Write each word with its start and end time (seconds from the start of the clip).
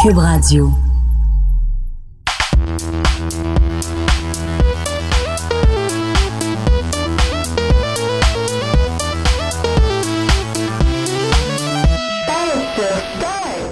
Cube 0.00 0.18
Radio. 0.18 0.70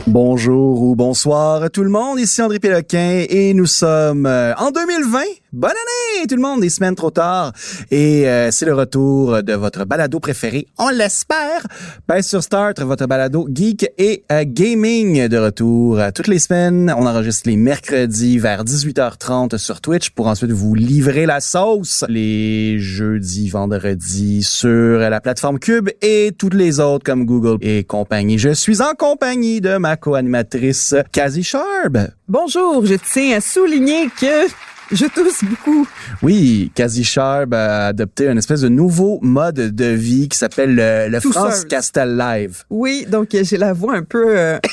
Bonjour 0.09 0.83
ou 0.83 0.97
bonsoir 0.97 1.71
tout 1.71 1.85
le 1.85 1.91
monde, 1.91 2.19
ici 2.19 2.43
André 2.43 2.59
Péloquin 2.59 3.25
et 3.29 3.55
nous 3.55 3.67
sommes 3.67 4.27
euh, 4.27 4.55
en 4.57 4.73
2020. 4.73 5.21
Bonne 5.57 5.71
année 5.71 6.27
tout 6.27 6.37
le 6.37 6.43
monde, 6.43 6.61
des 6.61 6.69
semaines 6.69 6.95
trop 6.95 7.11
tard. 7.11 7.55
Et 7.91 8.29
euh, 8.29 8.51
c'est 8.51 8.67
le 8.67 8.75
retour 8.75 9.43
de 9.43 9.55
votre 9.55 9.87
balado 9.87 10.21
préféré, 10.21 10.67
on 10.77 10.91
l'espère. 10.91 11.67
Ben 12.07 12.21
sur 12.21 12.43
Start, 12.43 12.79
votre 12.81 13.07
balado 13.07 13.49
geek 13.51 13.91
et 13.97 14.25
euh, 14.31 14.45
gaming 14.47 15.29
de 15.29 15.39
retour 15.39 15.99
toutes 16.15 16.27
les 16.27 16.41
semaines. 16.41 16.95
On 16.95 17.07
enregistre 17.07 17.49
les 17.49 17.57
mercredis 17.57 18.39
vers 18.39 18.65
18h30 18.65 19.57
sur 19.57 19.81
Twitch 19.81 20.11
pour 20.11 20.27
ensuite 20.27 20.53
vous 20.53 20.75
livrer 20.75 21.25
la 21.25 21.41
sauce 21.41 22.05
les 22.07 22.79
jeudis, 22.79 23.49
vendredis 23.49 24.43
sur 24.43 24.99
la 24.99 25.23
plateforme 25.23 25.59
Cube 25.59 25.89
et 26.03 26.33
toutes 26.37 26.53
les 26.53 26.81
autres 26.81 27.05
comme 27.05 27.25
Google 27.25 27.57
et 27.63 27.83
compagnie. 27.83 28.39
Je 28.39 28.51
suis 28.51 28.83
en 28.83 28.93
compagnie 28.93 29.63
de 29.63 29.79
ma 29.79 29.97
co-animatrice 29.97 30.97
Kazi 31.13 31.43
Sharb. 31.43 32.11
Bonjour, 32.29 32.85
je 32.85 32.97
tiens 32.97 33.39
à 33.39 33.41
souligner 33.41 34.11
que 34.21 34.51
je 34.93 35.07
tousse 35.07 35.45
beaucoup. 35.45 35.87
Oui, 36.23 36.71
Kazi 36.75 37.05
Sharb 37.05 37.55
a 37.55 37.89
adopté 37.89 38.29
un 38.29 38.37
espèce 38.37 38.61
de 38.61 38.69
nouveau 38.69 39.19
mode 39.23 39.75
de 39.75 39.87
vie 39.87 40.29
qui 40.29 40.39
s'appelle 40.39 40.75
le, 40.75 41.09
le 41.09 41.21
France 41.21 41.65
Castel 41.65 42.17
Live. 42.17 42.65
Oui, 42.71 43.07
donc 43.09 43.29
j'ai 43.33 43.57
la 43.57 43.73
voix 43.73 43.97
un 43.97 44.03
peu... 44.03 44.39
Euh... 44.39 44.59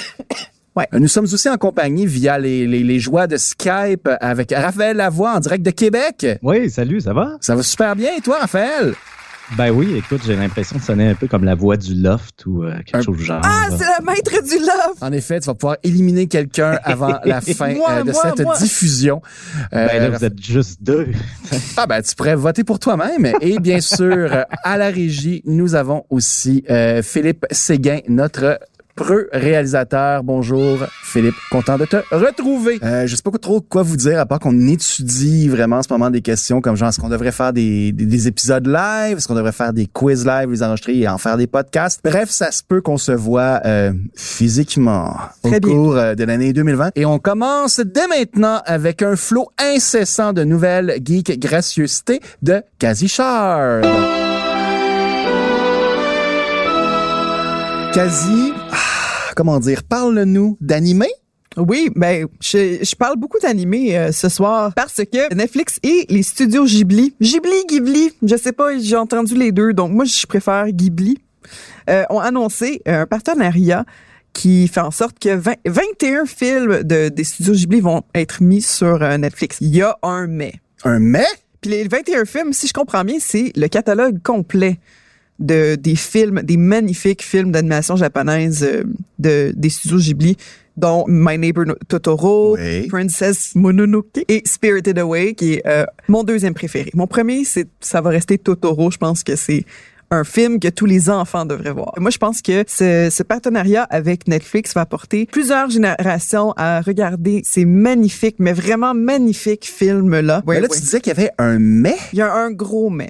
Ouais. 0.76 0.88
Nous 0.92 1.08
sommes 1.08 1.26
aussi 1.26 1.48
en 1.50 1.58
compagnie 1.58 2.08
via 2.08 2.40
les, 2.40 2.66
les, 2.66 2.82
les, 2.82 3.00
joies 3.00 3.28
de 3.28 3.38
Skype 3.38 4.10
avec 4.20 4.52
Raphaël 4.52 4.98
Lavoie 4.98 5.36
en 5.36 5.40
direct 5.40 5.64
de 5.64 5.70
Québec. 5.70 6.26
Oui, 6.42 6.68
salut, 6.72 7.00
ça 7.00 7.14
va? 7.14 7.38
Ça 7.42 7.56
va 7.56 7.62
super 7.62 7.96
bien. 7.96 8.10
Et 8.18 8.22
toi, 8.22 8.40
Raphaël? 8.40 8.96
Ben 9.58 9.70
oui, 9.72 9.96
écoute, 9.98 10.22
j'ai 10.26 10.36
l'impression 10.36 10.78
de 10.78 10.82
sonner 10.82 11.10
un 11.10 11.16
peu 11.16 11.28
comme 11.28 11.44
la 11.44 11.54
voix 11.54 11.78
du 11.78 11.94
loft 11.94 12.46
ou 12.46 12.64
euh, 12.64 12.78
quelque 12.86 13.04
chose 13.04 13.18
du 13.18 13.26
genre. 13.26 13.42
Ah, 13.44 13.68
c'est 13.70 13.84
le 13.84 14.06
maître 14.06 14.32
du 14.42 14.58
loft! 14.58 15.02
En 15.02 15.12
effet, 15.12 15.40
tu 15.42 15.46
vas 15.48 15.54
pouvoir 15.54 15.78
éliminer 15.84 16.28
quelqu'un 16.28 16.80
avant 16.84 17.20
la 17.24 17.42
fin 17.42 17.74
moi, 17.76 17.90
euh, 17.92 18.04
de 18.04 18.12
moi, 18.14 18.22
cette 18.24 18.46
moi. 18.46 18.58
diffusion. 18.58 19.22
Euh, 19.74 19.88
Ben 19.88 20.02
là, 20.02 20.10
vous 20.18 20.26
êtes 20.26 20.42
juste 20.42 20.82
deux. 20.82 21.08
ah 21.78 21.86
ben, 21.86 22.02
tu 22.02 22.16
pourrais 22.16 22.36
voter 22.36 22.64
pour 22.64 22.80
toi-même. 22.80 23.32
Et 23.42 23.60
bien 23.60 23.82
sûr, 23.82 24.46
à 24.64 24.78
la 24.78 24.88
régie, 24.90 25.44
nous 25.46 25.76
avons 25.76 26.06
aussi 26.10 26.64
euh, 26.70 27.04
Philippe 27.04 27.46
Séguin, 27.52 28.00
notre 28.08 28.60
preux 28.96 29.28
réalisateur. 29.32 30.24
Bonjour 30.24 30.80
Philippe, 31.04 31.36
content 31.52 31.78
de 31.78 31.86
te 31.86 31.98
retrouver. 32.12 32.80
Euh, 32.84 33.08
je 33.08 33.16
sais 33.16 33.22
pas 33.22 33.32
trop 33.38 33.62
quoi 33.62 33.84
vous 33.84 33.98
dire 33.98 34.20
à 34.20 34.26
part 34.26 34.40
qu'on 34.40 34.68
étudie 34.68 35.48
vraiment 35.50 35.78
en 35.78 35.84
ce 35.84 35.92
moment 35.92 36.10
des 36.10 36.22
questions 36.22 36.62
comme 36.62 36.76
genre 36.76 36.90
est-ce 36.90 37.00
qu'on 37.00 37.10
devrait 37.10 37.32
faire 37.32 37.54
des, 37.54 37.92
des, 37.92 38.06
des 38.06 38.28
épisodes 38.28 38.66
live, 38.68 39.18
est-ce 39.18 39.28
qu'on 39.28 39.36
devrait 39.36 39.52
faire 39.52 39.74
des 39.74 39.88
quiz 39.88 40.26
live, 40.26 40.52
les 40.52 40.64
enregistrer 40.64 40.98
et 40.98 41.08
en 41.08 41.18
faire 41.18 41.38
des 41.38 41.48
podcasts? 41.48 42.02
Bref, 42.04 42.30
ça 42.30 42.52
se 42.52 42.62
peut 42.64 42.82
qu'on 42.82 42.98
se 42.98 43.12
voit 43.12 43.62
euh, 43.66 43.94
physiquement 44.16 45.16
Très 45.44 45.58
au 45.58 45.60
bien. 45.60 45.70
cours 45.70 45.98
euh, 45.98 46.16
de 46.16 46.24
l'année 46.24 46.54
2020 46.54 46.92
et 46.96 47.06
on 47.06 47.20
commence 47.20 47.80
dès 47.80 48.08
maintenant 48.08 48.62
avec 48.66 49.02
un 49.02 49.16
flot 49.16 49.50
incessant 49.60 50.34
de 50.34 50.44
nouvelles 50.44 51.00
geek 51.04 51.40
gracieuseté 51.40 52.20
de 52.42 52.62
Shard. 52.80 53.86
Kazi, 57.94 58.54
ah, 58.56 58.63
comment 59.36 59.60
dire, 59.60 59.84
parle-nous 59.84 60.58
d'animé? 60.62 61.08
Oui, 61.58 61.90
ben 61.96 62.28
je, 62.42 62.80
je 62.82 62.96
parle 62.96 63.18
beaucoup 63.18 63.38
d'animé 63.40 63.96
euh, 63.98 64.12
ce 64.12 64.28
soir 64.28 64.74
parce 64.74 64.96
que 64.96 65.34
Netflix 65.36 65.80
et 65.84 66.06
les 66.10 66.24
studios 66.24 66.66
Ghibli, 66.66 67.16
Ghibli, 67.22 67.66
Ghibli, 67.70 68.12
je 68.24 68.36
sais 68.36 68.54
pas, 68.54 68.78
j'ai 68.80 68.96
entendu 68.96 69.36
les 69.36 69.52
deux, 69.52 69.74
donc 69.74 69.92
moi 69.92 70.06
je 70.06 70.26
préfère 70.26 70.68
Ghibli, 70.72 71.20
euh, 71.90 72.06
ont 72.10 72.20
annoncé 72.20 72.82
un 72.88 73.06
partenariat 73.06 73.86
qui 74.34 74.68
fait 74.68 74.80
en 74.80 74.90
sorte 74.90 75.20
que 75.20 75.36
20 75.36 75.54
21 75.66 76.26
films 76.26 76.84
de, 76.84 77.10
des 77.10 77.24
studios 77.24 77.54
Ghibli 77.54 77.82
vont 77.82 78.02
être 78.16 78.42
mis 78.42 78.62
sur 78.62 79.04
euh, 79.04 79.18
Netflix. 79.18 79.58
Il 79.62 79.76
y 79.76 79.84
a 79.84 79.98
un 80.02 80.26
mais. 80.26 80.56
Un 80.84 81.00
mais? 81.00 81.28
Puis 81.62 81.70
les 81.70 81.88
21 81.88 82.26
films, 82.26 82.52
si 82.52 82.68
je 82.68 82.74
comprends 82.74 83.04
bien, 83.04 83.18
c'est 83.20 83.52
le 83.56 83.68
catalogue 83.68 84.22
complet 84.24 84.80
de 85.40 85.76
des 85.76 85.96
films, 85.96 86.42
des 86.44 86.58
magnifiques 86.58 87.24
films 87.24 87.52
d'animation 87.52 87.96
japonaise 87.96 88.64
euh, 88.64 88.84
de 89.20 89.52
des 89.56 89.70
studios 89.70 89.98
Ghibli 89.98 90.38
dont 90.76 91.06
My 91.08 91.38
Neighbor 91.38 91.66
Totoro, 91.88 92.56
Oui. 92.58 92.88
Princess 92.88 93.54
Mononoke 93.56 94.24
et 94.28 94.42
Spirited 94.46 94.98
Away 94.98 95.34
qui 95.36 95.54
est 95.54 95.68
euh, 95.68 95.86
mon 96.08 96.24
deuxième 96.24 96.54
préféré. 96.54 96.90
Mon 96.94 97.08
premier 97.08 97.44
c'est 97.46 97.68
ça 97.80 98.02
va 98.02 98.10
rester 98.10 98.38
Totoro, 98.38 98.90
je 98.92 98.98
pense 98.98 99.24
que 99.24 99.36
c'est 99.36 99.66
un 100.12 100.24
film 100.24 100.60
que 100.60 100.68
tous 100.68 100.86
les 100.86 101.10
enfants 101.10 101.46
devraient 101.46 101.72
voir. 101.72 101.94
Moi, 101.98 102.12
je 102.12 102.20
pense 102.20 102.44
que 102.44 102.64
ce, 102.68 103.10
ce 103.12 103.24
partenariat 103.24 103.84
avec 103.90 104.28
Netflix 104.28 104.76
va 104.76 104.82
apporter 104.82 105.26
plusieurs 105.32 105.72
générations 105.72 106.54
à 106.56 106.82
regarder 106.82 107.42
ces 107.44 107.66
magnifiques, 107.66 108.36
mais 108.38 108.54
vraiment 108.54 108.94
magnifiques 108.94 109.66
films-là. 109.66 110.44
Mais 110.46 110.62
là, 110.62 110.68
tu 110.68 110.80
disais 110.80 111.02
qu'il 111.02 111.14
y 111.18 111.20
avait 111.20 111.32
un 111.40 111.58
mais? 111.58 111.96
Il 112.12 112.20
y 112.20 112.22
a 112.22 112.32
un 112.32 112.52
gros 112.52 112.92
mais. 112.92 113.10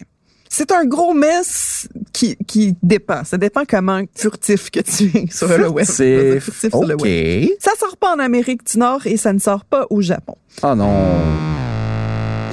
C'est 0.56 0.72
un 0.72 0.86
gros 0.86 1.16
mess 1.16 1.88
qui, 2.14 2.38
qui 2.46 2.76
dépend. 2.84 3.24
Ça 3.24 3.40
dépend 3.40 3.64
comment 3.68 4.04
furtif 4.14 4.70
que 4.70 4.82
tu 4.82 5.06
es 5.06 5.26
sur 5.32 5.48
le 5.48 5.68
web. 5.68 5.84
C'est... 5.90 6.40
Furtif 6.40 6.70
sur 6.70 6.86
le 6.86 6.96
web. 6.96 7.50
Ça 7.60 7.72
sort 7.80 7.98
pas 7.98 8.14
en 8.14 8.20
Amérique 8.20 8.64
du 8.64 8.78
Nord 8.78 9.08
et 9.08 9.18
ça 9.18 9.34
ne 9.34 9.40
sort 9.40 9.66
pas 9.66 9.88
au 9.90 10.00
Japon. 10.02 10.36
Oh 10.62 10.76
non. 10.76 11.63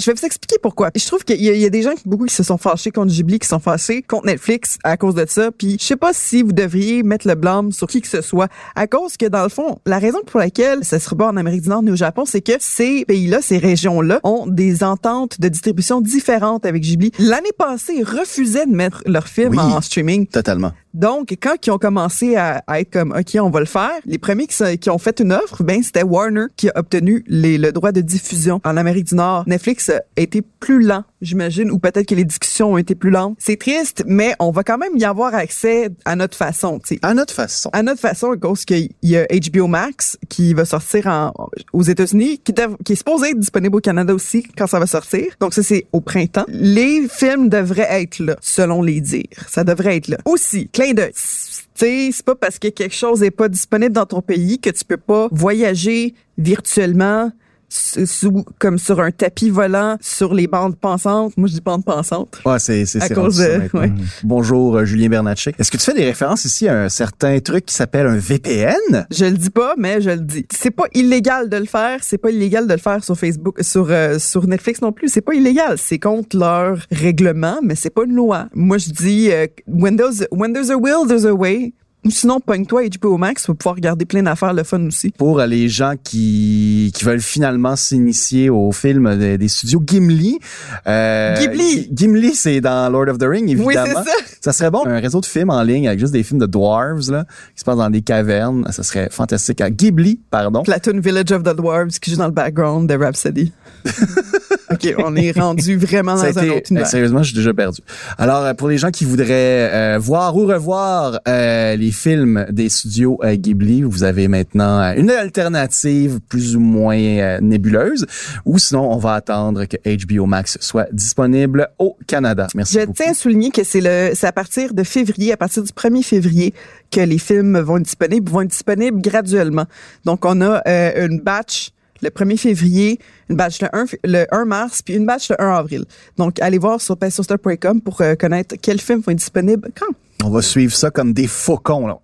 Je 0.01 0.07
vais 0.07 0.15
vous 0.15 0.25
expliquer 0.25 0.57
pourquoi. 0.63 0.91
Je 0.97 1.07
trouve 1.07 1.25
qu'il 1.25 1.41
y, 1.43 1.51
a- 1.51 1.55
il 1.55 1.61
y 1.61 1.67
a 1.67 1.71
des 1.71 1.83
gens 1.83 1.95
qui, 1.95 2.03
beaucoup 2.09 2.25
qui 2.27 2.35
se 2.35 2.43
sont 2.43 2.59
fâchés 2.59 2.91
contre 2.91 3.13
Ghibli, 3.13 3.39
qui 3.39 3.47
sont 3.49 3.59
fâchés 3.61 4.03
contre 4.03 4.27
Netflix 4.27 4.79
à 4.83 4.97
cause 4.97 5.15
de 5.15 5.25
ça. 5.29 5.51
Puis 5.53 5.77
je 5.79 5.85
sais 5.85 5.97
pas 5.97 6.13
si 6.13 6.43
vous 6.43 6.53
devriez 6.53 7.03
mettre 7.03 7.29
le 7.29 7.35
blâme 7.35 7.71
sur 7.73 7.87
qui 7.87 8.01
que 8.01 8.09
ce 8.09 8.21
soit, 8.23 8.49
à 8.75 8.87
cause 8.87 9.17
que 9.17 9.27
dans 9.27 9.43
le 9.43 9.49
fond, 9.49 9.79
la 9.87 9.99
raison 9.99 10.19
pour 10.27 10.41
laquelle 10.41 10.85
ça 10.85 10.99
serait 10.99 11.17
pas 11.17 11.29
en 11.29 11.37
Amérique 11.37 11.63
du 11.63 11.69
Nord 11.69 11.83
ni 11.83 11.91
au 11.91 11.97
Japon, 11.97 12.25
c'est 12.25 12.41
que 12.41 12.53
ces 12.59 13.05
pays-là, 13.05 13.41
ces 13.43 13.59
régions-là, 13.59 14.21
ont 14.25 14.47
des 14.47 14.83
ententes 14.83 15.41
de 15.41 15.49
distribution 15.49 16.01
différentes 16.01 16.65
avec 16.67 16.83
Ghibli. 16.83 17.13
L'année 17.19 17.53
passée, 17.57 17.95
ils 17.99 18.05
refusaient 18.05 18.67
de 18.67 18.73
mettre 18.75 19.03
leurs 19.07 19.29
films 19.29 19.53
Oui. 19.53 19.59
en 19.59 19.81
streaming. 19.81 20.27
Totalement. 20.27 20.73
Donc, 20.95 21.37
quand 21.41 21.55
ils 21.67 21.71
ont 21.71 21.79
commencé 21.79 22.37
à, 22.37 22.63
être 22.75 22.91
comme, 22.91 23.13
OK, 23.13 23.37
on 23.41 23.51
va 23.51 23.61
le 23.61 23.67
faire, 23.67 23.93
les 24.05 24.19
premiers 24.19 24.47
qui 24.47 24.91
ont 24.91 24.99
fait 24.99 25.21
une 25.21 25.33
offre, 25.33 25.63
ben, 25.63 25.83
c'était 25.83 26.03
Warner 26.03 26.47
qui 26.57 26.69
a 26.69 26.73
obtenu 26.79 27.25
les, 27.27 27.59
le 27.59 27.73
droit 27.73 27.93
de 27.93 28.01
diffusion 28.01 28.61
en 28.65 28.77
Amérique 28.77 29.07
du 29.07 29.15
Nord. 29.15 29.45
Netflix 29.47 29.91
a 29.91 30.01
été 30.17 30.43
plus 30.43 30.83
lent, 30.83 31.05
j'imagine, 31.21 31.71
ou 31.71 31.79
peut-être 31.79 32.07
que 32.07 32.15
les 32.15 32.25
discussions 32.25 32.73
ont 32.73 32.79
été 32.79 32.95
plus 32.95 33.11
lentes. 33.11 33.37
C'est 33.39 33.59
triste, 33.59 34.05
mais 34.07 34.35
on 34.39 34.51
va 34.51 34.63
quand 34.63 34.79
même 34.79 34.97
y 34.97 35.05
avoir 35.05 35.35
accès 35.35 35.91
à 36.05 36.17
notre 36.17 36.37
façon, 36.37 36.79
tu 36.79 36.95
sais. 36.95 37.01
À 37.03 37.15
notre 37.15 37.35
façon. 37.35 37.71
À 37.73 37.83
notre 37.83 38.01
façon, 38.01 38.33
à 38.33 38.37
cause 38.37 38.65
qu'il 38.65 38.91
y 39.03 39.17
a 39.17 39.27
HBO 39.27 39.67
Max 39.67 40.19
qui 40.29 40.55
va 40.55 40.65
sortir 40.65 41.07
en, 41.07 41.33
aux 41.73 41.83
États-Unis, 41.83 42.39
qui, 42.39 42.53
est 42.93 42.97
supposé 42.97 43.31
être 43.31 43.39
disponible 43.39 43.77
au 43.77 43.81
Canada 43.81 44.15
aussi 44.15 44.43
quand 44.57 44.67
ça 44.67 44.79
va 44.79 44.87
sortir. 44.87 45.27
Donc 45.41 45.55
ça, 45.55 45.63
c'est 45.63 45.87
au 45.93 46.01
printemps. 46.01 46.45
Les 46.49 47.07
films 47.09 47.49
devraient 47.49 48.03
être 48.03 48.19
là, 48.19 48.37
selon 48.41 48.83
les 48.83 49.01
dires. 49.01 49.49
Ça 49.49 49.65
devrait 49.65 49.97
être 49.97 50.09
là. 50.09 50.19
Aussi, 50.25 50.69
clin 50.69 50.93
d'œil. 50.93 51.13
Tu 51.13 51.87
sais, 51.87 52.11
c'est 52.13 52.25
pas 52.25 52.35
parce 52.35 52.59
que 52.59 52.69
quelque 52.69 52.95
chose 52.95 53.23
est 53.23 53.31
pas 53.31 53.49
disponible 53.49 53.93
dans 53.93 54.07
ton 54.07 54.21
pays 54.21 54.59
que 54.59 54.71
tu 54.71 54.85
peux 54.85 54.97
pas 54.97 55.29
voyager 55.31 56.15
virtuellement 56.37 57.31
sous, 57.71 58.45
comme 58.59 58.79
sur 58.79 59.01
un 59.01 59.11
tapis 59.13 59.49
volant 59.51 59.97
sur 60.01 60.35
les 60.35 60.47
bandes 60.47 60.77
pensantes. 60.77 61.37
Moi, 61.37 61.49
je 61.49 61.55
dis 61.55 61.61
bandes 61.61 61.85
pensantes. 61.85 62.41
Ouais, 62.45 62.59
c'est 62.59 62.85
c'est 62.85 63.01
À 63.03 63.07
c'est 63.07 63.15
cause 63.15 63.39
de- 63.39 63.71
ouais. 63.79 63.93
Bonjour 64.25 64.77
euh, 64.77 64.85
Julien 64.85 65.09
Bernatchez. 65.09 65.55
Est-ce 65.59 65.71
que 65.71 65.77
tu 65.77 65.85
fais 65.85 65.95
des 65.95 66.05
références 66.05 66.45
ici 66.45 66.69
à 66.69 66.83
un 66.83 66.89
certain 66.89 67.39
truc 67.41 67.67
qui 67.67 67.75
s'appelle 67.75 68.07
un 68.07 68.17
VPN 68.17 69.07
Je 69.11 69.25
le 69.27 69.37
dis 69.37 69.51
pas, 69.51 69.75
mais 69.79 70.01
je 70.01 70.11
le 70.11 70.21
dis. 70.21 70.47
C'est 70.53 70.71
pas 70.73 70.87
illégal 70.95 71.49
de 71.49 71.57
le 71.57 71.65
faire. 71.67 72.01
C'est 72.03 72.19
pas 72.19 72.31
illégal 72.31 72.67
de 72.67 72.73
le 72.73 72.79
faire 72.81 73.05
sur 73.05 73.17
Facebook, 73.17 73.59
sur 73.63 73.87
euh, 73.91 74.19
sur 74.19 74.47
Netflix 74.47 74.81
non 74.83 74.93
plus. 74.93 75.09
C'est 75.09 75.21
pas 75.21 75.35
illégal. 75.35 75.77
C'est 75.79 75.99
contre 75.99 76.37
leur 76.37 76.79
règlement, 76.91 77.59
mais 77.63 77.75
c'est 77.77 77.91
pas 77.91 78.05
une 78.05 78.15
loi. 78.15 78.47
Moi, 78.55 78.79
je 78.79 78.91
dis 78.91 79.31
euh, 79.31 79.47
when 79.69 79.97
there's 79.97 80.27
when 80.33 80.53
there's 80.53 80.71
a 80.71 80.77
will, 80.77 81.07
there's 81.07 81.25
a 81.27 81.33
way. 81.35 81.73
Ou 82.05 82.11
sinon, 82.11 82.41
pogne-toi 82.41 82.85
HBO 82.99 83.19
Max, 83.19 83.45
tu 83.45 83.51
vas 83.51 83.55
pouvoir 83.55 83.75
regarder 83.75 84.07
plein 84.07 84.23
d'affaires, 84.23 84.55
le 84.55 84.63
fun 84.65 84.81
aussi. 84.87 85.11
Pour 85.11 85.39
les 85.41 85.69
gens 85.69 85.95
qui, 86.03 86.93
qui 86.95 87.05
veulent 87.05 87.21
finalement 87.21 87.77
s'initier 87.77 88.49
au 88.49 88.73
film 88.73 89.19
des, 89.19 89.37
des 89.37 89.49
studios 89.49 89.83
Gimli. 89.87 90.39
euh, 90.87 91.37
Ghibli! 91.37 91.91
Gimli, 91.93 92.35
c'est 92.35 92.63
dans 92.63 92.89
Lord 92.91 93.09
of 93.09 93.19
the 93.19 93.25
Ring, 93.25 93.51
évidemment. 93.51 93.67
Oui, 93.67 93.93
ça. 93.95 94.13
Ça 94.41 94.53
serait 94.55 94.71
bon, 94.71 94.87
un 94.87 94.99
réseau 94.99 95.21
de 95.21 95.27
films 95.27 95.51
en 95.51 95.63
ligne 95.63 95.89
avec 95.89 96.01
juste 96.01 96.15
des 96.15 96.23
films 96.23 96.41
de 96.41 96.47
dwarves, 96.47 97.11
là, 97.11 97.27
qui 97.55 97.61
se 97.61 97.65
passent 97.65 97.77
dans 97.77 97.91
des 97.91 98.01
cavernes. 98.01 98.67
Ça 98.73 98.83
serait 98.83 99.09
fantastique. 99.11 99.61
À 99.61 99.69
Ghibli, 99.69 100.21
pardon. 100.31 100.63
Platoon 100.63 101.01
Village 101.01 101.33
of 101.33 101.43
the 101.43 101.55
Dwarves 101.55 101.99
qui 102.01 102.11
joue 102.13 102.17
dans 102.17 102.27
le 102.27 102.33
background 102.33 102.89
de 102.89 102.95
Rhapsody. 102.95 103.53
OK, 104.73 104.95
on 104.99 105.17
est 105.17 105.33
rendu 105.39 105.77
vraiment 105.77 106.15
dans 106.15 106.23
a 106.23 106.27
un 106.27 106.31
été- 106.31 106.51
autre 106.51 106.71
univers. 106.71 106.87
euh, 106.87 106.91
sérieusement, 106.91 107.23
je 107.23 107.29
suis 107.29 107.37
déjà 107.37 107.53
perdu. 107.53 107.81
Alors, 108.19 108.45
euh, 108.45 108.55
pour 108.55 108.69
les 108.69 108.79
gens 108.79 108.91
qui 108.91 109.05
voudraient 109.05 109.71
euh, 109.73 109.99
voir 110.01 110.37
ou 110.37 110.47
revoir 110.47 111.19
euh, 111.27 111.77
les 111.77 111.91
films 111.91 112.47
des 112.51 112.69
studios 112.69 113.19
euh, 113.25 113.35
Ghibli, 113.35 113.83
vous 113.83 114.05
avez 114.05 114.29
maintenant 114.29 114.81
euh, 114.81 114.93
une 114.97 115.11
alternative 115.11 116.21
plus 116.29 116.57
ou 116.57 116.61
moins 116.61 116.97
euh, 116.99 117.39
nébuleuse. 117.41 118.07
Ou 118.45 118.59
sinon, 118.59 118.93
on 118.93 118.99
va 118.99 119.15
attendre 119.15 119.65
que 119.65 119.77
HBO 120.07 120.27
Max 120.27 120.59
soit 120.61 120.89
disponible 120.93 121.69
au 121.79 121.97
Canada. 122.07 122.47
Merci 122.55 122.75
Je 122.75 122.81
beaucoup. 122.81 122.93
tiens 122.97 123.11
à 123.13 123.15
souligner 123.15 123.51
que 123.51 123.65
c'est 123.65 123.81
le, 123.81 124.13
c'est 124.15 124.27
à 124.27 124.33
partir 124.33 124.75
de 124.75 124.83
février, 124.85 125.33
à 125.33 125.37
partir 125.37 125.63
du 125.63 125.71
1er 125.73 126.03
février, 126.03 126.55
que 126.91 127.01
les 127.01 127.19
films 127.19 127.59
vont 127.59 127.79
être 127.79 127.85
disponibles, 127.85 128.31
vont 128.31 128.43
être 128.43 128.51
disponibles 128.51 129.01
graduellement. 129.01 129.65
Donc, 130.05 130.25
on 130.25 130.41
a 130.41 130.63
euh, 130.67 131.07
une 131.07 131.21
batch 131.21 131.71
le 132.03 132.11
1er 132.11 132.37
février, 132.37 132.99
une 133.29 133.37
batch 133.37 133.61
le 133.63 133.69
1, 133.75 133.85
f- 133.85 133.97
le 134.05 134.27
1 134.31 134.45
mars, 134.45 134.83
puis 134.83 134.95
une 134.95 135.07
batch 135.07 135.31
le 135.31 135.41
1 135.41 135.51
avril. 135.55 135.85
Donc, 136.17 136.41
allez 136.41 136.59
voir 136.59 136.81
sur 136.81 136.97
passionster.com 136.97 137.81
pour 137.81 138.01
euh, 138.01 138.15
connaître 138.15 138.57
quels 138.61 138.81
films 138.81 139.01
vont 139.01 139.13
être 139.13 139.19
disponibles 139.19 139.69
quand. 139.79 139.95
On 140.25 140.31
va 140.31 140.43
suivre 140.43 140.75
ça 140.75 140.91
comme 140.91 141.13
des 141.13 141.27
faucons. 141.27 141.87
Là. 141.87 141.99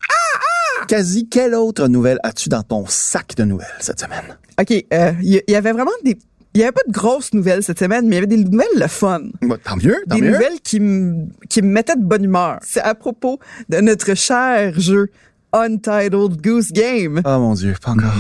Quasi, 0.89 1.29
quelle 1.29 1.55
autre 1.55 1.89
nouvelle 1.89 2.19
as-tu 2.23 2.49
dans 2.49 2.63
ton 2.63 2.85
sac 2.87 3.35
de 3.37 3.45
nouvelles 3.45 3.67
cette 3.81 3.99
semaine? 4.01 4.37
OK, 4.61 4.71
euh, 4.93 5.13
il 5.23 5.35
y, 5.35 5.43
il 5.49 5.53
y 5.53 5.57
avait 5.57 5.73
vraiment 5.73 5.91
des... 6.05 6.17
Il 6.55 6.61
y 6.61 6.63
avait 6.63 6.73
pas 6.73 6.81
de 6.89 6.93
grosses 6.93 7.35
nouvelles 7.35 7.63
cette 7.63 7.79
semaine, 7.79 8.07
mais 8.09 8.13
il 8.13 8.15
y 8.15 8.19
avait 8.19 8.27
des 8.29 8.39
nouvelles 8.39 8.67
le 8.77 8.87
fun. 8.87 9.21
Bah, 9.43 9.57
tant 9.63 9.77
mieux, 9.77 9.97
tant 10.09 10.15
des 10.17 10.23
mieux. 10.23 10.31
nouvelles 10.31 10.59
qui 10.65 10.81
me 10.81 11.27
qui 11.51 11.61
me 11.61 11.69
mettaient 11.69 11.97
de 11.97 12.03
bonne 12.03 12.25
humeur. 12.25 12.61
C'est 12.63 12.81
à 12.81 12.95
propos 12.95 13.39
de 13.69 13.77
notre 13.83 14.15
cher 14.15 14.73
jeu 14.81 15.11
Untitled 15.53 16.41
Goose 16.43 16.73
Game. 16.73 17.23
Oh 17.25 17.39
mon 17.39 17.55
Dieu, 17.55 17.75
pas 17.83 17.93
encore. 17.93 18.13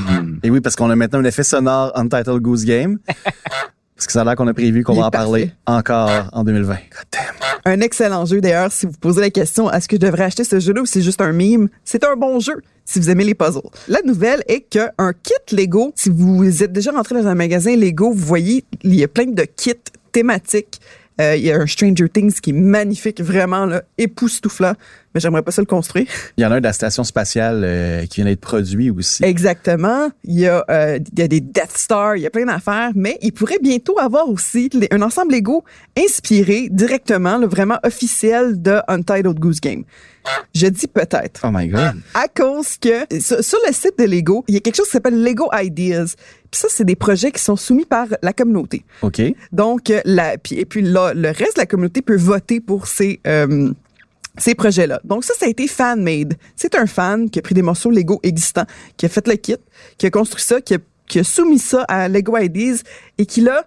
Et 0.43 0.51
oui, 0.51 0.61
parce 0.61 0.77
qu'on 0.77 0.91
a 0.91 0.97
maintenant 0.97 1.21
un 1.21 1.25
effet 1.25 1.43
sonore 1.43 1.93
Untitled 1.95 2.41
Goose 2.41 2.65
Game. 2.65 2.99
parce 3.97 4.07
que 4.07 4.13
ça 4.13 4.21
a 4.21 4.25
l'air 4.25 4.37
qu'on 4.37 4.49
a 4.49 4.55
prévu 4.55 4.85
qu'on 4.85 4.95
va 4.95 5.07
en 5.07 5.11
parler 5.11 5.53
encore 5.67 6.29
en 6.33 6.45
2020. 6.45 6.75
God 6.75 6.81
damn. 7.13 7.23
Un 7.65 7.81
excellent 7.81 8.25
jeu 8.27 8.41
d'ailleurs. 8.41 8.71
Si 8.71 8.87
vous 8.87 8.93
posez 8.93 9.21
la 9.21 9.31
question, 9.31 9.71
est-ce 9.71 9.89
que 9.89 9.97
je 9.97 10.01
devrais 10.01 10.25
acheter 10.25 10.45
ce 10.45 10.61
jeu-là 10.61 10.83
ou 10.83 10.87
c'est 10.87 11.03
juste 11.03 11.21
un 11.21 11.33
meme, 11.33 11.69
c'est 11.85 12.05
un 12.05 12.15
bon 12.15 12.39
jeu 12.39 12.63
si 12.85 13.01
vous 13.01 13.11
aimez 13.11 13.25
les 13.25 13.35
puzzles. 13.35 13.69
La 13.89 14.01
nouvelle 14.03 14.43
est 14.47 14.61
que 14.61 14.89
un 14.99 15.13
kit 15.13 15.55
Lego, 15.55 15.93
si 15.97 16.09
vous 16.09 16.63
êtes 16.63 16.73
déjà 16.73 16.93
rentré 16.93 17.21
dans 17.21 17.27
un 17.27 17.35
magasin 17.35 17.77
Lego, 17.77 18.13
vous 18.13 18.25
voyez, 18.25 18.65
il 18.85 18.95
y 18.95 19.03
a 19.03 19.09
plein 19.09 19.27
de 19.27 19.43
kits 19.43 19.75
thématiques. 20.13 20.81
Euh, 21.21 21.35
il 21.35 21.45
y 21.45 21.51
a 21.51 21.57
un 21.57 21.67
Stranger 21.67 22.09
Things 22.09 22.41
qui 22.41 22.51
est 22.51 22.53
magnifique, 22.53 23.21
vraiment 23.21 23.67
là, 23.67 23.83
époustouflant. 23.99 24.75
Mais 25.17 25.21
j'aimerais 25.21 25.41
pas 25.41 25.51
ça 25.51 25.63
le 25.63 25.67
construire. 25.67 26.05
Il 26.37 26.43
y 26.43 26.47
en 26.47 26.51
a 26.53 26.57
un 26.57 26.59
de 26.59 26.65
la 26.65 26.75
station 26.75 27.03
spatiale 27.03 27.63
euh, 27.65 28.05
qui 28.05 28.17
vient 28.17 28.27
d'être 28.27 28.43
produit 28.43 28.91
aussi. 28.91 29.25
Exactement. 29.25 30.11
Il 30.25 30.39
y 30.41 30.47
a, 30.47 30.63
euh, 30.69 30.99
il 31.11 31.19
y 31.19 31.23
a 31.23 31.27
des 31.29 31.41
Death 31.41 31.73
Star, 31.75 32.17
il 32.17 32.23
y 32.23 32.27
a 32.27 32.31
plein 32.31 32.45
d'affaires, 32.45 32.91
mais 32.95 33.17
il 33.23 33.33
pourrait 33.33 33.57
bientôt 33.63 33.99
avoir 33.99 34.29
aussi 34.29 34.69
les- 34.75 34.89
un 34.91 35.01
ensemble 35.01 35.33
Lego 35.33 35.65
inspiré 35.99 36.69
directement, 36.71 37.39
là, 37.39 37.47
vraiment 37.47 37.79
officiel 37.83 38.61
de 38.61 38.77
Untitled 38.89 39.39
Goose 39.39 39.61
Game. 39.63 39.85
Je 40.55 40.67
dis 40.67 40.87
peut-être. 40.89 41.41
Oh 41.45 41.51
my 41.51 41.69
God. 41.69 41.95
À 42.13 42.27
cause 42.29 42.77
que 42.79 43.07
sur, 43.21 43.43
sur 43.43 43.59
le 43.67 43.73
site 43.73 43.99
de 43.99 44.05
Lego, 44.05 44.45
il 44.49 44.55
y 44.55 44.59
a 44.59 44.61
quelque 44.61 44.77
chose 44.77 44.87
qui 44.87 44.93
s'appelle 44.93 45.23
Lego 45.23 45.49
Ideas. 45.59 46.15
Puis 46.51 46.61
ça, 46.61 46.69
c'est 46.71 46.85
des 46.85 46.97
projets 46.97 47.31
qui 47.31 47.41
sont 47.43 47.57
soumis 47.57 47.85
par 47.87 48.07
la 48.23 48.33
communauté. 48.33 48.85
OK. 49.03 49.23
Donc, 49.53 49.89
euh, 49.91 50.01
la, 50.05 50.37
puis, 50.37 50.57
et 50.59 50.65
puis 50.67 50.83
là, 50.83 51.15
le 51.15 51.29
reste 51.29 51.57
de 51.57 51.61
la 51.61 51.67
communauté 51.67 52.03
peut 52.03 52.17
voter 52.17 52.61
pour 52.61 52.87
ces, 52.87 53.21
euh, 53.27 53.73
ces 54.39 54.55
projets-là. 54.55 55.01
Donc, 55.05 55.25
ça, 55.25 55.35
ça 55.39 55.47
a 55.47 55.49
été 55.49 55.67
fan-made. 55.67 56.35
C'est 56.55 56.75
un 56.75 56.87
fan 56.87 57.31
qui 57.31 57.39
a 57.39 57.43
pris 57.43 57.55
des 57.55 57.63
morceaux 57.63 57.91
Lego 57.91 58.21
existants, 58.23 58.67
qui 58.97 59.07
a 59.07 59.09
fait 59.09 59.27
le 59.27 59.35
kit, 59.37 59.57
qui 59.99 60.07
a 60.07 60.11
construit 60.11 60.43
ça, 60.43 60.61
qui 60.61 60.75
a, 60.75 61.25
soumis 61.25 61.59
ça 61.59 61.83
à 61.83 62.09
Lego 62.09 62.37
Ideas 62.37 62.83
et 63.19 63.27
qui, 63.27 63.41
là, 63.41 63.67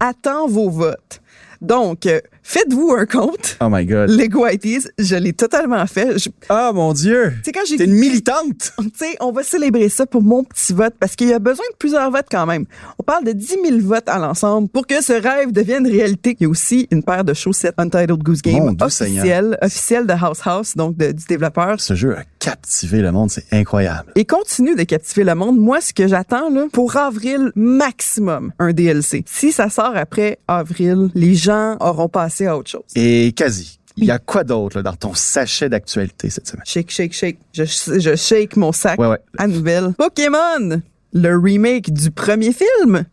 attend 0.00 0.46
vos 0.46 0.70
votes. 0.70 1.20
Donc, 1.60 2.06
euh, 2.06 2.20
faites-vous 2.44 2.92
un 2.96 3.06
compte. 3.06 3.56
Oh 3.60 3.66
my 3.68 3.84
God. 3.84 4.10
Lego 4.10 4.46
Ideas, 4.46 4.88
je 4.98 5.16
l'ai 5.16 5.32
totalement 5.32 5.84
fait. 5.86 6.18
Je- 6.18 6.28
Oh 6.50 6.70
mon 6.74 6.92
Dieu. 6.92 7.32
Sais, 7.44 7.50
quand 7.52 7.62
j'ai 7.66 7.76
T'es 7.78 7.84
une 7.86 7.94
militante. 7.94 8.72
tu 8.78 8.84
sais, 8.94 9.16
on 9.20 9.32
va 9.32 9.42
célébrer 9.42 9.88
ça 9.88 10.06
pour 10.06 10.22
mon 10.22 10.44
petit 10.44 10.72
vote 10.72 10.94
parce 11.00 11.16
qu'il 11.16 11.28
y 11.28 11.32
a 11.32 11.38
besoin 11.38 11.64
de 11.72 11.76
plusieurs 11.78 12.10
votes 12.10 12.26
quand 12.30 12.46
même. 12.46 12.66
On 12.98 13.02
parle 13.02 13.24
de 13.24 13.32
10 13.32 13.56
000 13.66 13.78
votes 13.80 14.08
à 14.08 14.18
l'ensemble 14.18 14.68
pour 14.68 14.86
que 14.86 15.02
ce 15.02 15.14
rêve 15.14 15.50
devienne 15.52 15.86
réalité. 15.86 16.36
Il 16.38 16.44
y 16.44 16.46
a 16.46 16.48
aussi 16.50 16.86
une 16.90 17.02
paire 17.02 17.24
de 17.24 17.32
chaussettes 17.34 17.74
Untitled 17.78 18.22
Goose 18.22 18.42
Game 18.42 18.76
officielle, 18.80 19.58
officielle 19.62 20.06
de 20.06 20.12
House 20.12 20.40
House, 20.44 20.76
donc 20.76 20.96
de- 20.96 21.12
du 21.12 21.24
développeur. 21.26 21.80
Ce 21.80 21.94
jeu 21.94 22.16
a 22.16 22.22
captivé 22.38 23.00
le 23.00 23.10
monde, 23.10 23.30
c'est 23.30 23.46
incroyable. 23.52 24.12
Et 24.16 24.26
continue 24.26 24.74
de 24.74 24.82
captiver 24.82 25.24
le 25.24 25.34
monde. 25.34 25.58
Moi, 25.58 25.80
ce 25.80 25.94
que 25.94 26.06
j'attends, 26.06 26.50
là, 26.50 26.66
pour 26.72 26.94
avril 26.96 27.50
maximum, 27.54 28.52
un 28.58 28.72
DLC. 28.72 29.24
Si 29.26 29.50
ça 29.52 29.70
sort 29.70 29.92
après 29.96 30.38
avril, 30.46 31.10
les 31.14 31.34
gens 31.34 31.76
auront 31.80 32.08
passé 32.08 32.33
à 32.46 32.56
autre 32.56 32.70
chose. 32.70 32.82
Et 32.94 33.32
quasi. 33.36 33.78
Il 33.96 34.04
y 34.06 34.10
a 34.10 34.18
quoi 34.18 34.42
d'autre 34.42 34.82
dans 34.82 34.94
ton 34.94 35.14
sachet 35.14 35.68
d'actualité 35.68 36.28
cette 36.28 36.48
semaine? 36.48 36.64
Shake, 36.66 36.90
shake, 36.90 37.12
shake. 37.12 37.38
Je, 37.52 37.62
je 37.64 38.16
shake 38.16 38.56
mon 38.56 38.72
sac 38.72 38.98
Ouais, 38.98 39.06
ouais. 39.06 39.18
à 39.38 39.46
nouvelles. 39.46 39.92
Pokémon! 39.96 40.82
Le 41.12 41.38
remake 41.38 41.92
du 41.92 42.10
premier 42.10 42.52
film. 42.52 43.04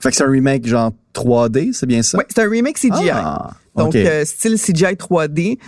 Fait 0.00 0.10
que 0.10 0.16
c'est 0.16 0.24
un 0.24 0.30
remake 0.30 0.66
genre 0.66 0.92
3D, 1.14 1.72
c'est 1.74 1.84
bien 1.86 2.02
ça? 2.02 2.16
Ouais, 2.18 2.24
c'est 2.34 2.42
un 2.42 2.48
remake 2.48 2.78
CGI. 2.78 3.10
Ah, 3.12 3.50
Donc, 3.76 3.94
euh, 3.94 4.24
style 4.24 4.54
CGI 4.58 4.94
3D. 4.94 5.58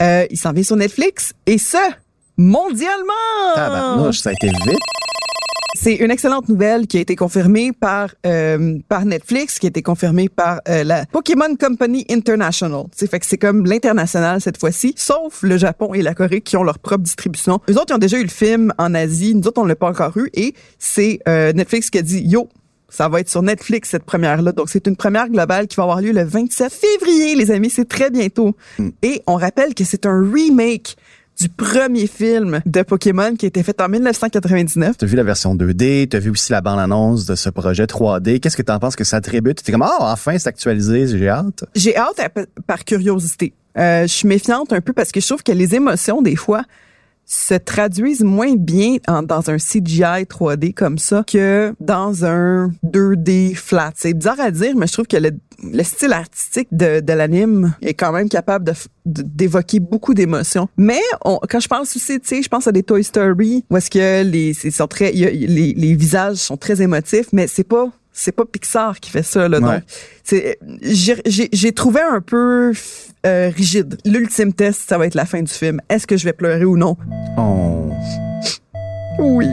Euh, 0.00 0.26
il 0.30 0.38
s'en 0.38 0.52
vient 0.52 0.62
sur 0.62 0.76
Netflix. 0.76 1.32
Et 1.46 1.58
ça, 1.58 1.88
mondialement! 2.36 3.54
Tabarnouche, 3.56 4.18
ça 4.20 4.30
a 4.30 4.32
été 4.34 4.48
vite. 4.48 4.78
C'est 5.80 5.94
une 5.94 6.10
excellente 6.10 6.48
nouvelle 6.48 6.88
qui 6.88 6.98
a 6.98 7.00
été 7.00 7.14
confirmée 7.14 7.70
par 7.70 8.12
euh, 8.26 8.80
par 8.88 9.04
Netflix, 9.04 9.60
qui 9.60 9.66
a 9.66 9.68
été 9.68 9.80
confirmée 9.80 10.28
par 10.28 10.60
euh, 10.68 10.82
la 10.82 11.06
Pokémon 11.06 11.54
Company 11.54 12.04
International. 12.10 12.86
C'est 12.96 13.08
fait 13.08 13.20
que 13.20 13.26
c'est 13.26 13.38
comme 13.38 13.64
l'international 13.64 14.40
cette 14.40 14.58
fois-ci, 14.58 14.92
sauf 14.96 15.40
le 15.42 15.56
Japon 15.56 15.94
et 15.94 16.02
la 16.02 16.14
Corée 16.14 16.40
qui 16.40 16.56
ont 16.56 16.64
leur 16.64 16.80
propre 16.80 17.04
distribution. 17.04 17.60
Eux 17.70 17.74
autres, 17.74 17.90
ils 17.90 17.94
ont 17.94 17.98
déjà 17.98 18.18
eu 18.18 18.24
le 18.24 18.28
film 18.28 18.74
en 18.76 18.92
Asie. 18.92 19.36
Nous 19.36 19.46
autres, 19.46 19.62
on 19.62 19.66
l'a 19.66 19.76
pas 19.76 19.88
encore 19.88 20.18
eu. 20.18 20.28
Et 20.34 20.52
c'est 20.80 21.20
euh, 21.28 21.52
Netflix 21.52 21.90
qui 21.90 21.98
a 21.98 22.02
dit 22.02 22.22
yo. 22.22 22.48
Ça 22.90 23.08
va 23.08 23.20
être 23.20 23.28
sur 23.28 23.42
Netflix 23.42 23.90
cette 23.90 24.04
première-là. 24.04 24.50
Donc, 24.52 24.70
c'est 24.70 24.86
une 24.86 24.96
première 24.96 25.28
globale 25.28 25.68
qui 25.68 25.76
va 25.76 25.82
avoir 25.84 26.00
lieu 26.00 26.10
le 26.10 26.24
27 26.24 26.72
février, 26.72 27.36
les 27.36 27.50
amis. 27.50 27.68
C'est 27.68 27.86
très 27.86 28.10
bientôt. 28.10 28.56
Et 29.02 29.20
on 29.26 29.36
rappelle 29.36 29.74
que 29.74 29.84
c'est 29.84 30.06
un 30.06 30.22
remake 30.32 30.96
du 31.40 31.48
premier 31.48 32.06
film 32.06 32.60
de 32.66 32.82
Pokémon 32.82 33.34
qui 33.36 33.46
a 33.46 33.48
été 33.48 33.62
fait 33.62 33.80
en 33.80 33.88
1999. 33.88 34.96
T'as 34.98 35.06
vu 35.06 35.16
la 35.16 35.22
version 35.22 35.54
2D, 35.54 36.08
t'as 36.08 36.18
vu 36.18 36.30
aussi 36.30 36.50
la 36.52 36.60
bande-annonce 36.60 37.26
de 37.26 37.34
ce 37.34 37.48
projet 37.50 37.84
3D. 37.84 38.40
Qu'est-ce 38.40 38.56
que 38.56 38.62
t'en 38.62 38.78
penses 38.78 38.96
que 38.96 39.04
ça 39.04 39.18
attribue? 39.18 39.54
T'es 39.54 39.70
comme, 39.72 39.82
ah, 39.82 39.96
enfin, 40.00 40.36
c'est 40.38 40.48
actualisé, 40.48 41.06
j'ai 41.06 41.28
hâte. 41.28 41.64
J'ai 41.74 41.96
hâte 41.96 42.18
à- 42.20 42.30
par 42.66 42.84
curiosité. 42.84 43.52
Euh, 43.76 44.02
je 44.02 44.06
suis 44.12 44.26
méfiante 44.28 44.72
un 44.72 44.80
peu 44.80 44.92
parce 44.92 45.12
que 45.12 45.20
je 45.20 45.26
trouve 45.26 45.42
que 45.44 45.52
les 45.52 45.74
émotions, 45.74 46.22
des 46.22 46.34
fois, 46.36 46.62
se 47.30 47.52
traduisent 47.54 48.22
moins 48.24 48.54
bien 48.56 48.96
en- 49.06 49.22
dans 49.22 49.50
un 49.50 49.58
CGI 49.58 50.24
3D 50.24 50.72
comme 50.72 50.96
ça 50.96 51.22
que 51.30 51.74
dans 51.78 52.24
un 52.24 52.72
2D 52.82 53.54
flat. 53.54 53.92
C'est 53.96 54.14
bizarre 54.14 54.40
à 54.40 54.50
dire, 54.50 54.74
mais 54.76 54.86
je 54.86 54.94
trouve 54.94 55.06
que 55.06 55.18
le, 55.18 55.32
le 55.62 55.82
style 55.82 56.14
artistique 56.14 56.68
de, 56.72 57.00
de 57.00 57.12
l'anime 57.12 57.74
est 57.82 57.92
quand 57.92 58.12
même 58.12 58.28
capable 58.30 58.64
de 58.64 58.72
d'évoquer 59.04 59.78
beaucoup 59.80 60.14
d'émotions. 60.14 60.68
Mais 60.78 61.00
on- 61.24 61.38
quand 61.48 61.60
je 61.60 61.68
pense 61.68 61.94
aussi, 61.96 62.18
tu 62.20 62.28
sais, 62.28 62.42
je 62.42 62.48
pense 62.48 62.66
à 62.66 62.72
des 62.72 62.82
Toy 62.82 63.04
Story 63.04 63.64
où 63.70 63.76
est-ce 63.76 63.90
que 63.90 64.22
les, 64.22 64.52
sont 64.54 64.86
très, 64.86 65.12
les, 65.12 65.74
les 65.74 65.94
visages 65.94 66.36
sont 66.36 66.56
très 66.56 66.80
émotifs, 66.82 67.26
mais 67.32 67.46
c'est 67.46 67.64
pas 67.64 67.90
c'est 68.20 68.32
pas 68.32 68.44
Pixar 68.44 68.98
qui 69.00 69.10
fait 69.10 69.22
ça 69.22 69.48
là. 69.48 69.60
Ouais. 69.60 69.80
Donc, 70.32 70.54
j'ai- 70.82 71.72
trouvé 71.72 72.00
un 72.00 72.20
peu 72.20 72.72
euh, 73.26 73.50
rigide. 73.54 73.98
L'ultime 74.04 74.52
test, 74.52 74.88
ça 74.88 74.98
va 74.98 75.06
être 75.06 75.14
la 75.14 75.24
fin 75.24 75.40
du 75.42 75.52
film. 75.52 75.80
Est-ce 75.88 76.06
que 76.06 76.16
je 76.16 76.24
vais 76.24 76.32
pleurer 76.32 76.64
ou 76.64 76.76
non? 76.76 76.96
Oh. 77.36 77.90
Oui. 79.20 79.46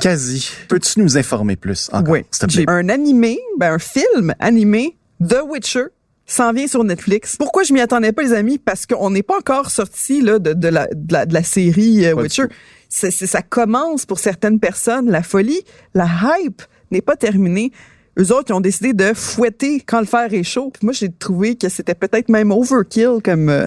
Quasi. 0.00 0.50
Peux-tu 0.68 1.00
nous 1.00 1.16
informer 1.18 1.56
plus 1.56 1.88
encore, 1.92 2.12
Oui. 2.14 2.24
J'ai 2.48 2.64
un 2.68 2.88
animé, 2.88 3.38
ben 3.58 3.72
un 3.74 3.78
film 3.78 4.34
animé 4.38 4.96
The 5.26 5.38
Witcher 5.48 5.84
s'en 6.26 6.52
vient 6.52 6.66
sur 6.66 6.84
Netflix. 6.84 7.36
Pourquoi 7.36 7.62
je 7.62 7.72
m'y 7.72 7.80
attendais 7.80 8.12
pas 8.12 8.22
les 8.22 8.32
amis? 8.32 8.58
Parce 8.58 8.84
qu'on 8.86 9.10
n'est 9.10 9.22
pas 9.22 9.38
encore 9.38 9.70
sorti 9.70 10.20
là 10.22 10.38
de, 10.38 10.52
de 10.52 10.68
la, 10.68 10.86
de, 10.92 11.12
la, 11.12 11.26
de 11.26 11.34
la 11.34 11.42
série 11.42 12.04
euh, 12.06 12.14
Witcher. 12.14 12.44
C'est- 12.88 13.10
ça 13.10 13.42
commence 13.42 14.06
pour 14.06 14.18
certaines 14.18 14.60
personnes 14.60 15.10
la 15.10 15.22
folie, 15.22 15.60
la 15.94 16.06
hype 16.40 16.62
n'est 16.90 17.00
pas 17.02 17.16
terminée. 17.16 17.72
Eux 18.18 18.32
autres, 18.32 18.46
ils 18.50 18.54
ont 18.54 18.60
décidé 18.60 18.92
de 18.94 19.12
fouetter 19.14 19.80
quand 19.80 20.00
le 20.00 20.06
fer 20.06 20.32
est 20.32 20.42
chaud. 20.42 20.70
Puis 20.72 20.84
moi, 20.86 20.92
j'ai 20.94 21.10
trouvé 21.10 21.56
que 21.56 21.68
c'était 21.68 21.94
peut-être 21.94 22.28
même 22.30 22.50
overkill 22.50 23.18
comme 23.22 23.48
euh, 23.50 23.66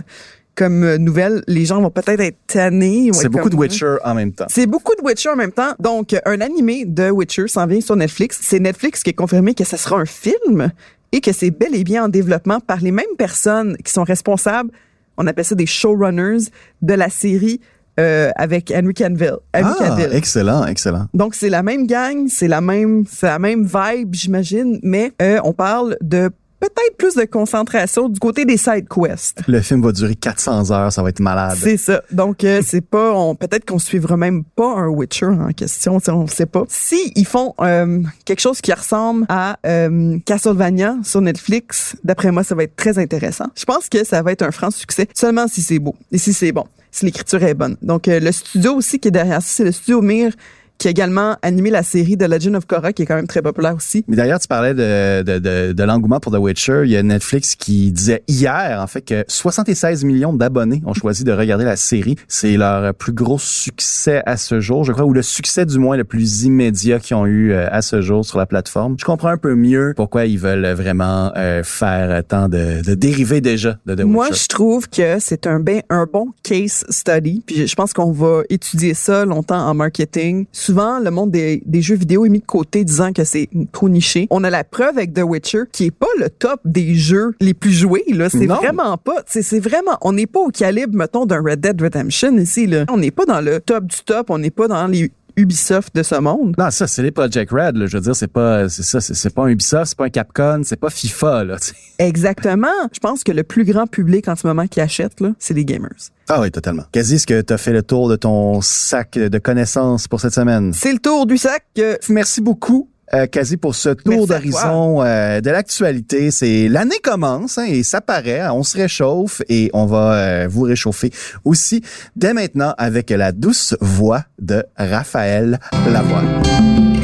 comme 0.56 0.84
euh, 0.84 0.98
nouvelle. 0.98 1.44
Les 1.48 1.66
gens 1.66 1.82
vont 1.82 1.92
peut-être 1.92 2.20
être 2.20 2.38
tannés. 2.48 3.12
C'est 3.14 3.30
beaucoup 3.30 3.50
de 3.50 3.56
comme- 3.56 3.62
Witcher 3.62 3.96
en 4.04 4.16
même 4.16 4.34
temps. 4.34 4.48
C'est 4.50 4.66
beaucoup 4.66 4.94
de 5.00 5.06
Witcher 5.06 5.30
en 5.30 5.36
même 5.36 5.52
temps. 5.52 5.74
Donc, 5.80 6.14
euh, 6.14 6.20
un 6.26 6.42
animé 6.42 6.86
de 6.86 7.10
Witcher 7.12 7.48
s'en 7.48 7.66
vient 7.68 7.80
sur 7.82 7.96
Netflix. 7.96 8.40
C'est 8.42 8.60
Netflix 8.60 9.04
qui 9.04 9.12
a 9.12 9.14
confirmé 9.14 9.54
que 9.54 9.64
ce 9.64 9.78
sera 9.78 9.98
un 9.98 10.06
film 10.06 10.72
et 11.12 11.22
que 11.22 11.32
c'est 11.32 11.52
bel 11.52 11.76
et 11.76 11.84
bien 11.84 12.06
en 12.06 12.10
développement 12.10 12.60
par 12.60 12.80
les 12.82 12.92
mêmes 12.92 13.16
personnes 13.18 13.78
qui 13.86 13.92
sont 13.94 14.04
responsables, 14.04 14.70
on 15.18 15.28
appelle 15.28 15.46
ça 15.46 15.56
des 15.56 15.66
showrunners, 15.66 16.50
de 16.82 16.94
la 16.94 17.10
série 17.10 17.62
euh, 18.00 18.32
avec 18.36 18.72
Henry 18.76 18.94
Cavill. 18.94 19.38
Henry 19.54 19.76
Ah, 19.82 19.98
excellent, 20.12 20.66
excellent. 20.66 21.08
Donc 21.14 21.36
c'est 21.36 21.50
la 21.50 21.64
même 21.64 21.86
gang, 21.86 22.28
c'est 22.30 22.48
la 22.48 22.62
même, 22.62 23.04
c'est 23.12 23.28
la 23.28 23.40
même 23.40 23.66
vibe, 23.66 24.14
j'imagine, 24.14 24.80
mais 24.84 25.12
euh, 25.22 25.40
on 25.44 25.54
parle 25.54 25.98
de 26.02 26.32
peut-être 26.60 26.98
plus 26.98 27.16
de 27.16 27.24
concentration 27.26 28.10
du 28.10 28.20
côté 28.20 28.46
des 28.46 28.58
side 28.58 28.88
quests. 28.90 29.42
Le 29.48 29.62
film 29.62 29.82
va 29.82 29.92
durer 29.92 30.16
400 30.16 30.72
heures, 30.72 30.92
ça 30.92 31.02
va 31.02 31.10
être 31.10 31.20
malade. 31.20 31.58
C'est 31.60 31.78
ça. 31.78 32.02
Donc 32.12 32.44
euh, 32.44 32.62
c'est 32.66 32.82
pas, 32.82 33.14
on 33.14 33.36
peut-être 33.36 33.66
qu'on 33.66 33.80
suivra 33.80 34.18
même 34.18 34.44
pas 34.44 34.76
un 34.76 34.88
Witcher 34.88 35.28
en 35.28 35.52
question, 35.52 36.00
on 36.08 36.28
sait 36.28 36.46
pas. 36.46 36.64
Si 36.68 37.12
ils 37.16 37.26
font 37.26 37.54
euh, 37.62 38.02
quelque 38.26 38.42
chose 38.42 38.62
qui 38.62 38.74
ressemble 38.74 39.26
à 39.30 39.58
euh, 39.66 40.18
Castlevania 40.26 40.98
sur 41.04 41.22
Netflix, 41.22 41.96
d'après 42.04 42.32
moi 42.32 42.44
ça 42.44 42.56
va 42.56 42.64
être 42.64 42.76
très 42.76 43.00
intéressant. 43.00 43.48
Je 43.56 43.66
pense 43.66 43.90
que 43.90 44.04
ça 44.04 44.22
va 44.22 44.32
être 44.32 44.42
un 44.42 44.52
franc 44.52 44.72
succès, 44.72 45.08
seulement 45.14 45.48
si 45.48 45.62
c'est 45.62 45.80
beau 45.80 45.96
et 46.12 46.18
si 46.18 46.34
c'est 46.34 46.52
bon, 46.52 46.66
si 46.92 47.06
l'écriture 47.06 47.44
est 47.44 47.54
bonne. 47.54 47.78
Donc 47.82 48.08
euh, 48.08 48.20
le 48.20 48.32
studio 48.32 48.76
aussi 48.76 49.00
qui 49.00 49.08
est 49.10 49.12
derrière 49.12 49.42
ça, 49.42 49.50
c'est 49.50 49.64
le 49.64 49.72
studio 49.72 50.02
Mir 50.02 50.32
qui 50.80 50.88
a 50.88 50.92
également 50.92 51.36
animé 51.42 51.70
la 51.70 51.84
série 51.84 52.18
The 52.18 52.24
Legend 52.28 52.56
of 52.56 52.66
Korra, 52.66 52.94
qui 52.94 53.04
est 53.04 53.06
quand 53.06 53.16
même 53.16 53.28
très 53.28 53.42
populaire 53.42 53.76
aussi. 53.76 54.04
Mais 54.08 54.16
d'ailleurs, 54.16 54.40
tu 54.40 54.48
parlais 54.48 54.74
de, 54.74 55.22
de, 55.24 55.38
de, 55.38 55.74
de 55.74 55.84
l'engouement 55.84 56.20
pour 56.20 56.32
The 56.32 56.38
Witcher. 56.38 56.82
Il 56.86 56.92
y 56.92 56.98
a 56.98 57.04
Netflix 57.04 57.56
qui 57.56 57.92
disait 57.92 58.24
hier, 58.28 58.80
en 58.82 58.88
fait, 58.88 59.02
que 59.02 59.26
76 59.28 60.06
millions 60.06 60.34
d'abonnés 60.34 60.82
ont 60.86 60.94
choisi 60.94 61.24
de 61.24 61.32
regarder 61.34 61.66
la 61.66 61.76
série. 61.76 62.16
C'est 62.28 62.56
leur 62.58 62.94
plus 62.96 63.12
gros 63.12 63.38
succès 63.38 64.24
à 64.26 64.38
ce 64.38 64.62
jour, 64.62 64.86
je 64.86 64.94
crois, 64.94 65.06
ou 65.06 65.14
le 65.14 65.22
succès 65.22 65.66
du 65.66 65.78
moins 65.80 65.98
le 65.98 66.06
plus 66.06 66.44
immédiat 66.44 67.00
qu'ils 67.00 67.18
ont 67.18 67.26
eu 67.26 67.52
euh, 67.52 67.68
à 67.72 67.82
ce 67.82 68.02
jour 68.02 68.26
sur 68.26 68.38
la 68.38 68.46
plateforme. 68.46 68.96
Je 68.98 69.06
comprends 69.06 69.30
un 69.30 69.38
peu 69.38 69.56
mieux 69.56 69.94
pourquoi 69.98 70.26
ils 70.26 70.40
veulent 70.40 70.72
vraiment 70.74 71.34
euh, 71.36 71.62
faire 71.64 72.24
tant 72.26 72.48
de, 72.48 72.82
de 72.84 72.94
dérivés 72.96 73.42
déjà 73.42 73.78
de 73.86 73.96
The 73.96 74.02
Moi, 74.06 74.28
Witcher. 74.28 74.40
je 74.44 74.48
trouve 74.48 74.90
que 74.90 75.18
c'est 75.20 75.46
un, 75.46 75.60
ben, 75.60 75.82
un 75.90 76.08
bon 76.12 76.28
case 76.42 76.86
study. 76.90 77.44
Puis 77.46 77.68
je 77.68 77.76
pense 77.76 77.92
qu'on 77.92 78.12
va 78.14 78.44
étudier 78.50 78.94
ça 78.94 79.26
longtemps 79.26 79.60
en 79.68 79.74
marketing. 79.74 80.46
Souvent, 80.70 81.00
le 81.00 81.10
monde 81.10 81.32
des, 81.32 81.64
des 81.66 81.82
jeux 81.82 81.96
vidéo 81.96 82.28
est 82.28 82.30
mis 82.30 82.42
de 82.42 82.46
côté 82.46 82.84
disant 82.84 83.12
que 83.12 83.24
c'est 83.24 83.50
trop 83.72 83.90
niché. 83.90 84.28
On 84.30 84.44
a 84.44 84.52
la 84.52 84.64
preuve 84.64 85.00
avec 85.00 85.16
The 85.16 85.24
Witcher 85.24 85.64
qui 85.72 85.86
est 85.86 85.92
pas 85.92 86.06
le 86.20 86.30
top 86.30 86.62
des 86.64 86.94
jeux 86.94 87.34
les 87.42 87.56
plus 87.56 87.72
joués. 87.72 88.04
Là, 88.10 88.30
c'est 88.30 88.46
vraiment 88.46 88.96
pas. 88.98 89.24
C'est 89.26 89.42
c'est 89.42 89.60
vraiment. 89.60 89.98
On 90.02 90.14
n'est 90.14 90.28
pas 90.28 90.42
au 90.42 90.50
calibre, 90.50 90.96
mettons, 90.96 91.26
d'un 91.26 91.42
Red 91.42 91.62
Dead 91.62 91.82
Redemption 91.82 92.38
ici. 92.38 92.68
Là, 92.68 92.86
on 92.92 92.98
n'est 92.98 93.10
pas 93.10 93.26
dans 93.26 93.42
le 93.42 93.60
top 93.60 93.86
du 93.86 93.98
top. 94.06 94.30
On 94.30 94.38
n'est 94.38 94.52
pas 94.52 94.68
dans 94.68 94.86
les 94.86 95.10
Ubisoft 95.40 95.96
de 95.96 96.04
ce 96.04 96.16
monde. 96.16 96.56
Non, 96.58 96.70
ça, 96.72 96.88
c'est 96.88 97.02
les 97.02 97.12
Project 97.12 97.52
Red. 97.52 97.78
Là. 97.78 97.86
Je 97.88 97.98
veux 97.98 98.04
dire, 98.04 98.16
c'est 98.16 98.28
pas, 98.28 98.68
c'est 98.70 98.84
ça, 98.84 99.00
c'est, 99.02 99.14
c'est 99.14 99.34
pas 99.34 99.44
un 99.44 99.48
Ubisoft, 99.48 99.86
c'est 99.88 99.98
pas 99.98 100.06
un 100.06 100.10
Capcom, 100.10 100.62
c'est 100.64 100.80
pas 100.80 100.90
FIFA. 100.90 101.44
Là. 101.46 101.58
Exactement. 101.98 102.68
Je 102.94 103.00
pense 103.00 103.24
que 103.24 103.32
le 103.32 103.44
plus 103.44 103.64
grand 103.66 103.88
public 103.88 104.28
en 104.28 104.36
ce 104.36 104.48
moment 104.48 104.68
qui 104.68 104.82
achète, 104.82 105.20
là, 105.22 105.30
c'est 105.40 105.54
les 105.54 105.66
gamers. 105.66 105.90
Ah 106.28 106.42
oui, 106.42 106.52
totalement. 106.52 106.84
Quasi, 106.92 107.16
est-ce 107.16 107.28
que 107.28 107.42
tu 107.42 107.54
as 107.54 107.58
fait 107.58 107.74
le 107.74 107.84
tour 107.84 108.10
de 108.10 108.16
ton 108.16 108.62
sac 108.62 109.18
de 109.18 109.38
connaissances 109.40 110.08
pour 110.08 110.20
cette 110.22 110.34
semaine? 110.34 110.74
C'est 110.74 110.94
le 110.94 111.00
tour 111.00 111.26
du 111.26 111.38
sac. 111.38 111.64
euh, 111.80 111.96
Merci 112.10 112.42
beaucoup. 112.42 112.90
Euh, 113.14 113.26
quasi 113.26 113.58
pour 113.58 113.74
ce 113.74 113.90
tour 113.90 114.28
d'horizon 114.28 115.02
euh, 115.02 115.42
de 115.42 115.50
l'actualité. 115.50 116.30
C'est 116.30 116.68
l'année 116.68 117.00
commence 117.02 117.58
hein, 117.58 117.66
et 117.68 117.82
ça 117.82 118.02
paraît, 118.02 118.48
on 118.50 118.64
se 118.64 118.78
réchauffe 118.78 119.42
et 119.50 119.72
on 119.74 119.86
va 119.86 120.14
euh, 120.14 120.48
vous 120.48 120.62
réchauffer 120.62 121.12
aussi 121.44 121.82
dès 122.16 122.34
maintenant 122.34 122.76
avec 122.78 123.10
la 123.10 123.32
douce 123.32 123.76
voix 123.82 124.26
de 124.40 124.64
Raphaël 124.78 125.60
Lavoie. 125.92 126.99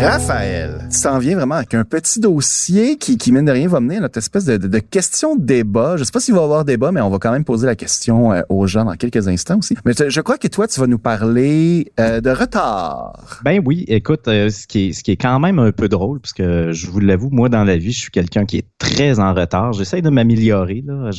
Raphaël, 0.00 0.86
tu 0.92 1.00
t'en 1.02 1.18
viens 1.18 1.34
vraiment 1.36 1.56
avec 1.56 1.74
un 1.74 1.84
petit 1.84 2.20
dossier 2.20 2.96
qui, 2.96 3.18
qui 3.18 3.32
mine 3.32 3.44
de 3.44 3.50
rien, 3.50 3.66
va 3.66 3.80
mener 3.80 3.96
à 3.96 4.00
notre 4.00 4.18
espèce 4.18 4.44
de, 4.44 4.56
de, 4.56 4.68
de 4.68 4.78
question-débat. 4.78 5.96
Je 5.96 6.04
sais 6.04 6.12
pas 6.12 6.20
s'il 6.20 6.34
va 6.34 6.40
y 6.40 6.44
avoir 6.44 6.64
débat, 6.64 6.92
mais 6.92 7.00
on 7.00 7.10
va 7.10 7.18
quand 7.18 7.32
même 7.32 7.44
poser 7.44 7.66
la 7.66 7.74
question 7.74 8.32
euh, 8.32 8.42
aux 8.48 8.66
gens 8.68 8.84
dans 8.84 8.94
quelques 8.94 9.26
instants 9.26 9.58
aussi. 9.58 9.76
Mais 9.84 9.92
je, 9.98 10.08
je 10.08 10.20
crois 10.20 10.38
que 10.38 10.46
toi, 10.46 10.68
tu 10.68 10.78
vas 10.78 10.86
nous 10.86 10.98
parler 10.98 11.90
euh, 11.98 12.20
de 12.20 12.30
retard. 12.30 13.40
Ben 13.44 13.60
oui, 13.64 13.84
écoute, 13.88 14.28
euh, 14.28 14.50
ce, 14.50 14.66
qui 14.68 14.88
est, 14.88 14.92
ce 14.92 15.02
qui 15.02 15.10
est 15.10 15.16
quand 15.16 15.40
même 15.40 15.58
un 15.58 15.72
peu 15.72 15.88
drôle, 15.88 16.20
parce 16.20 16.32
que 16.32 16.70
je 16.72 16.86
vous 16.88 17.00
l'avoue, 17.00 17.30
moi, 17.30 17.48
dans 17.48 17.64
la 17.64 17.76
vie, 17.76 17.92
je 17.92 18.00
suis 18.00 18.10
quelqu'un 18.10 18.44
qui 18.44 18.58
est 18.58 18.66
très 18.78 19.18
en 19.18 19.34
retard. 19.34 19.72
J'essaie 19.72 20.00
de 20.00 20.10
m'améliorer. 20.10 20.84
là. 20.86 21.10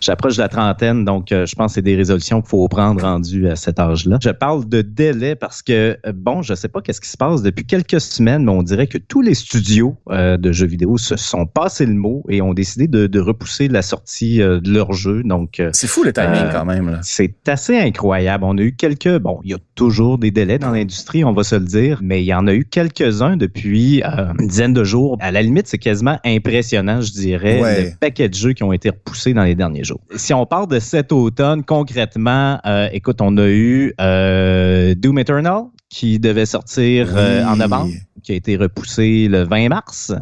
J'approche 0.00 0.36
de 0.36 0.42
la 0.42 0.48
trentaine, 0.48 1.04
donc 1.04 1.30
euh, 1.30 1.44
je 1.44 1.54
pense 1.54 1.72
que 1.72 1.74
c'est 1.74 1.82
des 1.82 1.96
résolutions 1.96 2.40
qu'il 2.40 2.48
faut 2.48 2.66
prendre 2.68 3.02
rendues 3.02 3.48
à 3.48 3.56
cet 3.56 3.78
âge-là. 3.78 4.18
Je 4.22 4.30
parle 4.30 4.66
de 4.66 4.80
délai 4.80 5.34
parce 5.34 5.60
que, 5.62 5.98
bon, 6.14 6.42
je 6.42 6.54
sais 6.54 6.68
pas 6.68 6.80
qu'est-ce 6.80 7.00
qui 7.00 7.10
se 7.10 7.16
passe 7.16 7.42
depuis 7.42 7.66
quelques 7.66 7.97
semaines, 7.98 8.44
mais 8.44 8.50
on 8.52 8.62
dirait 8.62 8.86
que 8.86 8.98
tous 8.98 9.20
les 9.22 9.34
studios 9.34 9.96
euh, 10.10 10.36
de 10.36 10.52
jeux 10.52 10.66
vidéo 10.66 10.98
se 10.98 11.16
sont 11.16 11.46
passés 11.46 11.86
le 11.86 11.94
mot 11.94 12.24
et 12.28 12.40
ont 12.42 12.54
décidé 12.54 12.88
de, 12.88 13.06
de 13.06 13.20
repousser 13.20 13.68
la 13.68 13.82
sortie 13.82 14.40
euh, 14.42 14.60
de 14.60 14.70
leur 14.72 14.92
jeu. 14.92 15.22
Donc, 15.24 15.60
euh, 15.60 15.70
C'est 15.72 15.86
fou 15.86 16.02
le 16.04 16.12
timing 16.12 16.50
quand 16.52 16.64
même. 16.64 16.98
C'est 17.02 17.48
assez 17.48 17.76
incroyable. 17.78 18.44
On 18.44 18.56
a 18.58 18.62
eu 18.62 18.74
quelques, 18.74 19.18
bon, 19.18 19.40
il 19.44 19.50
y 19.50 19.54
a 19.54 19.58
toujours 19.74 20.18
des 20.18 20.30
délais 20.30 20.58
dans 20.58 20.70
l'industrie, 20.70 21.24
on 21.24 21.32
va 21.32 21.42
se 21.44 21.54
le 21.56 21.64
dire, 21.64 22.00
mais 22.02 22.22
il 22.22 22.26
y 22.26 22.34
en 22.34 22.46
a 22.46 22.54
eu 22.54 22.64
quelques-uns 22.64 23.36
depuis 23.36 24.02
une 24.38 24.46
dizaine 24.46 24.72
de 24.74 24.84
jours. 24.84 25.16
À 25.20 25.30
la 25.30 25.42
limite, 25.42 25.66
c'est 25.66 25.78
quasiment 25.78 26.18
impressionnant, 26.24 27.00
je 27.00 27.12
dirais, 27.12 27.60
Ouais. 27.60 27.84
le 27.84 27.90
paquet 27.98 28.28
de 28.28 28.34
jeux 28.34 28.52
qui 28.52 28.62
ont 28.62 28.72
été 28.72 28.90
repoussés 28.90 29.34
dans 29.34 29.42
les 29.44 29.54
derniers 29.54 29.84
jours. 29.84 30.00
Si 30.16 30.32
on 30.34 30.46
parle 30.46 30.68
de 30.68 30.78
cet 30.78 31.12
automne, 31.12 31.62
concrètement, 31.64 32.60
écoute, 32.92 33.20
on 33.20 33.36
a 33.38 33.46
eu 33.48 33.94
Doom 33.98 35.18
Eternal 35.18 35.62
qui 35.88 36.18
devait 36.18 36.46
sortir 36.46 37.16
euh, 37.16 37.44
en 37.44 37.56
novembre, 37.56 37.92
qui 38.22 38.32
a 38.32 38.34
été 38.34 38.56
repoussé 38.56 39.28
le 39.28 39.44
20 39.44 39.68
mars. 39.68 40.12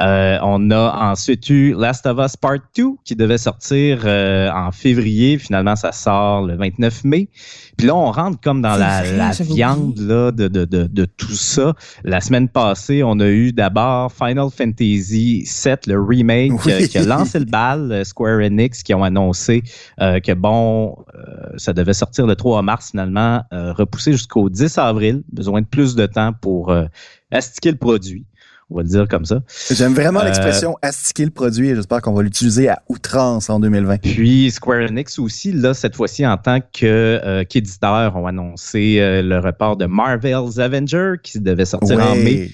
Euh, 0.00 0.38
on 0.42 0.70
a 0.72 1.10
ensuite 1.12 1.48
eu 1.50 1.72
Last 1.74 2.04
of 2.06 2.18
Us 2.18 2.36
Part 2.36 2.58
2 2.76 2.84
qui 3.04 3.14
devait 3.14 3.38
sortir 3.38 4.02
euh, 4.04 4.50
en 4.50 4.72
février. 4.72 5.38
Finalement, 5.38 5.76
ça 5.76 5.92
sort 5.92 6.42
le 6.42 6.56
29 6.56 7.04
mai. 7.04 7.28
Puis 7.76 7.86
là, 7.86 7.94
on 7.94 8.10
rentre 8.10 8.40
comme 8.40 8.60
dans 8.60 8.76
la, 8.76 9.02
vrai, 9.02 9.16
la 9.16 9.32
j'avais 9.32 9.52
viande 9.54 9.98
là, 9.98 10.32
de, 10.32 10.48
de, 10.48 10.64
de, 10.64 10.84
de 10.86 11.04
tout 11.04 11.32
ça. 11.34 11.74
La 12.02 12.20
semaine 12.20 12.48
passée, 12.48 13.02
on 13.04 13.20
a 13.20 13.26
eu 13.28 13.52
d'abord 13.52 14.12
Final 14.12 14.48
Fantasy 14.50 15.44
VII, 15.64 15.74
le 15.86 16.00
remake, 16.00 16.52
Oui. 16.64 16.72
euh, 16.72 16.86
qui 16.86 16.98
a 16.98 17.04
lancé 17.04 17.38
le 17.38 17.44
bal, 17.44 18.04
Square 18.04 18.40
Enix, 18.40 18.82
qui 18.82 18.94
ont 18.94 19.04
annoncé 19.04 19.62
euh, 20.00 20.18
que 20.20 20.32
bon, 20.32 20.96
euh, 21.14 21.20
ça 21.56 21.72
devait 21.72 21.94
sortir 21.94 22.26
le 22.26 22.34
3 22.36 22.62
mars 22.62 22.90
finalement, 22.90 23.42
euh, 23.52 23.72
repoussé 23.72 24.12
jusqu'au 24.12 24.48
10 24.50 24.78
avril. 24.78 25.22
Besoin 25.32 25.60
de 25.60 25.66
plus 25.66 25.94
de 25.94 26.06
temps 26.06 26.32
pour 26.32 26.70
euh, 26.70 26.84
astiquer 27.30 27.70
le 27.70 27.78
produit. 27.78 28.24
On 28.70 28.76
va 28.76 28.82
le 28.82 28.88
dire 28.88 29.06
comme 29.08 29.24
ça. 29.24 29.40
J'aime 29.70 29.92
vraiment 29.94 30.20
Euh, 30.20 30.24
l'expression 30.24 30.76
astiquer 30.82 31.24
le 31.24 31.30
produit 31.30 31.68
et 31.68 31.74
j'espère 31.74 32.00
qu'on 32.00 32.14
va 32.14 32.22
l'utiliser 32.22 32.68
à 32.68 32.82
outrance 32.88 33.50
en 33.50 33.60
2020. 33.60 33.98
Puis 33.98 34.50
Square 34.50 34.88
Enix 34.90 35.18
aussi, 35.18 35.52
là, 35.52 35.74
cette 35.74 35.96
fois-ci, 35.96 36.26
en 36.26 36.36
tant 36.36 36.60
euh, 36.82 37.44
qu'éditeur, 37.44 38.16
ont 38.16 38.26
annoncé 38.26 38.96
euh, 39.00 39.22
le 39.22 39.38
report 39.38 39.76
de 39.76 39.86
Marvel's 39.86 40.58
Avenger 40.58 41.14
qui 41.22 41.40
devait 41.40 41.66
sortir 41.66 42.00
en 42.02 42.14
mai, 42.16 42.50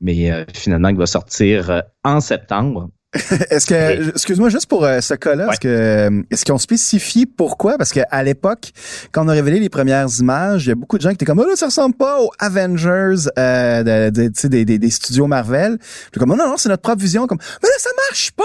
mais 0.00 0.30
euh, 0.30 0.44
finalement 0.54 0.88
qui 0.90 0.96
va 0.96 1.06
sortir 1.06 1.70
euh, 1.70 1.80
en 2.04 2.20
septembre. 2.20 2.90
Est-ce 3.50 3.66
que, 3.66 4.10
excuse-moi, 4.10 4.48
juste 4.50 4.66
pour 4.66 4.84
euh, 4.84 5.00
ce 5.00 5.14
cas-là, 5.14 5.46
Ouais. 5.46 5.52
est-ce 5.52 5.60
que, 5.60 5.68
euh, 5.68 6.22
est-ce 6.30 6.44
qu'ils 6.44 6.54
ont 6.54 6.58
spécifié 6.58 7.24
pourquoi? 7.26 7.78
Parce 7.78 7.92
qu'à 7.92 8.22
l'époque, 8.22 8.72
quand 9.12 9.24
on 9.24 9.28
a 9.28 9.32
révélé 9.32 9.58
les 9.60 9.68
premières 9.68 10.08
images, 10.18 10.66
il 10.66 10.68
y 10.68 10.72
a 10.72 10.74
beaucoup 10.74 10.96
de 10.98 11.02
gens 11.02 11.08
qui 11.10 11.14
étaient 11.14 11.24
comme, 11.24 11.38
oh 11.40 11.46
là, 11.48 11.56
ça 11.56 11.66
ressemble 11.66 11.94
pas 11.96 12.20
aux 12.20 12.30
Avengers, 12.38 13.28
euh, 13.38 13.82
de, 13.82 14.10
de- 14.10 14.48
des, 14.48 14.64
des, 14.64 14.78
des 14.78 14.90
studios 14.90 15.26
Marvel. 15.26 15.78
Puis 16.12 16.18
comme, 16.18 16.30
non, 16.30 16.36
non, 16.36 16.54
c'est 16.56 16.68
notre 16.68 16.82
propre 16.82 17.00
vision. 17.02 17.26
Comme, 17.26 17.38
mais 17.62 17.68
là, 17.68 17.74
ça 17.78 17.90
marche 18.08 18.30
pas! 18.32 18.44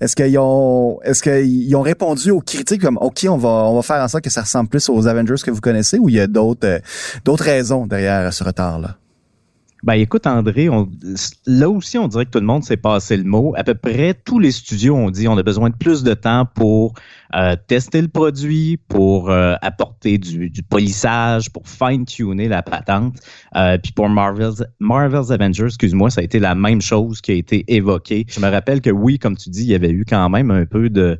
Est-ce 0.00 0.16
qu'ils 0.16 0.38
ont, 0.38 0.98
est-ce 1.02 1.22
qu'ils 1.22 1.74
ont 1.76 1.82
répondu 1.82 2.30
aux 2.30 2.40
critiques 2.40 2.82
comme, 2.82 2.98
OK, 3.00 3.26
on 3.28 3.36
va, 3.36 3.48
on 3.48 3.76
va 3.76 3.82
faire 3.82 4.02
en 4.02 4.08
sorte 4.08 4.24
que 4.24 4.30
ça 4.30 4.42
ressemble 4.42 4.68
plus 4.68 4.88
aux 4.88 5.06
Avengers 5.06 5.34
que 5.44 5.50
vous 5.50 5.60
connaissez 5.60 5.98
ou 5.98 6.08
il 6.08 6.14
y 6.16 6.20
a 6.20 6.26
d'autres, 6.26 6.66
euh, 6.66 6.78
d'autres 7.24 7.44
raisons 7.44 7.86
derrière 7.86 8.32
ce 8.32 8.44
retard-là? 8.44 8.96
Ben 9.86 9.94
écoute 9.94 10.26
André, 10.26 10.68
on, 10.68 10.90
là 11.46 11.70
aussi 11.70 11.96
on 11.96 12.08
dirait 12.08 12.26
que 12.26 12.32
tout 12.32 12.40
le 12.40 12.44
monde 12.44 12.64
s'est 12.64 12.76
passé 12.76 13.16
le 13.16 13.22
mot. 13.22 13.54
À 13.56 13.62
peu 13.62 13.76
près 13.76 14.14
tous 14.14 14.40
les 14.40 14.50
studios 14.50 14.96
ont 14.96 15.10
dit 15.10 15.28
on 15.28 15.38
a 15.38 15.44
besoin 15.44 15.70
de 15.70 15.76
plus 15.76 16.02
de 16.02 16.12
temps 16.12 16.44
pour 16.44 16.94
euh, 17.34 17.56
tester 17.66 18.02
le 18.02 18.08
produit, 18.08 18.78
pour 18.88 19.30
euh, 19.30 19.54
apporter 19.62 20.18
du, 20.18 20.50
du 20.50 20.62
polissage, 20.62 21.50
pour 21.50 21.66
fine-tuner 21.68 22.48
la 22.48 22.62
patente. 22.62 23.16
Euh, 23.56 23.78
puis 23.78 23.92
pour 23.92 24.08
Marvel's, 24.08 24.62
Marvel's 24.78 25.30
Avengers, 25.30 25.66
excuse-moi, 25.66 26.10
ça 26.10 26.20
a 26.20 26.24
été 26.24 26.38
la 26.38 26.54
même 26.54 26.80
chose 26.80 27.20
qui 27.20 27.32
a 27.32 27.34
été 27.34 27.64
évoquée. 27.68 28.24
Je 28.28 28.40
me 28.40 28.48
rappelle 28.48 28.80
que 28.80 28.90
oui, 28.90 29.18
comme 29.18 29.36
tu 29.36 29.50
dis, 29.50 29.62
il 29.62 29.70
y 29.70 29.74
avait 29.74 29.90
eu 29.90 30.04
quand 30.04 30.28
même 30.28 30.50
un 30.50 30.66
peu 30.66 30.90
de 30.90 31.18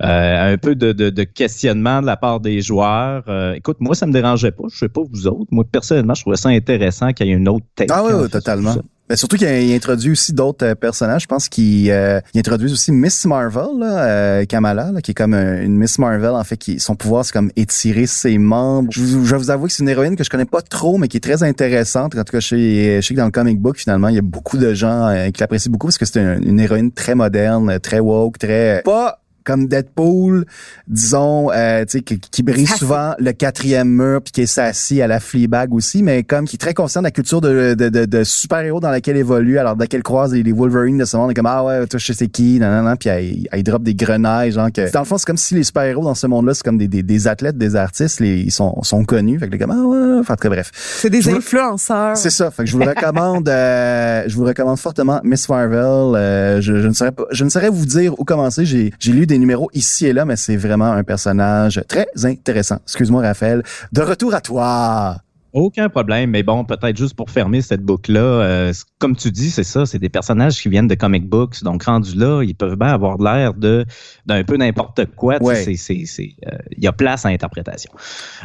un 0.00 0.58
peu 0.58 0.74
de, 0.74 0.92
de, 0.92 1.10
de 1.10 1.22
questionnement 1.24 2.00
de 2.00 2.06
la 2.06 2.16
part 2.16 2.40
des 2.40 2.60
joueurs. 2.60 3.24
Écoute, 3.54 3.78
moi 3.80 3.94
ça 3.94 4.06
me 4.06 4.12
dérangeait 4.12 4.52
pas. 4.52 4.64
Je 4.70 4.78
sais 4.78 4.88
pas 4.88 5.02
vous 5.10 5.26
autres. 5.26 5.48
Moi 5.50 5.64
personnellement, 5.70 6.14
je 6.14 6.22
trouvais 6.22 6.36
ça 6.36 6.48
intéressant 6.50 7.12
qu'il 7.12 7.26
y 7.26 7.30
ait 7.30 7.34
une 7.34 7.48
autre 7.48 7.66
tête. 7.74 7.90
Ah 7.92 8.02
oui, 8.04 8.28
totalement. 8.28 8.74
Surtout 9.14 9.36
qu'il 9.36 9.48
il 9.48 9.74
introduit 9.74 10.10
aussi 10.10 10.32
d'autres 10.32 10.66
euh, 10.66 10.74
personnages. 10.74 11.22
Je 11.22 11.26
pense 11.26 11.48
qu'il 11.48 11.90
euh, 11.90 12.20
introduit 12.34 12.72
aussi 12.72 12.92
Miss 12.92 13.24
Marvel, 13.24 13.78
là, 13.78 14.04
euh, 14.04 14.44
Kamala, 14.44 14.90
là, 14.92 15.00
qui 15.00 15.12
est 15.12 15.14
comme 15.14 15.34
une 15.34 15.76
Miss 15.76 15.98
Marvel, 15.98 16.30
en 16.30 16.44
fait, 16.44 16.56
qui 16.56 16.80
son 16.80 16.96
pouvoir, 16.96 17.24
c'est 17.24 17.32
comme 17.32 17.50
étirer 17.56 18.06
ses 18.06 18.38
membres. 18.38 18.88
Je, 18.90 19.00
je 19.00 19.16
vais 19.16 19.36
vous 19.36 19.50
avouer 19.50 19.68
que 19.68 19.74
c'est 19.74 19.82
une 19.82 19.88
héroïne 19.88 20.16
que 20.16 20.24
je 20.24 20.30
connais 20.30 20.44
pas 20.44 20.62
trop, 20.62 20.98
mais 20.98 21.08
qui 21.08 21.18
est 21.18 21.20
très 21.20 21.42
intéressante. 21.42 22.16
En 22.16 22.24
tout 22.24 22.32
cas, 22.32 22.40
je 22.40 22.48
sais, 22.48 23.02
je 23.02 23.06
sais 23.06 23.14
que 23.14 23.20
dans 23.20 23.26
le 23.26 23.30
comic 23.30 23.60
book, 23.60 23.78
finalement, 23.78 24.08
il 24.08 24.16
y 24.16 24.18
a 24.18 24.22
beaucoup 24.22 24.58
de 24.58 24.74
gens 24.74 25.06
euh, 25.06 25.30
qui 25.30 25.40
l'apprécient 25.40 25.70
beaucoup 25.70 25.86
parce 25.86 25.98
que 25.98 26.04
c'est 26.04 26.20
une, 26.20 26.48
une 26.48 26.60
héroïne 26.60 26.90
très 26.90 27.14
moderne, 27.14 27.78
très 27.80 28.00
woke, 28.00 28.38
très... 28.38 28.82
Pas 28.84 29.20
comme 29.46 29.68
Deadpool, 29.68 30.44
disons, 30.88 31.50
euh, 31.52 31.84
tu 31.86 31.92
sais, 31.92 32.00
qui, 32.02 32.20
qui 32.20 32.42
brise 32.42 32.68
Sassy. 32.68 32.78
souvent 32.80 33.14
le 33.18 33.32
quatrième 33.32 33.88
mur 33.88 34.20
puis 34.20 34.32
qui 34.32 34.40
est 34.42 34.46
sassy 34.46 35.00
à 35.00 35.06
la 35.06 35.20
Fleabag 35.20 35.72
aussi, 35.72 36.02
mais 36.02 36.22
comme 36.22 36.46
qui 36.46 36.56
est 36.56 36.58
très 36.58 36.74
conscient 36.74 37.00
de 37.00 37.06
la 37.06 37.12
culture 37.12 37.40
de, 37.40 37.72
de, 37.74 37.88
de, 37.88 38.04
de 38.04 38.24
super-héros 38.24 38.80
dans 38.80 38.90
laquelle 38.90 39.14
elle 39.14 39.20
évolue. 39.20 39.58
Alors, 39.58 39.76
dès 39.76 39.86
qu'elle 39.86 40.02
croise 40.02 40.32
les, 40.34 40.42
les 40.42 40.52
Wolverine 40.52 40.98
de 40.98 41.04
ce 41.04 41.16
monde, 41.16 41.28
elle 41.28 41.30
est 41.30 41.34
comme, 41.34 41.46
ah 41.46 41.64
ouais, 41.64 41.86
toi, 41.86 41.98
je 41.98 42.04
sais 42.04 42.12
c'est 42.12 42.28
qui, 42.28 42.58
nan, 42.58 42.70
nan, 42.70 42.84
nan, 42.84 42.96
puis 42.98 43.08
elle, 43.08 43.46
elle 43.52 43.62
drop 43.62 43.82
des 43.82 43.94
grenailles, 43.94 44.50
genre 44.50 44.72
que... 44.72 44.90
Dans 44.90 45.00
le 45.00 45.04
fond, 45.04 45.18
c'est 45.18 45.26
comme 45.26 45.36
si 45.36 45.54
les 45.54 45.62
super-héros 45.64 46.02
dans 46.02 46.14
ce 46.14 46.26
monde-là, 46.26 46.54
c'est 46.54 46.62
comme 46.64 46.78
des, 46.78 46.88
des, 46.88 47.02
des 47.02 47.28
athlètes, 47.28 47.56
des 47.58 47.76
artistes, 47.76 48.20
les, 48.20 48.38
ils 48.40 48.50
sont, 48.50 48.82
sont 48.82 49.04
connus. 49.04 49.38
Fait 49.38 49.46
que 49.46 49.52
les 49.52 49.58
comme, 49.58 49.70
ah 49.70 49.86
ouais, 49.86 50.18
enfin, 50.20 50.34
très 50.34 50.48
bref. 50.48 50.72
C'est 50.74 51.10
des 51.10 51.20
Je 51.20 51.30
influenceurs. 51.30 52.16
C'est 52.16 52.30
ça. 52.30 52.50
Fait 52.50 52.64
que 52.64 52.70
je 52.70 52.76
vous 52.76 52.82
recommande. 52.82 53.48
euh, 53.48 54.24
je 54.26 54.34
vous 54.34 54.44
recommande 54.44 54.78
fortement, 54.78 55.20
Miss 55.24 55.48
Marvel. 55.48 56.16
Euh, 56.16 56.60
je, 56.60 56.80
je 56.80 56.88
ne 56.88 56.92
saurais 56.94 57.12
pas, 57.12 57.24
je 57.30 57.44
ne 57.44 57.50
saurais 57.50 57.68
vous 57.68 57.86
dire 57.86 58.18
où 58.18 58.24
commencer. 58.24 58.64
J'ai, 58.64 58.92
j'ai 58.98 59.12
lu 59.12 59.26
des 59.26 59.35
numéros 59.38 59.70
ici 59.74 60.06
et 60.06 60.12
là, 60.12 60.24
mais 60.24 60.36
c'est 60.36 60.56
vraiment 60.56 60.92
un 60.92 61.04
personnage 61.04 61.82
très 61.88 62.06
intéressant. 62.24 62.76
Excuse-moi, 62.84 63.22
Raphaël. 63.22 63.62
De 63.92 64.02
retour 64.02 64.34
à 64.34 64.40
toi. 64.40 65.16
Aucun 65.52 65.88
problème, 65.88 66.30
mais 66.32 66.42
bon, 66.42 66.64
peut-être 66.66 66.98
juste 66.98 67.14
pour 67.14 67.30
fermer 67.30 67.62
cette 67.62 67.80
boucle-là, 67.80 68.20
euh, 68.20 68.72
comme 68.98 69.16
tu 69.16 69.30
dis, 69.30 69.48
c'est 69.50 69.64
ça, 69.64 69.86
c'est 69.86 69.98
des 69.98 70.10
personnages 70.10 70.60
qui 70.60 70.68
viennent 70.68 70.86
de 70.88 70.94
comic 70.94 71.26
books, 71.26 71.62
donc 71.62 71.84
rendus 71.84 72.14
là, 72.14 72.42
ils 72.42 72.54
peuvent 72.54 72.76
bien 72.76 72.88
avoir 72.88 73.16
l'air 73.16 73.54
de 73.54 73.86
d'un 74.26 74.44
peu 74.44 74.58
n'importe 74.58 75.06
quoi. 75.16 75.42
Ouais. 75.42 75.64
euh, 75.64 76.58
Il 76.76 76.84
y 76.84 76.86
a 76.86 76.92
place 76.92 77.24
à 77.24 77.30
interprétation. 77.30 77.90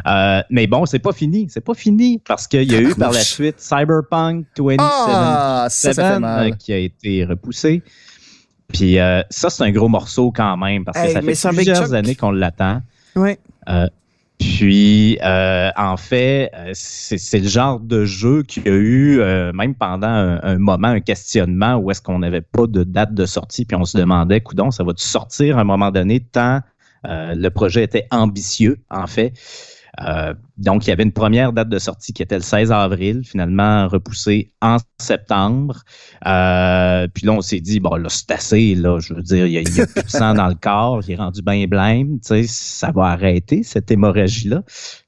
Euh, 0.08 0.42
mais 0.50 0.68
bon, 0.68 0.86
c'est 0.86 1.00
pas 1.00 1.12
fini, 1.12 1.48
c'est 1.50 1.60
pas 1.66 1.74
fini 1.74 2.22
parce 2.26 2.48
qu'il 2.48 2.72
y 2.72 2.76
a 2.76 2.80
eu 2.82 2.96
par 2.96 3.12
la 3.12 3.20
suite 3.20 3.60
Cyberpunk 3.60 4.46
2077 4.56 4.80
Ah, 4.80 5.68
ça, 5.70 5.94
ça 5.94 6.14
fait 6.14 6.20
mal. 6.20 6.56
qui 6.56 6.72
a 6.72 6.78
été 6.78 7.26
repoussé. 7.26 7.84
Puis 8.74 9.00
euh, 9.00 9.22
ça, 9.30 9.50
c'est 9.50 9.64
un 9.64 9.72
gros 9.72 9.90
morceau 9.90 10.32
quand 10.32 10.58
même 10.58 10.86
parce 10.86 10.98
que 10.98 11.06
Hey, 11.06 11.36
ça 11.36 11.52
fait 11.52 11.56
plusieurs 11.56 11.94
années 11.94 12.16
qu'on 12.16 12.32
l'attend. 12.32 12.82
Ouais. 13.16 13.40
Puis, 14.42 15.20
euh, 15.22 15.70
en 15.78 15.98
fait, 15.98 16.50
euh, 16.56 16.72
c'est 16.74 17.20
c'est 17.20 17.40
le 17.40 17.48
genre 17.48 17.80
de 17.80 18.06
jeu 18.06 18.42
qu'il 18.42 18.66
y 18.66 18.70
a 18.70 18.74
eu, 18.74 19.20
euh, 19.20 19.54
même 19.54 19.76
pendant 19.76 20.08
un, 20.08 20.42
un 20.42 20.58
moment, 20.58 20.88
un 20.88 21.00
questionnement 21.00 21.76
où 21.76 21.92
est-ce 21.92 22.02
qu'on 22.02 22.18
n'avait 22.18 22.42
pas 22.42 22.66
de 22.66 22.84
date 22.84 23.14
de 23.14 23.28
sortie, 23.28 23.66
puis 23.66 23.78
on 23.78 23.86
se 23.86 23.96
demandait, 24.00 24.42
coudon, 24.42 24.72
ça 24.72 24.84
va-tu 24.84 25.06
sortir 25.06 25.60
à 25.60 25.62
un 25.62 25.64
moment 25.64 25.92
donné, 25.92 26.22
tant 26.22 26.62
euh, 27.08 27.36
le 27.36 27.50
projet 27.50 27.84
était 27.84 28.08
ambitieux, 28.10 28.80
en 28.90 29.06
fait. 29.06 29.34
Euh, 30.00 30.34
donc, 30.58 30.86
il 30.86 30.90
y 30.90 30.94
avait 30.94 31.04
une 31.04 31.12
première 31.12 31.54
date 31.54 31.70
de 31.70 31.80
sortie 31.80 32.14
qui 32.14 32.24
était 32.24 32.36
le 32.36 32.44
16 32.44 32.72
avril, 32.72 33.22
finalement 33.26 33.88
repoussée 33.88 34.54
en 34.62 34.78
septembre. 35.00 35.82
Euh, 36.26 37.08
puis 37.14 37.26
là, 37.26 37.34
on 37.34 37.42
s'est 37.42 37.60
dit, 37.60 37.80
bon, 37.80 37.96
là, 37.96 38.08
c'est 38.10 38.32
assez, 38.32 38.76
là, 38.76 39.00
je 39.00 39.14
veux 39.14 39.22
dire, 39.22 39.46
il 39.48 39.54
y 39.54 39.58
a, 39.58 39.62
il 39.62 39.68
y 39.68 39.86
plus 39.86 40.04
de 40.04 40.10
sang 40.10 40.34
dans 40.34 40.48
le 40.48 40.56
corps, 40.56 41.02
il 41.08 41.14
est 41.14 41.18
rendu 41.18 41.42
bien 41.42 41.66
blême, 41.68 42.20
tu 42.20 42.28
sais, 42.28 42.44
ça 42.48 42.92
va 42.92 43.08
arrêter, 43.08 43.64
cette 43.64 43.92
hémorragie-là. 43.92 44.64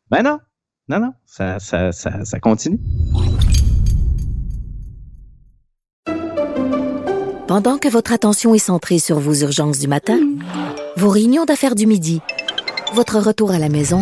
Ben 0.09 0.23
non, 0.23 0.39
non, 0.89 0.99
non, 0.99 1.13
ça, 1.25 1.59
ça, 1.59 1.91
ça 1.91 2.39
continue. 2.39 2.79
Pendant 7.47 7.77
que 7.77 7.87
votre 7.87 8.13
attention 8.13 8.55
est 8.55 8.59
centrée 8.59 8.99
sur 8.99 9.19
vos 9.19 9.33
urgences 9.35 9.79
du 9.79 9.87
matin, 9.87 10.19
vos 10.97 11.09
réunions 11.09 11.45
d'affaires 11.45 11.75
du 11.75 11.85
midi, 11.85 12.21
votre 12.93 13.19
retour 13.19 13.51
à 13.51 13.59
la 13.59 13.69
maison 13.69 14.01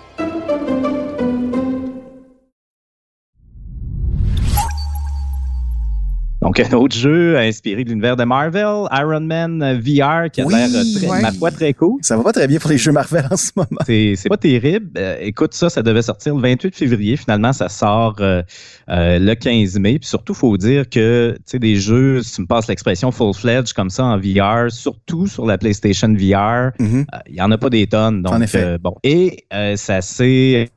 Donc, 6.51 6.59
un 6.59 6.73
autre 6.77 6.97
jeu 6.97 7.37
inspiré 7.37 7.85
de 7.85 7.89
l'univers 7.91 8.17
de 8.17 8.25
Marvel, 8.25 8.85
Iron 8.91 9.21
Man 9.21 9.63
euh, 9.63 9.75
VR, 9.75 10.29
qui 10.29 10.41
a 10.41 10.45
Oui, 10.45 10.53
l'air, 10.53 10.67
euh, 10.75 10.83
très- 10.97 11.07
ouais. 11.07 11.21
ma 11.21 11.31
foi, 11.31 11.49
très 11.49 11.73
cool. 11.73 11.99
Ça 12.01 12.17
va 12.17 12.23
pas 12.23 12.33
très 12.33 12.45
bien 12.45 12.59
pour 12.59 12.69
les 12.69 12.77
jeux 12.77 12.91
Marvel 12.91 13.25
en 13.31 13.37
ce 13.37 13.51
moment. 13.55 13.67
C'est 13.85 14.15
c'est 14.17 14.27
pas 14.27 14.35
terrible. 14.35 14.89
Euh, 14.97 15.15
écoute, 15.21 15.53
ça, 15.53 15.69
ça 15.69 15.81
devait 15.81 16.01
sortir 16.01 16.35
le 16.35 16.41
28 16.41 16.75
février. 16.75 17.15
Finalement, 17.15 17.53
ça 17.53 17.69
sort 17.69 18.17
euh, 18.19 18.41
euh, 18.89 19.17
le 19.17 19.33
15 19.33 19.79
mai. 19.79 19.97
Puis 19.99 20.09
surtout, 20.09 20.33
faut 20.33 20.57
dire 20.57 20.89
que, 20.89 21.35
tu 21.37 21.41
sais, 21.45 21.59
des 21.59 21.77
jeux, 21.77 22.21
si 22.21 22.33
tu 22.35 22.41
me 22.41 22.47
passes 22.47 22.67
l'expression 22.67 23.11
full-fledged 23.11 23.71
comme 23.71 23.89
ça 23.89 24.03
en 24.03 24.17
VR, 24.17 24.69
surtout 24.69 25.27
sur 25.27 25.45
la 25.45 25.57
PlayStation 25.57 26.09
VR, 26.13 26.71
Mhm. 26.79 27.05
euh, 27.13 27.17
il 27.29 27.35
y 27.35 27.41
en 27.41 27.49
a 27.51 27.57
pas 27.57 27.69
des 27.69 27.87
tonnes. 27.87 28.23
Donc, 28.23 28.33
En 28.33 28.41
effet. 28.41 28.61
euh, 28.61 28.77
bon. 28.77 28.93
Et 29.05 29.45
euh, 29.53 29.77
ça 29.77 30.01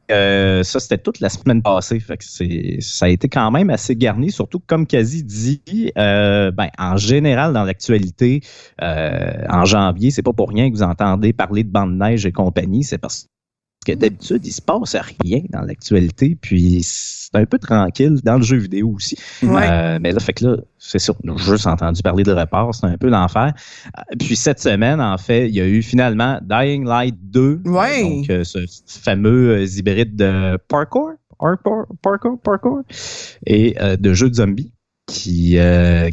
c'est 0.09 0.65
ça, 0.65 0.81
c'était 0.81 0.99
toute 0.99 1.21
la 1.21 1.29
semaine 1.29 1.63
passée. 1.63 2.01
Fait 2.01 2.17
que 2.17 2.25
ça 2.81 3.07
a 3.07 3.09
été 3.09 3.29
quand 3.29 3.51
même 3.51 3.71
assez 3.71 3.97
garni, 3.97 4.31
surtout 4.31 4.61
comme 4.67 4.87
quasi 4.87 5.23
dit, 5.23 5.93
euh, 5.99 6.51
ben, 6.51 6.69
en 6.79 6.97
général, 6.97 7.53
dans 7.53 7.65
l'actualité, 7.65 8.41
euh, 8.83 9.45
en 9.49 9.65
janvier, 9.65 10.11
c'est 10.11 10.23
pas 10.23 10.33
pour 10.33 10.49
rien 10.49 10.71
que 10.71 10.77
vous 10.77 10.83
entendez 10.83 11.33
parler 11.33 11.65
de 11.65 11.71
bande 11.71 11.93
de 11.93 12.05
neige 12.05 12.27
et 12.27 12.33
compagnie. 12.33 12.85
C'est 12.85 12.99
parce 12.99 13.29
que 13.85 13.93
d'habitude, 13.93 14.45
il 14.45 14.53
se 14.53 14.63
passe 14.63 14.97
rien 15.23 15.43
dans 15.51 15.61
l'actualité, 15.63 16.37
puis 16.41 16.81
c'est 16.83 17.35
un 17.35 17.45
peu 17.45 17.59
tranquille 17.59 18.21
dans 18.23 18.37
le 18.37 18.43
jeu 18.43 18.57
vidéo 18.57 18.93
aussi. 18.95 19.17
Ouais. 19.43 19.69
Euh, 19.69 19.99
mais 20.01 20.13
là, 20.13 20.21
fait 20.21 20.33
que 20.33 20.47
là, 20.47 20.57
c'est 20.79 20.99
sûr, 20.99 21.15
a 21.27 21.37
juste 21.37 21.67
entendu 21.67 22.03
parler 22.03 22.25
de 22.25 22.33
report, 22.33 22.75
c'est 22.75 22.87
un 22.87 22.97
peu 22.97 23.09
l'enfer. 23.09 23.53
Euh, 23.99 24.17
Puis 24.19 24.37
cette 24.37 24.61
semaine, 24.61 25.01
en 25.01 25.19
fait, 25.19 25.49
il 25.49 25.55
y 25.55 25.61
a 25.61 25.67
eu 25.67 25.83
finalement 25.83 26.39
Dying 26.43 26.85
Light 26.85 27.17
2. 27.23 27.63
Ouais. 27.65 28.05
Euh, 28.05 28.09
donc, 28.09 28.31
euh, 28.31 28.45
ce 28.45 28.59
fameux 28.87 29.51
euh, 29.51 29.65
hybride 29.65 30.17
de 30.17 30.59
parkour, 30.69 31.11
parkour, 31.39 31.87
parkour, 32.03 32.41
parkour, 32.41 32.83
et 33.47 33.77
de 33.99 34.15
jeux 34.15 34.31
de 34.31 34.35
zombies 34.35 34.73
qui, 35.07 35.59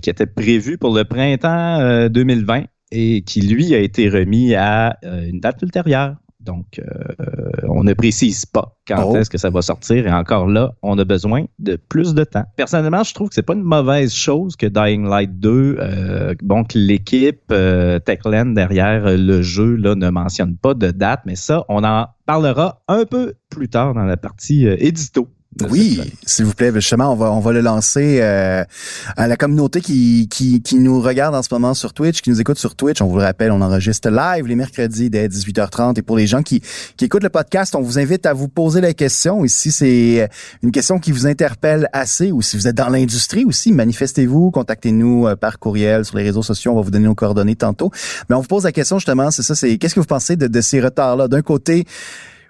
qui 0.01 0.09
était 0.09 0.25
prévu 0.25 0.77
pour 0.77 0.95
le 0.95 1.03
printemps 1.03 1.79
euh, 1.79 2.09
2020 2.09 2.63
et 2.91 3.21
qui, 3.21 3.41
lui, 3.41 3.73
a 3.73 3.79
été 3.79 4.09
remis 4.09 4.53
à 4.55 4.97
une 5.03 5.39
date 5.39 5.61
ultérieure. 5.61 6.15
Donc, 6.43 6.79
euh, 6.79 6.83
on 7.67 7.83
ne 7.83 7.93
précise 7.93 8.45
pas 8.45 8.75
quand 8.87 9.03
Oh. 9.05 9.15
est-ce 9.15 9.29
que 9.29 9.37
ça 9.37 9.49
va 9.49 9.61
sortir. 9.61 10.07
Et 10.07 10.11
encore 10.11 10.47
là, 10.47 10.73
on 10.81 10.97
a 10.97 11.05
besoin 11.05 11.45
de 11.59 11.75
plus 11.75 12.13
de 12.13 12.23
temps. 12.23 12.43
Personnellement, 12.55 13.03
je 13.03 13.13
trouve 13.13 13.29
que 13.29 13.35
c'est 13.35 13.41
pas 13.43 13.53
une 13.53 13.63
mauvaise 13.63 14.13
chose 14.13 14.55
que 14.55 14.65
Dying 14.65 15.07
Light 15.07 15.39
2, 15.39 15.77
euh, 15.79 16.33
bon, 16.41 16.63
que 16.63 16.77
l'équipe 16.77 17.41
euh, 17.51 17.99
Techland 17.99 18.53
derrière 18.53 19.03
le 19.05 19.41
jeu 19.41 19.75
là, 19.75 19.95
ne 19.95 20.09
mentionne 20.09 20.57
pas 20.57 20.73
de 20.73 20.91
date, 20.91 21.21
mais 21.25 21.35
ça, 21.35 21.63
on 21.69 21.83
en 21.83 22.07
parlera 22.25 22.81
un 22.87 23.05
peu 23.05 23.33
plus 23.49 23.69
tard 23.69 23.93
dans 23.93 24.03
la 24.05 24.17
partie 24.17 24.65
édito. 24.65 25.27
Oui, 25.69 25.99
s'il 26.25 26.45
vous 26.45 26.53
plaît. 26.53 26.71
Justement, 26.73 27.11
on 27.11 27.15
va, 27.15 27.29
on 27.31 27.41
va 27.41 27.51
le 27.51 27.59
lancer 27.59 28.19
euh, 28.21 28.63
à 29.17 29.27
la 29.27 29.35
communauté 29.35 29.81
qui, 29.81 30.29
qui, 30.29 30.61
qui 30.61 30.75
nous 30.75 31.01
regarde 31.01 31.35
en 31.35 31.43
ce 31.43 31.49
moment 31.51 31.73
sur 31.73 31.93
Twitch, 31.93 32.21
qui 32.21 32.29
nous 32.29 32.39
écoute 32.39 32.57
sur 32.57 32.75
Twitch. 32.75 33.01
On 33.01 33.07
vous 33.07 33.17
le 33.17 33.23
rappelle, 33.23 33.51
on 33.51 33.61
enregistre 33.61 34.09
live 34.09 34.47
les 34.47 34.55
mercredis 34.55 35.09
dès 35.09 35.27
18h30. 35.27 35.99
Et 35.99 36.01
pour 36.03 36.15
les 36.15 36.25
gens 36.25 36.41
qui, 36.41 36.61
qui 36.95 37.05
écoutent 37.05 37.23
le 37.23 37.29
podcast, 37.29 37.75
on 37.75 37.81
vous 37.81 37.99
invite 37.99 38.25
à 38.25 38.33
vous 38.33 38.47
poser 38.47 38.79
la 38.79 38.93
question. 38.93 39.43
Ici, 39.43 39.73
c'est 39.73 40.29
une 40.63 40.71
question 40.71 40.99
qui 40.99 41.11
vous 41.11 41.27
interpelle 41.27 41.89
assez 41.91 42.31
ou 42.31 42.41
si 42.41 42.55
vous 42.55 42.67
êtes 42.69 42.75
dans 42.75 42.89
l'industrie 42.89 43.43
aussi, 43.43 43.73
manifestez-vous, 43.73 44.51
contactez-nous 44.51 45.27
euh, 45.27 45.35
par 45.35 45.59
courriel 45.59 46.05
sur 46.05 46.17
les 46.17 46.23
réseaux 46.23 46.43
sociaux. 46.43 46.71
On 46.71 46.75
va 46.75 46.81
vous 46.81 46.91
donner 46.91 47.07
nos 47.07 47.15
coordonnées 47.15 47.57
tantôt. 47.57 47.91
Mais 48.29 48.35
on 48.37 48.39
vous 48.39 48.47
pose 48.47 48.63
la 48.63 48.71
question 48.71 48.99
justement, 48.99 49.31
c'est 49.31 49.43
ça, 49.43 49.55
c'est 49.55 49.77
qu'est-ce 49.77 49.95
que 49.95 49.99
vous 49.99 50.05
pensez 50.05 50.37
de, 50.37 50.47
de 50.47 50.61
ces 50.61 50.79
retards-là? 50.79 51.27
D'un 51.27 51.41
côté, 51.41 51.85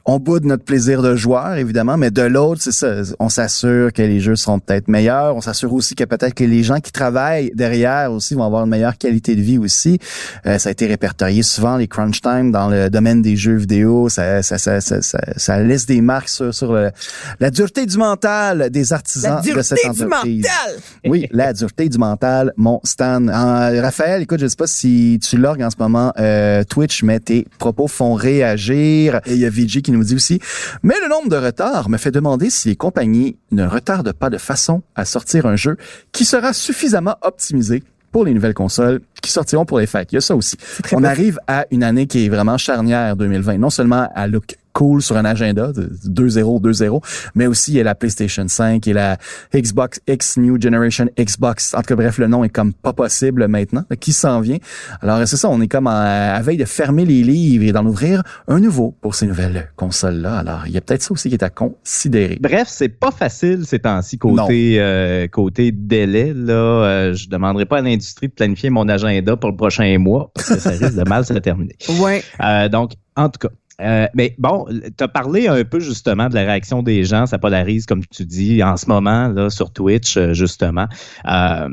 on 0.05 0.19
boude 0.19 0.45
notre 0.45 0.63
plaisir 0.63 1.01
de 1.01 1.15
joueur, 1.15 1.55
évidemment, 1.55 1.97
mais 1.97 2.11
de 2.11 2.21
l'autre, 2.23 2.61
c'est 2.63 2.71
ça. 2.71 2.93
On 3.19 3.29
s'assure 3.29 3.93
que 3.93 4.01
les 4.01 4.19
jeux 4.19 4.35
seront 4.35 4.59
peut-être 4.59 4.87
meilleurs. 4.87 5.35
On 5.35 5.41
s'assure 5.41 5.73
aussi 5.73 5.95
que 5.95 6.03
peut-être 6.03 6.33
que 6.33 6.43
les 6.43 6.63
gens 6.63 6.79
qui 6.79 6.91
travaillent 6.91 7.51
derrière 7.55 8.11
aussi 8.11 8.33
vont 8.33 8.43
avoir 8.43 8.63
une 8.63 8.69
meilleure 8.69 8.97
qualité 8.97 9.35
de 9.35 9.41
vie 9.41 9.57
aussi. 9.57 9.99
Euh, 10.45 10.57
ça 10.57 10.69
a 10.69 10.71
été 10.71 10.87
répertorié 10.87 11.43
souvent, 11.43 11.77
les 11.77 11.87
crunch 11.87 12.21
time 12.21 12.51
dans 12.51 12.67
le 12.69 12.89
domaine 12.89 13.21
des 13.21 13.35
jeux 13.35 13.55
vidéo. 13.55 14.09
Ça, 14.09 14.41
ça, 14.41 14.57
ça, 14.57 14.81
ça, 14.81 15.01
ça, 15.01 15.19
ça 15.37 15.59
laisse 15.61 15.85
des 15.85 16.01
marques 16.01 16.29
sur, 16.29 16.53
sur 16.53 16.73
le- 16.73 16.91
la 17.39 17.51
dureté 17.51 17.85
du 17.85 17.97
mental 17.97 18.69
des 18.71 18.93
artisans 18.93 19.35
La 19.35 19.41
de 19.41 19.45
dureté 19.45 19.63
cette 19.63 19.79
du 19.95 20.03
entreprise. 20.03 20.43
mental! 20.45 20.81
Oui, 21.05 21.27
la 21.31 21.53
dureté 21.53 21.89
du 21.89 21.97
mental, 21.97 22.53
mon 22.57 22.79
Stan. 22.83 23.27
Euh, 23.27 23.81
Raphaël, 23.81 24.23
écoute, 24.23 24.39
je 24.39 24.47
sais 24.47 24.55
pas 24.55 24.67
si 24.67 25.19
tu 25.21 25.37
logs 25.37 25.61
en 25.61 25.69
ce 25.69 25.75
moment 25.79 26.11
euh, 26.19 26.63
Twitch, 26.63 27.03
mais 27.03 27.19
tes 27.19 27.45
propos 27.59 27.87
font 27.87 28.13
réagir. 28.15 29.21
Et 29.25 29.33
il 29.33 29.39
y 29.39 29.45
a 29.45 29.49
VG 29.49 29.81
qui 29.81 29.90
qui 29.91 29.97
nous 29.97 30.03
dit 30.03 30.15
aussi, 30.15 30.39
mais 30.83 30.95
le 31.01 31.09
nombre 31.09 31.29
de 31.29 31.35
retards 31.35 31.89
me 31.89 31.97
fait 31.97 32.11
demander 32.11 32.49
si 32.49 32.69
les 32.69 32.75
compagnies 32.75 33.37
ne 33.51 33.65
retardent 33.65 34.13
pas 34.13 34.29
de 34.29 34.37
façon 34.37 34.81
à 34.95 35.05
sortir 35.05 35.45
un 35.45 35.55
jeu 35.55 35.77
qui 36.11 36.25
sera 36.25 36.53
suffisamment 36.53 37.15
optimisé 37.21 37.83
pour 38.11 38.25
les 38.25 38.33
nouvelles 38.33 38.53
consoles 38.53 39.01
qui 39.21 39.31
sortiront 39.31 39.65
pour 39.65 39.79
les 39.79 39.87
fêtes. 39.87 40.11
Il 40.11 40.15
y 40.15 40.17
a 40.17 40.21
ça 40.21 40.35
aussi. 40.35 40.57
On 40.91 41.03
arrive 41.03 41.39
à 41.47 41.65
une 41.71 41.83
année 41.83 42.07
qui 42.07 42.25
est 42.25 42.29
vraiment 42.29 42.57
charnière 42.57 43.15
2020. 43.15 43.57
Non 43.57 43.69
seulement 43.69 44.09
à 44.13 44.27
look 44.27 44.57
cool 44.73 45.01
sur 45.01 45.17
un 45.17 45.25
agenda 45.25 45.71
de 45.71 45.89
2-0, 46.07 46.61
2-0, 46.61 47.01
mais 47.35 47.47
aussi 47.47 47.71
il 47.71 47.77
y 47.77 47.79
a 47.79 47.83
la 47.83 47.95
PlayStation 47.95 48.45
5 48.47 48.87
et 48.87 48.93
la 48.93 49.17
Xbox 49.53 49.99
X 50.07 50.37
New 50.37 50.61
Generation 50.61 51.07
Xbox. 51.19 51.73
En 51.73 51.79
tout 51.79 51.85
cas, 51.87 51.95
bref, 51.95 52.17
le 52.17 52.27
nom 52.27 52.43
est 52.43 52.49
comme 52.49 52.73
pas 52.73 52.93
possible 52.93 53.47
maintenant. 53.47 53.83
Qui 53.99 54.13
s'en 54.13 54.39
vient? 54.41 54.57
Alors, 55.01 55.25
c'est 55.27 55.37
ça, 55.37 55.49
on 55.49 55.61
est 55.61 55.67
comme 55.67 55.87
en- 55.87 55.89
à 55.91 56.41
veille 56.41 56.57
de 56.57 56.65
fermer 56.65 57.05
les 57.05 57.23
livres 57.23 57.63
et 57.65 57.71
d'en 57.71 57.85
ouvrir 57.85 58.23
un 58.47 58.59
nouveau 58.59 58.95
pour 59.01 59.15
ces 59.15 59.25
nouvelles 59.27 59.71
consoles-là. 59.75 60.37
Alors, 60.37 60.63
il 60.67 60.71
y 60.73 60.77
a 60.77 60.81
peut-être 60.81 61.03
ça 61.03 61.11
aussi 61.13 61.29
qui 61.29 61.35
est 61.35 61.43
à 61.43 61.49
considérer. 61.49 62.37
Bref, 62.41 62.67
c'est 62.69 62.89
pas 62.89 63.11
facile 63.11 63.65
ces 63.65 63.79
temps-ci 63.79 64.17
côté 64.17 64.77
euh, 64.79 65.27
côté 65.27 65.71
délai. 65.71 66.33
Là, 66.35 66.53
Euh, 66.81 67.13
je 67.13 67.27
demanderai 67.29 67.65
pas 67.65 67.77
à 67.77 67.81
l'industrie 67.81 68.27
de 68.27 68.33
planifier 68.33 68.69
mon 68.69 68.87
agenda 68.89 69.35
pour 69.35 69.49
le 69.49 69.55
prochain 69.55 69.97
mois 69.99 70.31
parce 70.33 70.49
que 70.49 70.59
ça 70.59 70.69
risque 70.71 70.95
de 70.95 71.07
mal 71.07 71.25
se 71.25 71.33
terminer. 71.33 71.75
Ouais. 71.99 72.23
Euh, 72.43 72.69
donc, 72.69 72.93
en 73.15 73.29
tout 73.29 73.39
cas. 73.47 73.53
Euh, 73.81 74.07
mais 74.13 74.35
bon, 74.37 74.65
tu 74.97 75.03
as 75.03 75.07
parlé 75.07 75.47
un 75.47 75.63
peu 75.63 75.79
justement 75.79 76.29
de 76.29 76.35
la 76.35 76.41
réaction 76.41 76.83
des 76.83 77.03
gens, 77.03 77.25
ça 77.25 77.39
polarise, 77.39 77.85
comme 77.85 78.05
tu 78.05 78.25
dis, 78.25 78.63
en 78.63 78.77
ce 78.77 78.87
moment, 78.87 79.27
là, 79.27 79.49
sur 79.49 79.71
Twitch, 79.71 80.17
euh, 80.17 80.33
justement. 80.33 80.87
Euh, 81.27 81.69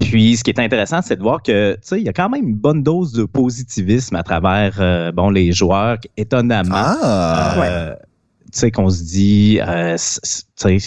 puis, 0.00 0.36
ce 0.36 0.44
qui 0.44 0.50
est 0.50 0.60
intéressant, 0.60 1.00
c'est 1.02 1.16
de 1.16 1.22
voir 1.22 1.42
que, 1.42 1.74
tu 1.74 1.80
sais, 1.82 2.00
il 2.00 2.04
y 2.04 2.08
a 2.08 2.12
quand 2.12 2.28
même 2.28 2.48
une 2.48 2.56
bonne 2.56 2.82
dose 2.82 3.12
de 3.12 3.24
positivisme 3.24 4.16
à 4.16 4.22
travers, 4.22 4.76
euh, 4.80 5.12
bon, 5.12 5.30
les 5.30 5.52
joueurs, 5.52 5.98
étonnamment. 6.16 6.74
Ah! 6.74 7.54
Euh, 7.58 7.94
Tu 7.94 8.05
sais, 8.52 8.70
qu'on 8.70 8.90
se 8.90 9.02
dit, 9.02 9.58
euh, 9.60 9.96
tu 10.56 10.80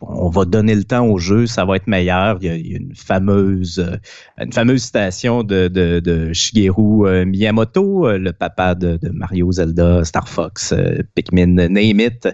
on 0.00 0.28
va 0.28 0.44
donner 0.44 0.74
le 0.74 0.84
temps 0.84 1.06
au 1.06 1.18
jeu, 1.18 1.46
ça 1.46 1.64
va 1.64 1.76
être 1.76 1.86
meilleur. 1.86 2.38
Il 2.40 2.46
y 2.46 2.50
a, 2.50 2.56
il 2.56 2.66
y 2.66 2.74
a 2.74 2.78
une 2.78 2.94
fameuse, 2.94 3.78
euh, 3.78 3.96
une 4.38 4.52
fameuse 4.52 4.82
citation 4.82 5.42
de, 5.42 5.68
de, 5.68 6.00
de 6.00 6.32
Shigeru 6.32 7.06
euh, 7.06 7.24
Miyamoto, 7.24 8.16
le 8.16 8.32
papa 8.32 8.74
de, 8.74 8.96
de 8.96 9.10
Mario, 9.10 9.52
Zelda, 9.52 10.04
Star 10.04 10.28
Fox, 10.28 10.74
Pikmin, 11.14 11.68
Name 11.68 12.00
It, 12.00 12.28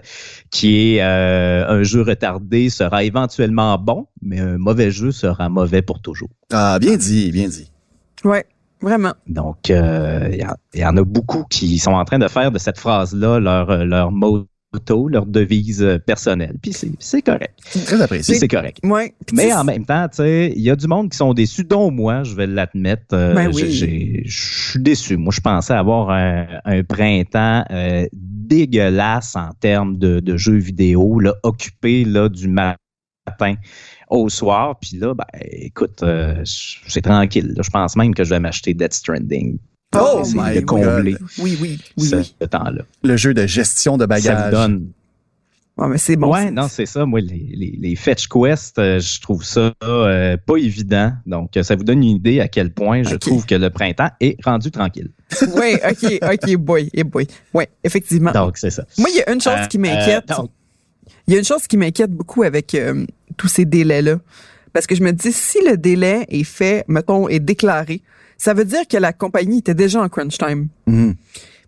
qui 0.51 0.95
est 0.95 1.01
euh, 1.01 1.67
un 1.67 1.83
jeu 1.83 2.01
retardé 2.01 2.69
sera 2.69 3.03
éventuellement 3.03 3.77
bon, 3.77 4.07
mais 4.21 4.39
un 4.39 4.57
mauvais 4.57 4.91
jeu 4.91 5.11
sera 5.11 5.49
mauvais 5.49 5.81
pour 5.81 6.01
toujours. 6.01 6.29
Ah, 6.51 6.77
bien 6.79 6.97
dit, 6.97 7.31
bien 7.31 7.47
dit. 7.47 7.71
Ouais. 8.23 8.45
Vraiment. 8.79 9.13
Donc, 9.27 9.71
euh, 9.71 10.29
il 10.31 10.47
y, 10.75 10.79
y 10.79 10.85
en 10.85 10.95
a 10.97 11.03
beaucoup 11.03 11.45
qui 11.49 11.79
sont 11.79 11.93
en 11.93 12.05
train 12.05 12.19
de 12.19 12.27
faire 12.27 12.51
de 12.51 12.59
cette 12.59 12.77
phrase-là 12.77 13.39
leur, 13.39 13.85
leur 13.85 14.11
motto, 14.73 15.07
leur 15.07 15.25
devise 15.25 15.81
euh, 15.81 15.97
personnelle. 15.97 16.55
Puis 16.61 16.73
c'est- 16.99 17.21
correct. 17.21 17.57
Très 17.85 18.01
apprécié. 18.01 18.35
c'est 18.35 18.47
correct. 18.47 18.79
Ouais. 18.83 19.13
Mais 19.33 19.53
en 19.53 19.63
même 19.63 19.85
temps, 19.85 20.07
tu 20.09 20.17
sais, 20.17 20.51
il 20.55 20.61
y 20.61 20.69
a 20.69 20.75
du 20.75 20.87
monde 20.87 21.09
qui 21.09 21.17
sont 21.17 21.33
déçus, 21.33 21.63
dont 21.63 21.89
moi, 21.91 22.23
je 22.23 22.35
vais 22.35 22.47
l'admettre. 22.47 23.05
Euh, 23.13 23.33
Ben 23.33 23.49
oui. 23.53 24.23
Je 24.25 24.69
suis 24.71 24.79
déçu. 24.81 25.17
Moi, 25.17 25.31
je 25.33 25.41
pensais 25.41 25.73
avoir 25.73 26.09
un, 26.09 26.45
un 26.65 26.83
printemps 26.83 27.63
euh, 27.71 28.05
dégueulasse 28.13 29.35
en 29.35 29.51
termes 29.59 29.97
de, 29.97 30.19
de 30.19 30.37
jeux 30.37 30.57
vidéo, 30.57 31.19
là, 31.19 31.33
occupé 31.43 32.03
là, 32.05 32.27
du 32.29 32.47
matin 32.47 33.55
au 34.09 34.29
soir. 34.29 34.77
Puis 34.79 34.97
là, 34.97 35.13
ben, 35.13 35.25
écoute, 35.43 36.03
euh, 36.03 36.41
c'est 36.45 37.01
tranquille. 37.01 37.53
là. 37.55 37.61
Je 37.63 37.69
pense 37.69 37.95
même 37.95 38.13
que 38.13 38.23
je 38.23 38.29
vais 38.31 38.39
m'acheter 38.39 38.73
Death 38.73 38.93
Stranding. 38.93 39.57
Oh 39.95 40.23
my 40.33 40.55
de 40.55 40.59
combler 40.61 41.13
God. 41.13 41.21
Oui, 41.39 41.57
oui, 41.61 41.79
oui, 41.97 42.05
ce 42.05 42.15
oui. 42.17 42.33
temps-là. 42.49 42.83
Le 43.03 43.17
jeu 43.17 43.33
de 43.33 43.45
gestion 43.47 43.97
de 43.97 44.03
Ça 44.03 44.07
bagages. 44.07 44.45
vous 44.45 44.51
donne 44.51 44.87
Ouais, 45.77 45.87
mais 45.89 45.97
c'est 45.99 46.15
bon. 46.15 46.33
ouais, 46.33 46.49
non, 46.49 46.67
c'est 46.67 46.87
ça. 46.87 47.05
Moi, 47.05 47.21
les, 47.21 47.49
les, 47.53 47.77
les 47.79 47.95
fetch 47.95 48.27
quests, 48.27 48.79
euh, 48.79 48.99
je 48.99 49.21
trouve 49.21 49.43
ça 49.43 49.71
euh, 49.83 50.35
pas 50.43 50.57
évident. 50.57 51.13
Donc, 51.27 51.55
euh, 51.55 51.61
ça 51.61 51.75
vous 51.75 51.83
donne 51.83 51.99
une 51.99 52.15
idée 52.15 52.39
à 52.39 52.47
quel 52.47 52.71
point 52.73 53.03
je 53.03 53.15
trouve 53.15 53.45
que 53.45 53.53
le 53.53 53.69
printemps 53.69 54.09
est 54.19 54.43
rendu 54.43 54.71
tranquille. 54.71 55.11
Ouais, 55.55 55.79
ok, 55.87 56.19
ok, 56.33 56.55
boy, 56.57 56.89
et 56.93 57.03
boy. 57.03 57.27
Ouais, 57.53 57.69
effectivement. 57.83 58.31
Donc, 58.31 58.57
c'est 58.57 58.71
ça. 58.71 58.85
Moi, 58.97 59.09
il 59.11 59.17
y 59.17 59.21
a 59.21 59.31
une 59.31 59.39
chose 59.39 59.53
Euh, 59.55 59.65
qui 59.67 59.77
m'inquiète. 59.77 60.31
euh, 60.31 60.47
Il 61.27 61.33
y 61.33 61.37
a 61.37 61.39
une 61.39 61.45
chose 61.45 61.67
qui 61.67 61.77
m'inquiète 61.77 62.11
beaucoup 62.11 62.41
avec 62.41 62.73
euh, 62.73 63.05
tous 63.37 63.47
ces 63.47 63.65
délais-là. 63.65 64.17
Parce 64.73 64.87
que 64.87 64.95
je 64.95 65.03
me 65.03 65.11
dis, 65.13 65.31
si 65.31 65.59
le 65.63 65.77
délai 65.77 66.25
est 66.29 66.43
fait, 66.43 66.85
mettons, 66.87 67.29
est 67.29 67.39
déclaré, 67.39 68.01
ça 68.37 68.53
veut 68.53 68.65
dire 68.65 68.87
que 68.89 68.97
la 68.97 69.13
compagnie 69.13 69.59
était 69.59 69.73
déjà 69.73 70.01
en 70.01 70.09
crunch 70.09 70.37
time. 70.37 70.67
Mhm. 70.87 71.15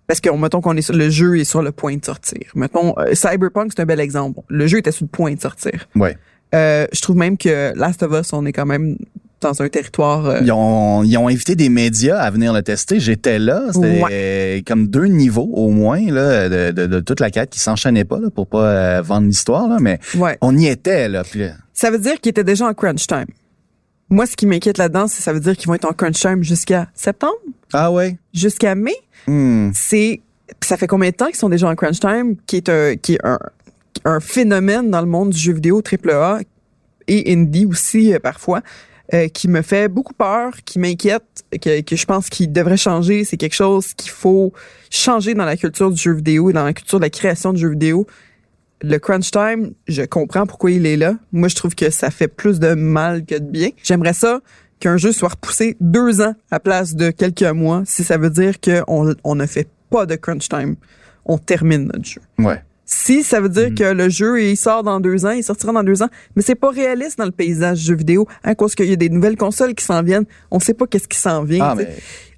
Parce 0.07 0.21
que, 0.21 0.29
mettons 0.31 0.59
qu'on 0.61 0.75
est 0.75 0.81
sur, 0.81 0.95
le 0.95 1.09
jeu 1.11 1.37
est 1.37 1.43
sur 1.43 1.61
le 1.61 1.71
point 1.71 1.95
de 1.95 2.03
sortir. 2.03 2.41
Mettons, 2.55 2.95
euh, 2.97 3.13
Cyberpunk, 3.13 3.71
c'est 3.75 3.81
un 3.83 3.85
bel 3.85 3.99
exemple. 3.99 4.39
Le 4.47 4.65
jeu 4.65 4.79
était 4.79 4.91
sur 4.91 5.05
le 5.05 5.09
point 5.09 5.33
de 5.35 5.39
sortir. 5.39 5.87
Ouais. 5.95 6.17
Euh, 6.55 6.87
je 6.91 6.99
trouve 7.01 7.15
même 7.17 7.37
que 7.37 7.73
Last 7.75 8.01
of 8.01 8.19
Us, 8.19 8.33
on 8.33 8.43
est 8.47 8.51
quand 8.53 8.65
même 8.65 8.97
dans 9.39 9.61
un 9.61 9.69
territoire... 9.69 10.25
euh, 10.25 10.39
Ils 10.43 10.51
ont, 10.51 11.03
ils 11.03 11.15
ont 11.15 11.27
invité 11.27 11.55
des 11.55 11.69
médias 11.69 12.17
à 12.19 12.31
venir 12.31 12.53
le 12.53 12.63
tester. 12.63 12.99
J'étais 12.99 13.37
là. 13.37 13.67
C'était 13.71 14.63
comme 14.65 14.87
deux 14.87 15.05
niveaux 15.05 15.49
au 15.53 15.69
moins 15.69 16.01
là, 16.11 16.49
de, 16.49 16.71
de, 16.71 16.87
de 16.87 16.99
toute 17.01 17.19
la 17.19 17.29
quête 17.29 17.51
qui 17.51 17.59
s'enchaînait 17.59 18.03
pas 18.03 18.19
là, 18.19 18.31
pour 18.31 18.47
pas 18.47 18.65
euh, 18.65 19.01
vendre 19.03 19.27
l'histoire. 19.27 19.79
Mais 19.79 19.99
ouais. 20.17 20.39
on 20.41 20.57
y 20.57 20.65
était. 20.65 21.07
là. 21.07 21.23
Puis, 21.23 21.43
Ça 21.73 21.91
veut 21.91 21.99
dire 21.99 22.19
qu'ils 22.19 22.31
étaient 22.31 22.43
déjà 22.43 22.65
en 22.65 22.73
crunch 22.73 23.05
time. 23.05 23.27
Moi, 24.09 24.25
ce 24.25 24.35
qui 24.35 24.45
m'inquiète 24.45 24.77
là-dedans, 24.77 25.07
c'est 25.07 25.21
ça 25.21 25.33
veut 25.33 25.39
dire 25.39 25.55
qu'ils 25.55 25.67
vont 25.67 25.75
être 25.75 25.85
en 25.85 25.93
crunch 25.93 26.19
time 26.19 26.43
jusqu'à 26.43 26.87
septembre, 26.93 27.35
ah 27.73 27.91
ouais? 27.91 28.17
jusqu'à 28.33 28.75
mai? 28.75 28.95
Hmm. 29.27 29.71
c'est 29.73 30.21
ça 30.63 30.77
fait 30.77 30.87
combien 30.87 31.11
de 31.11 31.15
temps 31.15 31.27
qu'ils 31.27 31.35
sont 31.35 31.49
déjà 31.49 31.69
en 31.69 31.75
crunch 31.75 31.99
time 31.99 32.35
qui 32.47 32.55
est 32.55 32.69
un 32.69 32.95
qui 32.95 33.15
est 33.15 33.25
un, 33.25 33.37
un 34.05 34.19
phénomène 34.19 34.89
dans 34.89 35.01
le 35.01 35.07
monde 35.07 35.29
du 35.29 35.37
jeu 35.37 35.53
vidéo 35.53 35.81
AAA 35.83 36.39
et 37.07 37.33
indie 37.33 37.65
aussi 37.65 38.13
euh, 38.13 38.19
parfois 38.19 38.61
euh, 39.13 39.27
qui 39.27 39.47
me 39.47 39.63
fait 39.63 39.87
beaucoup 39.87 40.13
peur, 40.13 40.53
qui 40.65 40.77
m'inquiète, 40.77 41.23
que, 41.59 41.81
que 41.81 41.95
je 41.95 42.05
pense 42.05 42.29
qu'il 42.29 42.51
devrait 42.51 42.77
changer. 42.77 43.23
C'est 43.23 43.37
quelque 43.37 43.55
chose 43.55 43.93
qu'il 43.95 44.11
faut 44.11 44.53
changer 44.91 45.33
dans 45.33 45.45
la 45.45 45.57
culture 45.57 45.89
du 45.89 45.99
jeu 45.99 46.13
vidéo 46.13 46.51
et 46.51 46.53
dans 46.53 46.63
la 46.63 46.73
culture 46.73 46.99
de 46.99 47.05
la 47.05 47.09
création 47.09 47.51
de 47.51 47.57
jeux 47.57 47.71
vidéo. 47.71 48.05
Le 48.81 48.97
crunch 48.97 49.31
time, 49.31 49.73
je 49.87 50.03
comprends 50.03 50.45
pourquoi 50.45 50.71
il 50.71 50.85
est 50.85 50.95
là. 50.95 51.15
Moi, 51.31 51.49
je 51.49 51.55
trouve 51.55 51.75
que 51.75 51.89
ça 51.89 52.11
fait 52.11 52.29
plus 52.29 52.59
de 52.59 52.73
mal 52.73 53.25
que 53.25 53.35
de 53.35 53.45
bien. 53.45 53.69
J'aimerais 53.83 54.13
ça 54.13 54.39
qu'un 54.79 54.95
jeu 54.95 55.11
soit 55.11 55.29
repoussé 55.29 55.75
deux 55.81 56.21
ans 56.21 56.33
à 56.49 56.59
place 56.59 56.95
de 56.95 57.11
quelques 57.11 57.43
mois, 57.43 57.83
si 57.85 58.03
ça 58.03 58.17
veut 58.17 58.29
dire 58.29 58.61
qu'on 58.61 59.13
on 59.23 59.35
ne 59.35 59.45
fait 59.45 59.67
pas 59.89 60.05
de 60.05 60.15
crunch 60.15 60.47
time. 60.47 60.75
On 61.25 61.37
termine 61.37 61.85
notre 61.85 62.05
jeu. 62.05 62.21
Ouais. 62.37 62.63
Si 62.91 63.21
ça 63.21 63.39
veut 63.39 63.49
Mm. 63.49 63.51
dire 63.51 63.75
que 63.75 63.83
le 63.93 64.09
jeu 64.09 64.41
il 64.41 64.57
sort 64.57 64.81
dans 64.81 64.99
deux 64.99 65.23
ans, 65.23 65.29
il 65.29 65.43
sortira 65.43 65.71
dans 65.71 65.83
deux 65.83 66.01
ans, 66.01 66.07
mais 66.35 66.41
c'est 66.41 66.55
pas 66.55 66.71
réaliste 66.71 67.19
dans 67.19 67.25
le 67.25 67.31
paysage 67.31 67.77
du 67.81 67.85
jeu 67.85 67.95
vidéo, 67.95 68.27
à 68.43 68.55
cause 68.55 68.73
qu'il 68.73 68.87
y 68.89 68.93
a 68.93 68.95
des 68.95 69.09
nouvelles 69.09 69.37
consoles 69.37 69.75
qui 69.75 69.85
s'en 69.85 70.01
viennent, 70.01 70.25
on 70.49 70.59
sait 70.59 70.73
pas 70.73 70.87
qu'est-ce 70.87 71.07
qui 71.07 71.19
s'en 71.19 71.43
vient. 71.43 71.75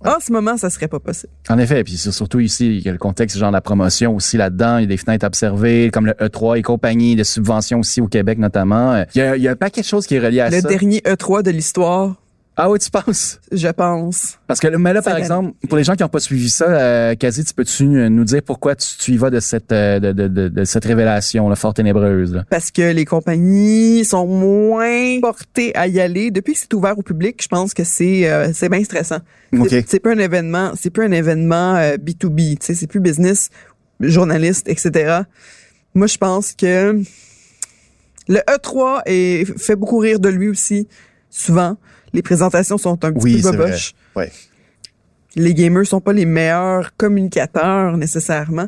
Ah, 0.03 0.17
En 0.17 0.19
ce 0.19 0.29
moment, 0.33 0.57
ça 0.57 0.69
serait 0.69 0.89
pas 0.89 0.99
possible. 0.99 1.31
en 1.47 1.57
effet, 1.57 1.85
puis 1.85 1.95
c'est 1.95 2.11
surtout 2.11 2.41
ici, 2.41 2.67
il 2.77 2.81
y 2.85 2.89
a 2.89 2.91
le 2.91 2.97
contexte 2.97 3.37
genre 3.37 3.51
de 3.51 3.55
la 3.55 3.61
promotion 3.61 4.13
aussi 4.13 4.35
là-dedans. 4.35 4.77
Il 4.79 4.81
y 4.81 4.83
a 4.85 4.87
des 4.87 4.97
fenêtres 4.97 5.23
à 5.23 5.27
observer, 5.27 5.89
comme 5.93 6.05
le 6.07 6.13
E3 6.13 6.57
et 6.57 6.61
compagnie, 6.63 7.15
de 7.15 7.23
subventions 7.23 7.79
aussi 7.79 8.01
au 8.01 8.07
Québec 8.07 8.37
notamment. 8.37 8.93
Euh, 8.93 9.03
Il 9.15 9.19
y 9.19 9.21
a, 9.21 9.37
il 9.37 9.43
y 9.43 9.47
a 9.47 9.51
un 9.51 9.55
paquet 9.55 9.79
de 9.81 9.85
choses 9.85 10.05
qui 10.05 10.15
est 10.15 10.19
relié 10.19 10.41
à 10.41 10.49
Le 10.49 10.59
ça. 10.59 10.67
dernier 10.67 10.99
E3 11.05 11.43
de 11.43 11.51
l'histoire, 11.51 12.15
Ah 12.57 12.69
oui, 12.69 12.79
tu 12.79 12.89
penses? 12.91 13.39
je 13.51 13.67
pense. 13.69 14.37
Parce 14.45 14.59
que 14.59 14.67
mais 14.67 14.93
là, 14.93 15.01
par 15.01 15.15
exemple, 15.17 15.53
pour 15.69 15.77
les 15.77 15.83
gens 15.85 15.95
qui 15.95 16.03
n'ont 16.03 16.09
pas 16.09 16.19
suivi 16.19 16.49
ça, 16.49 16.65
euh, 16.65 17.15
Kazi, 17.15 17.45
tu 17.45 17.53
peux-tu 17.53 17.85
nous 17.85 18.23
dire 18.25 18.41
pourquoi 18.43 18.75
tu, 18.75 18.87
tu 18.99 19.11
y 19.13 19.17
vas 19.17 19.29
de 19.29 19.39
cette 19.39 19.71
euh, 19.71 19.99
de, 19.99 20.11
de, 20.11 20.27
de, 20.27 20.47
de 20.49 20.63
cette 20.65 20.83
révélation 20.85 21.47
là, 21.47 21.55
fort 21.55 21.73
ténébreuse? 21.73 22.33
Là? 22.33 22.43
Parce 22.49 22.69
que 22.69 22.91
les 22.91 23.05
compagnies 23.05 24.03
sont 24.03 24.27
moins 24.27 25.19
portées 25.21 25.75
à 25.77 25.87
y 25.87 25.99
aller. 26.01 26.29
Depuis 26.29 26.53
que 26.53 26.59
c'est 26.59 26.73
ouvert 26.73 26.99
au 26.99 27.01
public, 27.03 27.41
je 27.41 27.47
pense 27.47 27.73
que 27.73 27.83
c'est 27.85 28.29
euh, 28.29 28.51
c'est 28.53 28.69
bien 28.69 28.83
stressant. 28.83 29.19
OK. 29.57 29.69
C'est- 29.87 29.99
pas 30.01 30.11
un 30.11 30.19
événement, 30.19 30.73
c'est 30.75 30.89
plus 30.89 31.05
un 31.05 31.11
événement 31.11 31.75
euh, 31.77 31.95
B2B, 31.95 32.57
tu 32.59 32.65
sais, 32.65 32.73
c'est 32.75 32.87
plus 32.87 32.99
business, 32.99 33.49
journaliste, 34.01 34.67
etc. 34.67 35.21
Moi, 35.95 36.07
je 36.07 36.17
pense 36.17 36.51
que 36.53 37.01
le 38.27 38.39
E3 38.39 39.01
est, 39.05 39.45
fait 39.59 39.75
beaucoup 39.75 39.97
rire 39.99 40.19
de 40.19 40.29
lui 40.29 40.49
aussi, 40.49 40.87
souvent. 41.29 41.77
Les 42.13 42.21
présentations 42.21 42.77
sont 42.77 43.03
un 43.05 43.11
petit 43.13 43.23
Oui, 43.23 43.41
peu 43.41 43.51
boboches. 43.51 43.93
Ouais. 44.15 44.31
Les 45.35 45.53
gamers 45.53 45.85
sont 45.87 46.01
pas 46.01 46.13
les 46.13 46.25
meilleurs 46.25 46.95
communicateurs 46.97 47.95
nécessairement. 47.97 48.67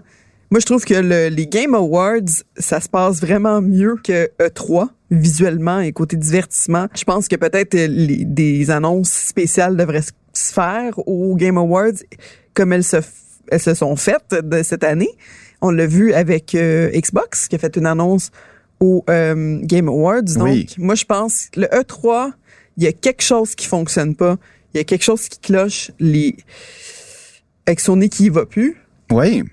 Moi, 0.50 0.60
je 0.60 0.66
trouve 0.66 0.86
que 0.86 0.94
le- 0.94 1.30
les 1.30 1.48
Game 1.48 1.74
Awards, 1.76 2.22
ça 2.58 2.80
se 2.80 2.88
passe 2.88 3.20
vraiment 3.20 3.60
mieux 3.62 3.96
que 4.02 4.30
E3, 4.40 4.88
visuellement 5.12 5.80
et 5.80 5.92
côté 5.92 6.16
divertissement. 6.16 6.88
Je 6.96 7.04
pense 7.04 7.28
que 7.28 7.36
peut-être 7.36 7.76
euh, 7.76 7.88
des 7.90 8.70
annonces 8.72 9.12
spéciales 9.12 9.76
devraient 9.76 10.04
se 10.34 10.54
faire 10.54 10.98
aux 11.08 11.36
Game 11.36 11.58
Awards 11.58 11.92
comme 12.54 12.72
elles 12.72 12.84
se, 12.84 12.98
elles 13.50 13.60
se 13.60 13.74
sont 13.74 13.96
faites 13.96 14.34
de 14.44 14.64
cette 14.64 14.84
année. 14.84 15.10
On 15.62 15.72
l'a 15.72 15.88
vu 15.88 16.14
avec 16.14 16.54
euh, 16.56 16.90
Xbox 16.92 17.48
qui 17.48 17.56
a 17.56 17.60
fait 17.60 17.76
une 17.76 17.88
annonce 17.88 18.30
aux 18.80 19.04
euh, 19.10 19.60
Game 19.64 19.88
Awards. 19.90 20.22
Donc, 20.38 20.44
Oui. 20.44 20.68
moi, 20.78 20.94
je 20.96 21.06
pense 21.06 21.48
le 21.56 21.66
E3, 21.68 22.32
il 22.78 22.84
y 22.84 22.88
a 22.88 22.92
quelque 22.94 23.22
chose 23.24 23.56
qui 23.56 23.68
fonctionne 23.68 24.16
pas. 24.16 24.38
Il 24.74 24.78
y 24.78 24.82
a 24.82 24.84
quelque 24.84 25.04
chose 25.04 25.28
qui 25.30 25.40
cloche 25.40 25.92
les 26.00 26.36
avec 27.66 27.80
Sony 27.80 28.10
qui 28.10 28.26
y 28.26 28.30
va 28.30 28.46
plus. 28.46 28.76
Oui. 29.12 29.44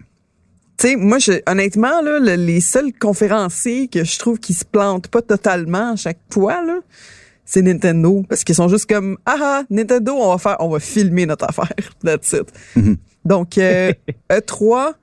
Tu 0.79 0.89
sais, 0.89 0.97
moi, 0.97 1.19
je, 1.19 1.33
honnêtement, 1.47 2.01
là, 2.01 2.19
le- 2.19 2.35
les 2.37 2.61
seuls 2.61 2.93
conférenciers 2.99 3.89
que 3.89 4.03
je 4.03 4.19
trouve 4.19 4.39
qui 4.39 4.55
se 4.55 4.65
plantent 4.65 5.09
pas 5.09 5.21
totalement 5.23 5.93
à 5.93 5.97
chaque 5.97 6.19
fois, 6.33 6.65
là, 6.65 6.81
c'est 7.45 7.61
Nintendo. 7.63 8.25
Parce 8.29 8.45
qu'ils 8.45 8.55
sont 8.55 8.69
juste 8.69 8.87
comme, 8.89 9.19
ah 9.27 9.37
ah, 9.43 9.63
Nintendo, 9.71 10.15
on 10.15 10.31
va 10.31 10.39
faire, 10.39 10.57
on 10.61 10.71
va 10.71 10.81
filmer 10.81 11.27
notre 11.27 11.45
affaire. 11.45 11.71
That's 12.05 12.33
it. 12.33 12.49
Mhm. 12.77 12.97
Donc, 13.25 13.59
euh, 13.59 13.93
E3 14.31 14.95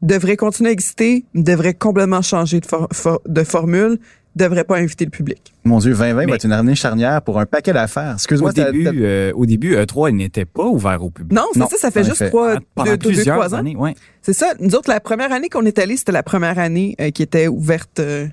devrait 0.00 0.36
continuer 0.36 0.70
à 0.70 0.72
exister, 0.72 1.24
devrait 1.34 1.74
complètement 1.74 2.22
changer 2.22 2.60
de, 2.60 2.66
for- 2.66 2.88
for- 2.92 3.20
de 3.26 3.42
formule, 3.42 3.98
devrait 4.36 4.64
pas 4.64 4.76
inviter 4.78 5.04
le 5.04 5.10
public. 5.10 5.52
Mon 5.64 5.78
Dieu, 5.78 5.92
2020 5.92 6.26
va 6.26 6.34
être 6.34 6.44
une 6.44 6.52
année 6.52 6.74
charnière 6.74 7.22
pour 7.22 7.38
un 7.38 7.46
paquet 7.46 7.72
d'affaires. 7.72 8.14
Excuse-moi, 8.14 8.50
Au 8.50 8.52
début, 8.52 8.86
euh, 8.86 9.32
au 9.34 9.46
début, 9.46 9.76
E3 9.76 10.10
il 10.10 10.16
n'était 10.16 10.44
pas 10.44 10.64
ouvert 10.64 11.02
au 11.02 11.10
public. 11.10 11.36
Non, 11.38 11.46
c'est 11.52 11.60
ça, 11.60 11.76
ça 11.78 11.90
fait 11.90 12.04
juste 12.04 12.26
trois, 12.28 12.56
deux, 12.84 12.96
deux, 12.96 13.24
trois 13.24 13.54
ans. 13.54 13.64
ouais. 13.64 13.94
C'est 14.22 14.32
ça. 14.32 14.52
Nous 14.60 14.74
autres, 14.74 14.90
la 14.90 15.00
première 15.00 15.32
année 15.32 15.48
qu'on 15.48 15.64
est 15.64 15.78
allé, 15.78 15.96
c'était 15.96 16.12
la 16.12 16.22
première 16.22 16.58
année 16.58 16.94
euh, 17.00 17.10
qui 17.10 17.22
était 17.22 17.48
ouverte, 17.48 18.00
euh, 18.00 18.26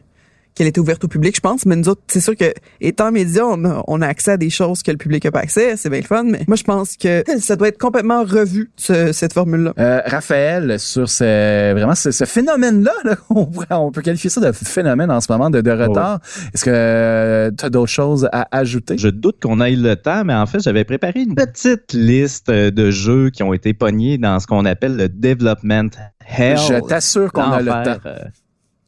qu'elle 0.57 0.67
était 0.67 0.79
ouverte 0.79 1.03
au 1.03 1.07
public, 1.07 1.35
je 1.35 1.41
pense. 1.41 1.65
Mais 1.65 1.75
nous 1.75 1.87
autres, 1.89 2.01
c'est 2.07 2.19
sûr 2.19 2.35
que 2.35 2.51
étant 2.81 3.11
médias, 3.11 3.43
on 3.45 3.63
a, 3.65 3.83
on 3.87 4.01
a 4.01 4.07
accès 4.07 4.31
à 4.31 4.37
des 4.37 4.49
choses 4.49 4.83
que 4.83 4.91
le 4.91 4.97
public 4.97 5.23
n'a 5.25 5.31
pas 5.31 5.39
accès. 5.39 5.77
C'est 5.77 5.89
bien 5.89 5.99
le 5.99 6.05
fun. 6.05 6.23
Mais 6.23 6.41
moi, 6.47 6.57
je 6.57 6.63
pense 6.63 6.97
que 6.97 7.23
ça 7.39 7.55
doit 7.55 7.67
être 7.69 7.77
complètement 7.77 8.23
revu 8.23 8.71
ce- 8.75 9.11
cette 9.11 9.33
formule-là. 9.33 9.73
Euh, 9.79 10.01
Raphaël, 10.05 10.79
sur 10.79 11.07
ce, 11.09 11.71
vraiment 11.73 11.95
ce, 11.95 12.11
ce 12.11 12.25
phénomène-là, 12.25 12.91
là, 13.03 13.15
on, 13.29 13.45
pourrait- 13.45 13.67
on 13.71 13.91
peut 13.91 14.01
qualifier 14.01 14.29
ça 14.29 14.41
de 14.41 14.51
phénomène 14.51 15.11
en 15.11 15.21
ce 15.21 15.31
moment 15.31 15.49
de, 15.49 15.61
de 15.61 15.71
retard. 15.71 16.19
Est-ce 16.53 16.65
que 16.65 17.51
tu 17.57 17.65
as 17.65 17.69
d'autres 17.69 17.91
choses 17.91 18.27
à 18.31 18.47
ajouter? 18.51 18.97
Je 18.97 19.09
doute 19.09 19.37
qu'on 19.41 19.61
ait 19.61 19.75
le 19.75 19.95
temps, 19.95 20.23
mais 20.25 20.33
en 20.33 20.45
fait, 20.45 20.59
j'avais 20.59 20.83
préparé 20.83 21.21
une 21.21 21.35
petite 21.35 21.93
liste 21.93 22.49
euh, 22.49 22.71
de 22.71 22.89
jeux 22.91 23.29
qui 23.29 23.43
ont 23.43 23.53
été 23.53 23.73
pognés 23.73 24.17
dans 24.17 24.39
ce 24.39 24.47
qu'on 24.47 24.65
appelle 24.65 24.95
le 24.97 25.07
development 25.09 25.89
hell. 26.27 26.57
Je 26.57 26.79
t'assure 26.87 27.31
qu'on 27.31 27.51
a 27.51 27.61
le 27.61 27.71
temps. 27.71 27.99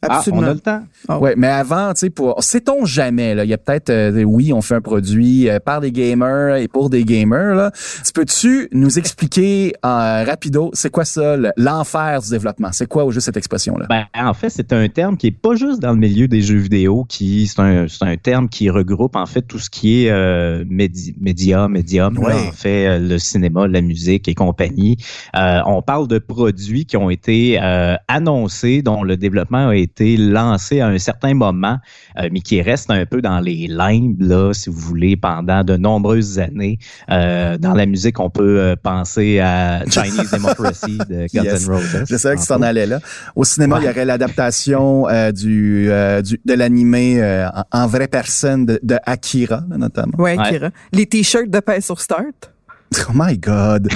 Absolument. 0.02 0.44
Ah, 0.44 0.46
on 0.48 0.52
a 0.52 0.54
le 0.54 0.60
temps. 0.60 0.82
Ah 1.10 1.20
Ouais, 1.20 1.34
mais 1.38 1.48
avant, 1.48 1.94
tu 1.94 2.00
sais, 2.02 2.10
pour, 2.10 2.42
sait-on 2.42 2.86
jamais, 2.86 3.36
là, 3.36 3.44
il 3.44 3.50
y 3.50 3.54
a 3.54 3.58
peut-être, 3.58 3.90
euh, 3.90 4.24
oui, 4.24 4.54
on 4.54 4.62
fait 4.62 4.76
un 4.76 4.82
produit 4.82 5.50
euh, 5.50 5.60
par 5.60 5.82
des 5.82 5.92
gamers 5.92 6.56
et 6.56 6.68
pour 6.70 6.90
des 6.90 7.04
gamers, 7.04 7.54
là. 7.56 7.72
Tu 8.06 8.12
Peux-tu 8.14 8.70
nous 8.72 8.98
expliquer, 8.98 9.74
euh, 9.86 10.24
rapido, 10.24 10.70
c'est 10.74 10.90
quoi 10.90 11.04
ça, 11.06 11.36
le- 11.36 11.52
l'enfer 11.58 12.22
du 12.22 12.30
développement? 12.30 12.70
C'est 12.72 12.88
quoi 12.88 13.04
au 13.04 13.12
juste 13.12 13.26
cette 13.26 13.38
expression-là? 13.38 13.88
Ben, 13.90 14.06
en 14.16 14.34
fait, 14.34 14.50
c'est 14.50 14.72
un 14.72 14.88
terme 14.88 15.18
qui 15.18 15.28
est 15.28 15.32
pas 15.32 15.56
juste 15.56 15.82
dans 15.82 15.92
le 15.92 15.98
milieu 16.00 16.28
des 16.30 16.42
jeux 16.42 16.58
vidéo, 16.58 17.06
qui 17.10 17.48
c'est 17.48 17.60
un, 17.62 17.88
c'est 17.90 18.04
un 18.06 18.16
terme 18.16 18.48
qui 18.48 18.70
regroupe 18.70 19.16
en 19.18 19.26
fait 19.26 19.42
tout 19.42 19.60
ce 19.60 19.70
qui 19.70 20.06
est 20.06 20.12
euh, 20.12 20.64
médi- 20.66 21.16
média, 21.20 21.68
médium, 21.68 22.14
là, 22.16 22.36
en 22.50 22.52
fait 22.54 23.00
le 23.00 23.18
cinéma, 23.20 23.68
la 23.68 23.82
musique 23.82 24.28
et 24.28 24.34
compagnie. 24.34 24.98
Euh, 25.36 25.60
on 25.66 25.82
parle 25.82 26.08
de 26.08 26.20
produits 26.20 26.86
qui 26.86 26.96
ont 26.98 27.10
été 27.10 27.60
euh, 27.62 27.96
annoncés, 28.08 28.82
dont 28.82 29.04
le 29.04 29.18
développement 29.18 29.68
a 29.70 29.76
été 29.76 29.89
lancé 30.18 30.80
à 30.82 30.88
un 30.88 30.98
certain 30.98 31.34
moment, 31.34 31.78
euh, 32.20 32.30
mais 32.32 32.42
qui 32.42 32.62
reste 32.62 32.90
un 32.92 33.06
peu 33.06 33.22
dans 33.22 33.40
les 33.40 33.68
limbes, 33.68 34.22
là, 34.22 34.54
si 34.54 34.70
vous 34.70 34.80
voulez, 34.80 35.16
pendant 35.18 35.64
de 35.64 35.78
nombreuses 35.78 36.40
années. 36.40 36.78
Euh, 37.10 37.58
dans 37.58 37.74
la 37.74 37.86
musique, 37.86 38.20
on 38.20 38.30
peut 38.30 38.60
euh, 38.60 38.76
penser 38.82 39.40
à 39.40 39.84
Chinese 39.90 40.32
Democracy 40.32 40.98
de 41.10 41.28
Guns 41.34 41.44
Yes. 41.44 41.68
N' 41.68 41.72
Roses. 41.74 42.04
Je 42.10 42.16
savais 42.18 42.36
que 42.36 42.42
tu 42.42 42.48
t'en 42.48 42.56
entre 42.56 42.66
allais 42.66 42.86
là. 42.86 43.00
Au 43.36 43.44
cinéma, 43.44 43.76
Ouais. 43.78 43.84
il 43.84 43.88
y 43.88 43.90
aurait 43.90 44.06
l'adaptation 44.06 45.08
euh, 45.10 45.32
du, 45.32 45.88
euh, 45.90 46.22
du 46.22 46.40
de 46.44 46.54
l'animé 46.54 47.22
euh, 47.22 47.48
en, 47.72 47.84
en 47.84 47.88
vraie 47.88 48.08
personne 48.08 48.66
de, 48.66 48.80
de 48.84 48.98
Akira, 49.06 49.64
là, 49.70 49.78
notamment. 49.78 50.14
Ouais, 50.18 50.38
Ouais. 50.38 50.50
Kira. 50.50 50.70
Les 50.94 51.06
t-shirts 51.06 51.50
de 51.50 51.60
paix 51.60 51.82
sur 51.82 52.00
Start. 52.00 52.52
Oh 53.10 53.12
my 53.14 53.38
God. 53.38 53.90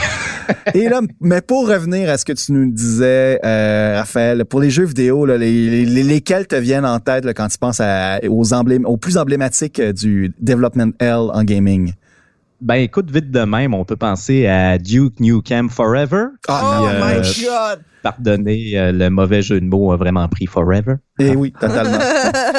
Et 0.74 0.90
là, 0.90 1.02
mais 1.20 1.42
pour 1.42 1.68
revenir 1.68 2.10
à 2.10 2.18
ce 2.18 2.26
que 2.26 2.34
tu 2.34 2.52
nous 2.52 2.72
disais, 2.72 3.40
euh, 3.44 3.96
Raphaël, 3.98 4.46
pour 4.46 4.60
les 4.60 4.70
jeux 4.70 4.86
vidéo, 4.86 5.26
lesquels 5.26 6.48
te 6.48 6.56
viennent 6.56 6.86
en 6.86 7.00
tête 7.00 7.26
quand 7.34 7.48
tu 7.48 7.58
penses 7.58 7.82
aux, 8.28 8.54
aux 8.54 8.98
plus 8.98 9.18
emblématiques 9.18 9.80
euh, 9.80 9.94
du 9.94 10.34
Development 10.40 10.92
L 11.00 11.30
en 11.34 11.44
gaming? 11.44 11.94
Ben 12.64 12.76
écoute, 12.76 13.12
vite 13.12 13.30
de 13.30 13.42
même, 13.42 13.74
on 13.74 13.84
peut 13.84 13.98
penser 13.98 14.48
à 14.48 14.78
Duke 14.78 15.20
Nukem 15.20 15.70
Forever. 15.70 16.28
Ah, 16.48 16.80
oh 16.82 16.86
my 17.06 17.16
euh, 17.16 17.22
God! 17.22 17.84
Pardonnez, 18.02 18.80
euh, 18.80 18.94
le 18.94 19.10
mauvais 19.10 19.42
jeu 19.42 19.60
de 19.60 19.66
mots 19.66 19.92
a 19.92 19.98
vraiment 19.98 20.30
pris 20.30 20.46
Forever. 20.46 20.96
Eh 21.20 21.36
oui, 21.36 21.52
totalement. 21.52 22.00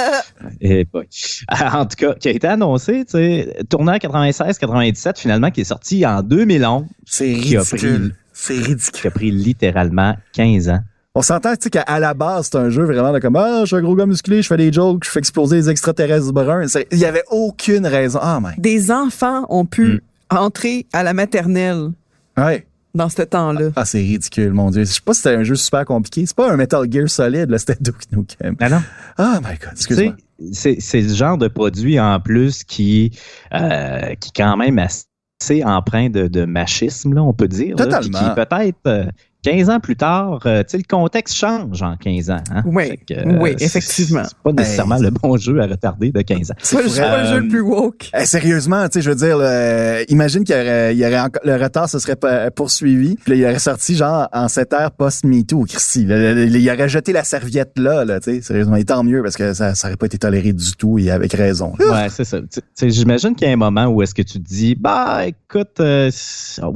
Et 0.60 0.84
boy. 0.84 1.08
En 1.72 1.86
tout 1.86 1.96
cas, 1.96 2.12
qui 2.16 2.28
a 2.28 2.32
été 2.32 2.46
annoncé, 2.46 3.06
tu 3.06 3.12
sais, 3.12 3.56
tourné 3.70 3.92
en 3.92 3.96
96-97, 3.96 5.18
finalement, 5.18 5.50
qui 5.50 5.62
est 5.62 5.64
sorti 5.64 6.04
en 6.04 6.22
2011, 6.22 6.84
C'est 7.06 7.24
ridicule. 7.32 8.14
C'est 8.34 8.58
ridicule. 8.58 9.00
qui 9.00 9.06
a 9.06 9.10
pris 9.10 9.30
littéralement 9.30 10.16
15 10.34 10.68
ans. 10.68 10.80
On 11.16 11.22
s'entend, 11.22 11.52
tu 11.54 11.64
sais, 11.64 11.70
qu'à 11.70 12.00
la 12.00 12.12
base, 12.12 12.48
c'est 12.50 12.58
un 12.58 12.70
jeu 12.70 12.84
vraiment 12.84 13.12
de 13.12 13.20
comme, 13.20 13.36
ah, 13.36 13.60
je 13.60 13.66
suis 13.66 13.76
un 13.76 13.82
gros 13.82 13.94
gars 13.94 14.06
musclé, 14.06 14.42
je 14.42 14.48
fais 14.48 14.56
des 14.56 14.72
jokes, 14.72 15.04
je 15.04 15.10
fais 15.10 15.20
exploser 15.20 15.56
les 15.56 15.70
extraterrestres 15.70 16.32
bruns. 16.32 16.66
Il 16.90 16.98
y 16.98 17.04
avait 17.04 17.22
aucune 17.30 17.86
raison. 17.86 18.18
Ah, 18.20 18.40
my. 18.42 18.60
Des 18.60 18.90
enfants 18.90 19.46
ont 19.48 19.64
pu 19.64 20.02
Mm. 20.32 20.36
entrer 20.36 20.86
à 20.92 21.04
la 21.04 21.14
maternelle 21.14 21.90
Ouais. 22.36 22.66
dans 22.96 23.08
ce 23.08 23.22
temps-là. 23.22 23.68
Ah, 23.76 23.84
c'est 23.84 23.98
ridicule, 24.00 24.52
mon 24.52 24.70
Dieu. 24.70 24.82
Je 24.84 24.90
sais 24.92 25.00
pas 25.04 25.14
si 25.14 25.20
c'était 25.22 25.36
un 25.36 25.44
jeu 25.44 25.54
super 25.54 25.84
compliqué. 25.84 26.26
C'est 26.26 26.34
pas 26.34 26.50
un 26.50 26.56
Metal 26.56 26.84
Gear 26.90 27.08
solide, 27.08 27.48
là, 27.48 27.58
c'était 27.58 27.76
Duke 27.80 28.10
Nukem. 28.10 28.56
Ben 28.56 28.68
non. 28.70 28.82
Ah, 29.16 29.38
my 29.40 29.50
God, 29.50 29.58
Tu 29.60 29.70
excuse-moi. 29.76 30.14
sais, 30.52 30.76
C'est 30.80 31.00
le 31.00 31.14
genre 31.14 31.38
de 31.38 31.46
produit 31.46 32.00
en 32.00 32.18
plus 32.18 32.64
qui, 32.64 33.16
euh, 33.52 34.14
qui 34.18 34.32
quand 34.32 34.56
même 34.56 34.80
assez 34.80 35.62
empreint 35.62 36.10
de, 36.10 36.26
de 36.26 36.44
machisme, 36.44 37.14
là, 37.14 37.22
on 37.22 37.32
peut 37.32 37.46
dire. 37.46 37.76
là, 37.76 37.84
Totalement. 37.84 38.18
qui 38.18 38.34
peut-être 38.34 38.78
euh, 38.88 39.04
15 39.44 39.70
ans 39.70 39.78
plus 39.80 39.94
tard, 39.96 40.40
euh, 40.46 40.62
tu 40.62 40.70
sais, 40.70 40.78
le 40.78 40.84
contexte 40.88 41.36
change 41.36 41.82
en 41.82 41.96
15 41.96 42.30
ans. 42.30 42.42
hein. 42.50 42.62
Oui, 42.66 42.92
oui, 43.40 43.54
c'est- 43.58 43.64
effectivement. 43.66 44.22
C'est 44.24 44.36
pas 44.42 44.52
nécessairement 44.52 44.96
Hey. 44.96 45.02
le 45.02 45.10
bon 45.10 45.36
jeu 45.36 45.60
à 45.60 45.66
retarder 45.66 46.10
de 46.10 46.20
15 46.22 46.50
ans. 46.50 46.54
C'est 46.62 46.76
pas, 46.76 46.82
le- 46.82 47.22
le 47.22 47.28
jeu 47.28 47.40
le 47.40 47.48
plus 47.48 47.60
woke. 47.60 48.10
Eh, 48.18 48.24
sérieusement, 48.26 48.88
tu 48.88 48.94
sais, 48.94 49.02
je 49.02 49.10
veux 49.10 49.16
dire, 49.16 49.36
là, 49.36 50.02
imagine 50.08 50.44
qu'il 50.44 50.56
y 50.56 50.58
aurait, 50.58 50.94
il 50.94 50.98
y 50.98 51.04
aurait 51.06 51.20
encore- 51.20 51.42
le 51.44 51.56
retard 51.62 51.88
se 51.88 51.98
serait 51.98 52.16
poursuivi, 52.54 53.16
puis 53.16 53.32
là, 53.32 53.36
il 53.36 53.44
aurait 53.44 53.58
sorti 53.58 53.94
genre 53.94 54.28
en 54.32 54.48
cette 54.48 54.72
ère 54.72 54.90
post-MeToo, 54.92 55.64
Christy. 55.64 56.02
Il 56.08 56.68
aurait 56.70 56.88
jeté 56.88 57.12
la 57.12 57.24
serviette 57.24 57.72
là, 57.78 58.04
là, 58.04 58.20
tu 58.20 58.34
sais, 58.36 58.40
sérieusement, 58.42 58.76
et 58.76 58.84
tant 58.84 59.04
mieux 59.04 59.22
parce 59.22 59.36
que 59.36 59.52
ça, 59.54 59.74
ça 59.74 59.88
aurait 59.88 59.96
pas 59.96 60.06
été 60.06 60.18
toléré 60.18 60.52
du 60.52 60.72
tout 60.72 60.98
et 60.98 61.10
avec 61.10 61.32
raison. 61.34 61.72
Ouais, 61.78 62.08
c'est 62.10 62.24
ça. 62.24 62.40
Tu- 62.40 62.46
tu 62.48 62.60
sais, 62.74 62.90
J'imagine 62.90 63.34
qu'il 63.34 63.46
y 63.46 63.50
a 63.50 63.52
un 63.54 63.56
moment 63.56 63.86
où 63.86 64.00
est-ce 64.02 64.14
que 64.14 64.22
tu 64.22 64.34
te 64.40 64.48
dis, 64.48 64.74
bah, 64.74 65.26
écoute, 65.26 65.80
euh, 65.80 66.10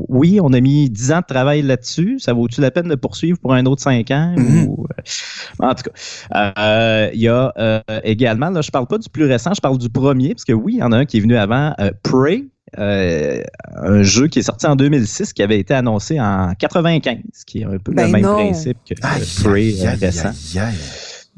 oui, 0.08 0.38
on 0.42 0.52
a 0.52 0.60
mis 0.60 0.90
10 0.90 1.12
ans 1.12 1.20
de 1.20 1.26
travail 1.32 1.62
là-dessus. 1.62 2.18
Ça 2.18 2.34
vaut-tu 2.58 2.62
la 2.62 2.70
peine 2.70 2.88
de 2.88 2.94
poursuivre 2.94 3.38
pour 3.38 3.54
un 3.54 3.64
autre 3.66 3.82
5 3.82 4.10
ans? 4.10 4.34
Mhm. 4.36 4.66
Ou, 4.68 4.86
euh, 4.90 5.66
en 5.66 5.74
tout 5.74 5.84
cas, 5.84 6.52
euh, 6.58 7.10
il 7.14 7.20
y 7.20 7.28
a 7.28 7.52
euh, 7.58 7.80
également, 8.04 8.50
là, 8.50 8.60
je 8.60 8.70
parle 8.70 8.86
pas 8.86 8.98
du 8.98 9.08
plus 9.08 9.24
récent, 9.26 9.52
je 9.54 9.60
parle 9.60 9.78
du 9.78 9.88
premier, 9.88 10.34
parce 10.34 10.44
que 10.44 10.52
oui, 10.52 10.74
il 10.74 10.78
y 10.80 10.82
en 10.82 10.92
a 10.92 10.98
un 10.98 11.04
qui 11.04 11.18
est 11.18 11.20
venu 11.20 11.36
avant, 11.36 11.74
euh, 11.80 11.90
Prey. 12.02 12.44
euh, 12.78 13.42
un 13.76 14.02
jeu 14.02 14.28
qui 14.28 14.40
est 14.40 14.42
sorti 14.42 14.66
en 14.66 14.76
2006 14.76 15.32
qui 15.32 15.42
avait 15.42 15.58
été 15.58 15.72
annoncé 15.74 16.20
en 16.20 16.52
95 16.58 17.16
qui 17.46 17.60
est 17.60 17.64
un 17.64 17.78
peu 17.78 17.92
Ben 17.92 18.06
le 18.06 18.12
même 18.12 18.22
non. 18.22 18.34
principe 18.34 18.76
que 18.86 18.94
Aïe, 19.02 19.22
Prey 19.42 19.60
aïe, 19.80 19.86
aïe, 19.86 19.96
récent. 19.98 20.28
aïe, 20.28 20.58
aïe. 20.58 20.74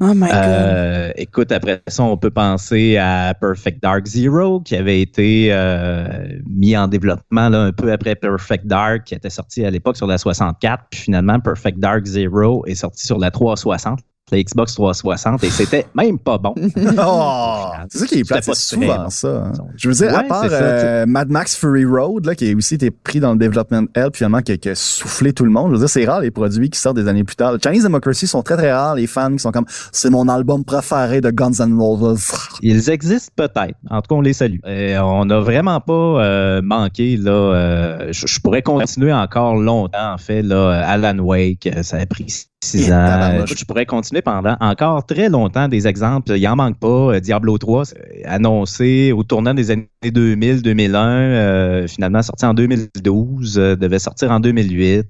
Oh 0.03 0.15
my 0.15 0.29
God. 0.29 0.31
Euh, 0.33 1.11
écoute, 1.15 1.51
après 1.51 1.83
ça, 1.87 2.01
on 2.01 2.17
peut 2.17 2.31
penser 2.31 2.97
à 2.97 3.35
Perfect 3.39 3.83
Dark 3.83 4.07
Zero, 4.07 4.59
qui 4.59 4.75
avait 4.75 4.99
été 4.99 5.49
euh, 5.51 6.39
mis 6.49 6.75
en 6.75 6.87
développement 6.87 7.49
là, 7.49 7.61
un 7.65 7.71
peu 7.71 7.91
après 7.91 8.15
Perfect 8.15 8.65
Dark, 8.65 9.03
qui 9.03 9.13
était 9.13 9.29
sorti 9.29 9.63
à 9.63 9.69
l'époque 9.69 9.97
sur 9.97 10.07
la 10.07 10.17
64. 10.17 10.85
Puis 10.89 11.01
finalement, 11.01 11.39
Perfect 11.39 11.77
Dark 11.77 12.03
Zero 12.05 12.65
est 12.65 12.73
sorti 12.73 13.05
sur 13.05 13.19
la 13.19 13.29
360, 13.29 13.99
la 14.31 14.41
Xbox 14.43 14.73
360, 14.75 15.43
et 15.43 15.49
c'était 15.49 15.85
même 15.95 16.17
pas 16.19 16.37
bon. 16.37 16.53
Oh, 17.03 17.71
c'est 17.89 17.99
ça 17.99 18.05
qui 18.05 18.15
est 18.19 18.23
c'est 18.25 18.41
très 18.41 18.53
souvent 18.55 19.03
bon. 19.03 19.09
ça. 19.09 19.27
hein. 19.45 19.51
Je 19.75 19.89
veux 19.89 19.95
dire, 19.95 20.17
à 20.17 20.23
part 20.23 20.43
ça, 20.45 20.51
euh, 20.51 21.05
Mad 21.05 21.29
Max 21.29 21.55
Fury 21.55 21.85
Road, 21.85 22.25
là, 22.25 22.35
qui 22.35 22.51
a 22.51 22.55
aussi 22.55 22.75
été 22.75 22.91
pris 22.91 23.19
dans 23.19 23.33
le 23.33 23.37
Development 23.39 23.85
Help, 23.95 24.15
finalement, 24.15 24.41
qui 24.41 24.51
a, 24.53 24.57
qui 24.57 24.69
a 24.69 24.75
soufflé 24.75 25.33
tout 25.33 25.43
le 25.45 25.51
monde. 25.51 25.67
Je 25.69 25.73
veux 25.73 25.79
dire, 25.79 25.89
c'est 25.89 26.05
rare 26.05 26.21
les 26.21 26.31
produits 26.31 26.69
qui 26.69 26.79
sortent 26.79 26.97
des 26.97 27.07
années 27.07 27.23
plus 27.23 27.35
tard. 27.35 27.55
Chinese 27.63 27.83
Democracy 27.83 28.27
sont 28.27 28.41
très 28.43 28.57
très 28.57 28.71
rares, 28.71 28.95
les 28.95 29.07
fans 29.07 29.31
qui 29.31 29.39
sont 29.39 29.51
comme, 29.51 29.65
c'est 29.91 30.09
mon 30.09 30.27
album 30.27 30.63
préféré 30.63 31.21
de 31.21 31.29
Guns 31.31 31.51
N' 31.59 31.77
Roses. 31.79 32.31
Ils 32.61 32.89
existent 32.89 33.33
peut-être. 33.35 33.75
En 33.89 34.01
tout 34.01 34.09
cas, 34.09 34.15
on 34.15 34.21
les 34.21 34.33
salue. 34.33 34.59
On 34.65 35.25
n'a 35.25 35.39
vraiment 35.39 35.79
pas 35.81 35.93
euh, 35.93 36.61
manqué. 36.61 37.17
Là, 37.17 37.31
euh, 37.31 38.07
je, 38.11 38.27
je 38.27 38.39
pourrais 38.39 38.61
continuer 38.61 39.13
encore 39.13 39.55
longtemps. 39.55 40.13
En 40.13 40.17
fait, 40.17 40.41
là, 40.41 40.81
Alan 40.87 41.17
Wake, 41.19 41.67
euh, 41.67 41.83
ça 41.83 41.97
a 41.97 42.05
pris 42.05 42.45
six 42.63 42.91
ans. 42.91 42.95
Euh, 42.95 43.45
Je 43.45 43.65
pourrais 43.65 43.85
continuer 43.85 44.21
pendant 44.21 44.55
encore 44.59 45.05
très 45.05 45.29
longtemps 45.29 45.67
des 45.67 45.87
exemples. 45.87 46.31
Il 46.37 46.47
en 46.47 46.55
manque 46.55 46.79
pas. 46.79 46.87
Euh, 46.87 47.19
Diablo 47.19 47.57
3, 47.57 47.85
c'est 47.85 48.25
annoncé 48.25 49.11
au 49.11 49.23
tournant 49.23 49.53
des 49.53 49.71
années 49.71 49.90
2000, 50.11 50.63
2001, 50.63 51.09
euh, 51.09 51.87
finalement 51.87 52.23
sorti 52.23 52.43
en 52.45 52.55
2012, 52.55 53.59
euh, 53.59 53.75
devait 53.75 53.99
sortir 53.99 54.31
en 54.31 54.39
2008. 54.39 54.97
Euh, 54.97 55.03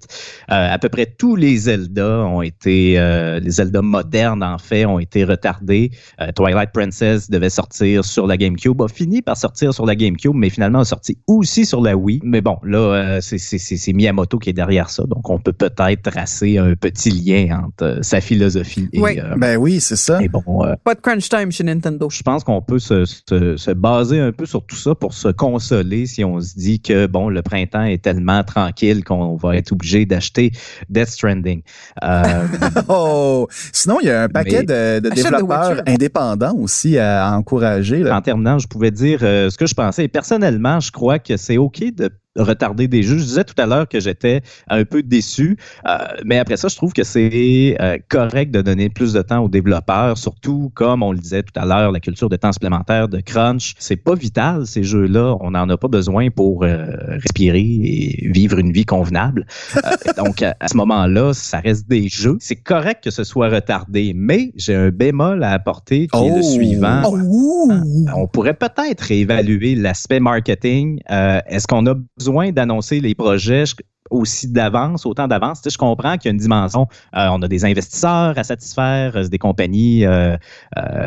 à 0.49 0.77
peu 0.79 0.89
près 0.89 1.05
tous 1.17 1.35
les 1.37 1.55
Zelda 1.55 2.19
ont 2.25 2.41
été, 2.41 2.99
euh, 2.99 3.39
les 3.39 3.51
Zelda 3.51 3.81
modernes 3.81 4.43
en 4.43 4.57
fait, 4.57 4.85
ont 4.85 4.99
été 4.99 5.23
retardés. 5.23 5.91
Euh, 6.19 6.31
Twilight 6.35 6.71
Princess 6.73 7.29
devait 7.29 7.49
sortir 7.49 8.03
sur 8.03 8.27
la 8.27 8.35
GameCube, 8.35 8.81
a 8.81 8.87
fini 8.89 9.21
par 9.21 9.37
sortir 9.37 9.73
sur 9.73 9.85
la 9.85 9.95
GameCube, 9.95 10.33
mais 10.35 10.49
finalement 10.49 10.79
a 10.79 10.85
sorti 10.85 11.17
aussi 11.27 11.65
sur 11.65 11.81
la 11.81 11.95
Wii. 11.95 12.19
Mais 12.23 12.41
bon, 12.41 12.57
là, 12.63 12.77
euh, 12.79 13.21
c'est- 13.21 13.37
c'est 13.37 13.57
c'est- 13.57 13.77
c'est 13.77 13.93
Miyamoto 13.93 14.39
qui 14.39 14.49
est 14.49 14.53
derrière 14.53 14.89
ça, 14.89 15.03
donc 15.03 15.29
on 15.29 15.39
peut 15.39 15.53
peut-être 15.53 16.01
tracer 16.11 16.57
un 16.57 16.73
petit 16.75 17.09
lien 17.11 17.21
lien 17.21 17.65
entre 17.67 17.83
euh, 17.85 17.99
sa 18.01 18.19
philosophie 18.19 18.89
et, 18.93 18.99
Oui. 18.99 19.19
euh, 19.19 19.35
Ben 19.37 19.55
oui, 19.55 19.79
c'est 19.79 19.95
ça. 19.95 20.19
et 20.23 20.27
bon, 20.27 20.41
euh, 20.65 20.73
Pas 20.83 20.95
de 20.95 20.99
crunch 21.01 21.29
time 21.29 21.51
chez 21.51 21.63
Nintendo. 21.63 22.09
je 22.09 22.23
pense 22.23 22.43
qu'on 22.43 22.61
peut 22.63 22.79
se, 22.79 23.05
se, 23.05 23.57
se 23.57 23.71
baser 23.71 24.19
un 24.19 24.31
peu 24.31 24.47
sur 24.47 24.65
tout 24.65 24.75
ça 24.81 24.95
pour 24.95 25.13
se 25.13 25.27
consoler 25.27 26.05
si 26.05 26.23
on 26.23 26.39
se 26.41 26.55
dit 26.55 26.81
que 26.81 27.07
bon 27.07 27.29
le 27.29 27.41
printemps 27.41 27.83
est 27.83 28.01
tellement 28.01 28.43
tranquille 28.43 29.03
qu'on 29.03 29.35
va 29.35 29.55
être 29.55 29.71
obligé 29.71 30.05
d'acheter 30.05 30.51
Death 30.89 31.09
Stranding. 31.09 31.61
Euh, 32.03 32.47
Oh! 32.89 33.47
Sinon, 33.71 33.99
il 34.01 34.07
y 34.07 34.09
a 34.09 34.23
un 34.23 34.29
paquet 34.29 34.63
de, 34.63 34.99
développeurs 34.99 35.81
indépendants 35.87 36.55
aussi 36.55 36.97
à, 36.97 37.27
à 37.27 37.37
encourager. 37.37 37.99
Là. 37.99 38.17
en 38.17 38.21
terminant, 38.21 38.59
je 38.59 38.67
pouvais 38.67 38.91
dire 38.91 39.19
euh, 39.21 39.49
ce 39.49 39.57
que 39.57 39.65
je 39.65 39.73
pensais. 39.73 40.05
Et 40.05 40.07
personnellement, 40.07 40.79
je 40.79 40.91
crois 40.91 41.19
que 41.19 41.37
c'est 41.37 41.57
OK 41.57 41.83
de 41.93 42.09
retarder 42.37 42.87
des 42.87 43.03
jeux. 43.03 43.17
Je 43.17 43.23
disais 43.23 43.43
tout 43.43 43.55
à 43.57 43.65
l'heure 43.65 43.87
que 43.87 43.99
j'étais 43.99 44.41
un 44.69 44.85
peu 44.85 45.03
déçu, 45.03 45.57
euh, 45.87 45.97
mais 46.25 46.37
après 46.37 46.57
ça, 46.57 46.67
je 46.67 46.75
trouve 46.75 46.93
que 46.93 47.03
c'est 47.03 47.75
euh, 47.81 47.97
correct 48.09 48.51
de 48.51 48.61
donner 48.61 48.89
plus 48.89 49.13
de 49.13 49.21
temps 49.21 49.39
aux 49.39 49.49
développeurs, 49.49 50.17
surtout 50.17 50.71
comme 50.73 51.03
on 51.03 51.11
le 51.11 51.19
disait 51.19 51.43
tout 51.43 51.59
à 51.59 51.65
l'heure, 51.65 51.91
la 51.91 51.99
culture 51.99 52.29
de 52.29 52.35
temps 52.35 52.51
supplémentaire, 52.51 53.09
de 53.09 53.19
crunch. 53.19 53.73
C'est 53.79 53.97
pas 53.97 54.15
vital 54.15 54.65
ces 54.65 54.83
jeux-là. 54.83 55.35
On 55.41 55.51
n'en 55.51 55.67
a 55.69 55.77
pas 55.77 55.87
besoin 55.87 56.29
pour 56.29 56.63
euh, 56.63 56.85
respirer 57.07 57.59
et 57.59 58.29
vivre 58.31 58.59
une 58.59 58.71
vie 58.71 58.85
convenable. 58.85 59.45
Donc 60.17 60.41
à, 60.41 60.55
à 60.59 60.67
ce 60.67 60.77
moment-là, 60.77 61.33
ça 61.33 61.59
reste 61.59 61.89
des 61.89 62.07
jeux. 62.07 62.37
C'est 62.39 62.55
correct 62.55 63.03
que 63.03 63.11
ce 63.11 63.23
soit 63.23 63.49
retardé, 63.49 64.13
mais 64.15 64.51
j'ai 64.55 64.75
un 64.75 64.89
bémol 64.89 65.43
à 65.43 65.51
apporter 65.51 66.07
qui 66.07 66.25
est 66.25 66.35
le 66.35 66.43
suivant. 66.43 67.01
Oh, 67.05 67.17
ouh. 67.17 67.71
On 68.15 68.27
pourrait 68.27 68.53
peut-être 68.53 69.01
réévaluer 69.01 69.75
l'aspect 69.75 70.19
marketing. 70.19 70.99
Est-ce 71.09 71.67
qu'on 71.67 71.85
a 71.87 71.95
besoin 72.21 72.51
d'annoncer 72.51 72.99
les 73.01 73.15
projets 73.15 73.65
je- 73.65 73.75
aussi 74.09 74.47
d'avance, 74.47 75.05
autant 75.05 75.27
d'avance? 75.27 75.61
Tu 75.61 75.69
sais, 75.69 75.73
je 75.73 75.77
comprends 75.77 76.17
qu'il 76.17 76.29
y 76.29 76.31
a 76.31 76.33
une 76.33 76.37
dimension. 76.39 76.87
euh, 77.15 77.27
on 77.31 77.41
a 77.41 77.47
des 77.47 77.63
investisseurs 77.65 78.37
à 78.37 78.43
satisfaire, 78.43 79.15
euh, 79.15 79.27
des 79.27 79.37
compagnies 79.37 80.05
euh, 80.05 80.37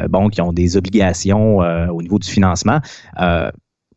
bon, 0.08 0.28
qui 0.28 0.40
ont 0.40 0.52
des 0.52 0.76
obligations 0.76 1.58
au 1.58 2.02
niveau 2.02 2.18
du 2.18 2.28
financement. 2.28 2.80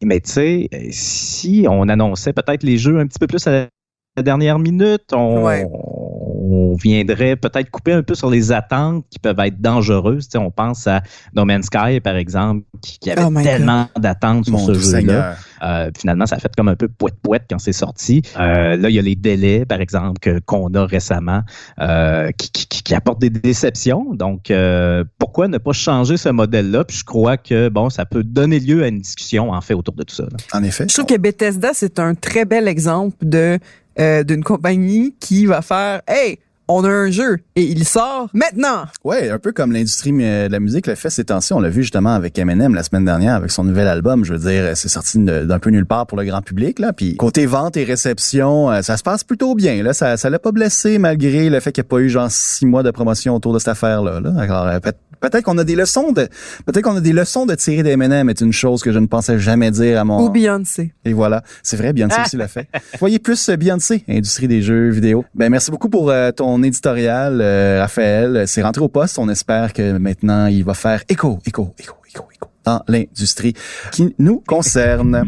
Mais 0.04 0.20
tu 0.22 0.32
sais, 0.32 0.70
si 0.92 1.66
on 1.70 1.90
annonçait 1.90 2.34
peut-être 2.34 2.64
les 2.64 2.78
jeux 2.78 3.00
un 3.00 3.08
petit 3.08 3.20
peu 3.20 3.28
plus 3.28 3.48
à 3.48 3.68
la 4.16 4.24
dernière 4.24 4.60
minute, 4.60 5.12
on. 5.14 5.97
On 6.40 6.76
viendrait 6.76 7.36
peut-être 7.36 7.70
couper 7.70 7.94
un 7.94 8.04
peu 8.04 8.16
sur 8.16 8.30
les 8.30 8.52
attentes 8.52 9.06
qui 9.10 9.20
peuvent 9.20 9.40
être 9.40 9.60
dangereuses. 9.62 10.28
On 10.36 10.52
pense 10.52 10.86
à 10.88 11.02
No 11.36 11.46
Man's 11.46 11.66
Sky, 11.66 12.00
par 12.00 12.16
exemple, 12.16 12.64
qui, 12.82 13.00
qui 13.00 13.12
avait 13.12 13.24
Oh 13.26 13.42
tellement 13.42 13.88
d'attentes 13.98 14.46
sur 14.46 14.54
Mon 14.54 14.68
ce 14.68 14.74
jeu-là. 14.76 15.36
Euh, 15.64 15.90
finalement, 15.98 16.26
ça 16.28 16.36
a 16.36 16.40
fait 16.40 16.52
comme 16.56 16.68
un 16.68 16.76
peu 16.76 16.88
poète-poète 16.88 17.44
quand 17.50 17.58
c'est 17.60 17.74
sorti. 17.74 18.22
Euh, 18.40 18.76
là, 18.78 18.90
il 18.90 18.96
y 18.96 19.00
a 19.00 19.02
les 19.02 19.16
délais, 19.16 19.66
par 19.66 19.82
exemple, 19.82 20.20
que- 20.20 20.40
qu'on 20.40 20.74
a 20.76 20.86
récemment, 20.86 21.42
euh, 21.80 22.30
qui, 22.38 22.52
qui- 22.52 22.68
qui- 22.68 22.84
qui 22.84 22.94
apportent 22.96 23.20
des 23.22 23.30
déceptions. 23.32 24.14
Donc, 24.14 24.52
euh, 24.52 25.04
pourquoi 25.18 25.48
ne 25.48 25.58
pas 25.58 25.74
changer 25.74 26.18
ce 26.18 26.30
modèle-là? 26.30 26.84
Puis 26.84 26.98
je 26.98 27.04
crois 27.04 27.38
que, 27.38 27.70
bon, 27.70 27.90
ça 27.90 28.06
peut 28.06 28.24
donner 28.24 28.60
lieu 28.60 28.84
à 28.84 28.88
une 28.88 29.00
discussion, 29.00 29.52
en 29.52 29.62
fait, 29.62 29.74
autour 29.74 29.96
de 29.96 30.04
tout 30.04 30.16
ça. 30.16 30.24
là. 30.24 30.38
En 30.54 30.64
effet. 30.64 30.86
Je 30.88 30.94
trouve 30.94 31.06
que 31.08 31.18
Bethesda, 31.18 31.72
c'est 31.74 31.98
un 32.00 32.14
très 32.14 32.46
bel 32.46 32.68
exemple 32.68 33.16
de 33.24 33.58
euh, 34.00 34.24
d'une 34.24 34.44
compagnie 34.44 35.16
qui 35.20 35.46
va 35.46 35.62
faire 35.62 36.02
Hey, 36.08 36.40
on 36.70 36.84
a 36.84 36.90
un 36.90 37.10
jeu 37.10 37.38
et 37.56 37.64
il 37.64 37.86
sort 37.86 38.30
maintenant. 38.34 38.84
Ouais, 39.06 39.30
un 39.30 39.40
peu 39.40 39.54
comme 39.54 39.72
l'industrie 39.72 40.12
euh, 40.20 40.48
de 40.48 40.52
la 40.52 40.60
musique 40.60 40.86
le 40.88 40.96
fait 40.96 41.10
ces 41.10 41.24
temps-ci. 41.24 41.54
On 41.54 41.62
l'a 41.62 41.70
vu 41.70 41.82
justement 41.82 42.14
avec 42.14 42.38
Eminem 42.38 42.76
la 42.76 42.84
semaine 42.84 43.06
dernière 43.06 43.36
avec 43.36 43.52
son 43.52 43.64
nouvel 43.64 43.88
album. 43.88 44.26
Je 44.26 44.34
veux 44.34 44.40
dire, 44.52 44.76
c'est 44.76 44.90
sorti 44.90 45.18
d'un 45.20 45.60
peu 45.60 45.70
nulle 45.70 45.86
part 45.86 46.08
pour 46.08 46.18
le 46.18 46.26
grand 46.26 46.42
public 46.42 46.80
là. 46.80 46.92
Puis 46.92 47.16
côté 47.16 47.46
vente 47.46 47.78
et 47.78 47.86
réception, 47.86 48.70
euh, 48.70 48.82
ça 48.82 48.98
se 48.98 49.04
passe 49.04 49.24
plutôt 49.24 49.56
bien. 49.56 49.82
Là, 49.82 49.94
ça, 49.94 50.18
l'a 50.30 50.40
pas 50.40 50.52
blessé 50.52 50.98
malgré 50.98 51.50
le 51.50 51.60
fait 51.62 51.72
qu'il 51.72 51.84
n'y 51.84 51.88
a 51.88 51.90
pas 51.90 52.00
eu 52.00 52.10
genre 52.10 52.30
six 52.30 52.66
mois 52.66 52.84
de 52.84 52.92
promotion 52.92 53.34
autour 53.34 53.54
de 53.54 53.60
cette 53.60 53.70
affaire-là. 53.70 54.20
Là. 54.20 54.74
Euh, 54.76 54.80
peut- 54.82 54.92
peut-être 55.20 55.44
qu'on 55.44 55.58
a 55.58 55.64
des 55.64 55.76
leçons 55.76 56.12
de, 56.12 56.28
peut-être 56.66 56.82
qu'on 56.82 56.96
a 56.96 57.02
des 57.02 57.14
leçons 57.14 57.46
de 57.46 57.56
tirer 57.56 57.84
d'Eminem 57.84 58.30
est 58.30 58.42
une 58.42 58.54
chose 58.54 58.82
que 58.82 58.92
je 58.92 59.00
ne 59.00 59.08
pensais 59.08 59.40
jamais 59.40 59.72
dire 59.72 60.00
à 60.00 60.04
mon. 60.04 60.26
Ou 60.26 60.30
Beyoncé. 60.30 60.94
Et 61.06 61.14
voilà, 61.14 61.44
c'est 61.64 61.78
vrai, 61.78 61.94
Beyoncé 61.94 62.18
aussi 62.26 62.38
l'a 62.38 62.48
fait. 62.48 62.68
Voyez 63.00 63.20
plus 63.20 63.50
euh, 63.50 63.56
Beyoncé, 63.56 64.04
industrie 64.08 64.48
des 64.48 64.62
jeux 64.62 64.90
vidéo. 64.90 65.26
Ben 65.36 65.50
merci 65.50 65.72
beaucoup 65.72 65.90
pour 65.90 66.10
euh, 66.10 66.32
ton 66.32 66.62
éditorial, 66.64 67.40
euh, 67.42 67.80
Raphaël. 67.82 68.44
C'est 68.48 68.62
rentré 68.62 68.82
au 68.82 68.90
poste. 68.90 69.20
On 69.20 69.30
espère 69.30 69.74
que 69.74 69.98
maintenant 69.98 70.48
il 70.48 70.64
va 70.64 70.74
faire 70.74 71.04
écho, 71.10 71.40
écho, 71.46 71.74
écho, 71.80 71.96
écho, 72.10 72.26
écho 72.34 72.48
dans 72.66 72.84
l'industrie 72.88 73.54
qui 73.92 74.14
nous 74.20 74.44
concerne. 74.46 75.24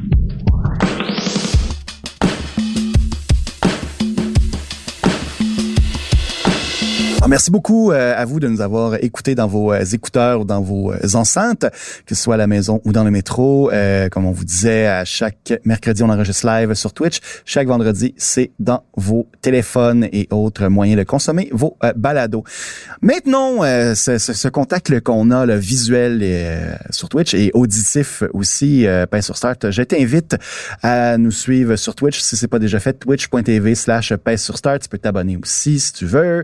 Merci 7.29 7.51
beaucoup 7.51 7.91
euh, 7.91 8.15
à 8.17 8.25
vous 8.25 8.39
de 8.39 8.47
nous 8.47 8.59
avoir 8.59 8.95
écoutés 9.03 9.35
dans 9.35 9.45
vos 9.45 9.71
euh, 9.71 9.85
écouteurs 9.93 10.41
ou 10.41 10.45
dans 10.45 10.61
vos 10.61 10.91
euh, 10.91 10.97
enceintes, 11.13 11.67
que 12.07 12.15
ce 12.15 12.23
soit 12.23 12.33
à 12.33 12.37
la 12.37 12.47
maison 12.47 12.81
ou 12.85 12.91
dans 12.91 13.03
le 13.03 13.11
métro. 13.11 13.69
Euh, 13.71 14.09
comme 14.09 14.25
on 14.25 14.31
vous 14.31 14.45
disait, 14.45 14.87
à 14.87 15.05
chaque 15.05 15.53
mercredi, 15.63 16.01
on 16.01 16.09
enregistre 16.09 16.47
live 16.47 16.73
sur 16.73 16.91
Twitch. 16.91 17.19
Chaque 17.45 17.67
vendredi, 17.67 18.15
c'est 18.17 18.49
dans 18.57 18.83
vos 18.97 19.27
téléphones 19.43 20.07
et 20.11 20.27
autres 20.31 20.65
moyens 20.69 20.97
de 20.97 21.03
consommer 21.03 21.49
vos 21.51 21.77
balados. 21.95 22.43
Maintenant, 23.03 23.63
euh, 23.63 23.93
ce, 23.93 24.17
ce- 24.17 24.33
ce 24.33 24.47
contact 24.47 24.99
qu'on 25.01 25.29
a, 25.29 25.45
le 25.45 25.55
visuel 25.55 26.79
sur 26.89 27.09
Twitch 27.09 27.35
et 27.35 27.51
auditif 27.53 28.23
aussi, 28.33 28.87
Pain 29.11 29.21
sur 29.21 29.37
Start, 29.37 29.69
je 29.69 29.83
t'invite 29.83 30.35
à 30.81 31.19
nous 31.19 31.29
suivre 31.31 31.75
sur 31.75 31.93
Twitch 31.93 32.19
si 32.21 32.35
c'est 32.37 32.47
pas 32.47 32.57
déjà 32.57 32.79
fait, 32.79 32.93
twitch.tv 32.93 33.75
slash 33.75 34.15
Pain 34.15 34.35
sur 34.35 34.57
Start. 34.57 34.81
Tu 34.81 34.89
peux 34.89 34.97
t'abonner 34.97 35.37
aussi 35.37 35.79
si 35.79 35.93
tu 35.93 36.05
veux. 36.07 36.43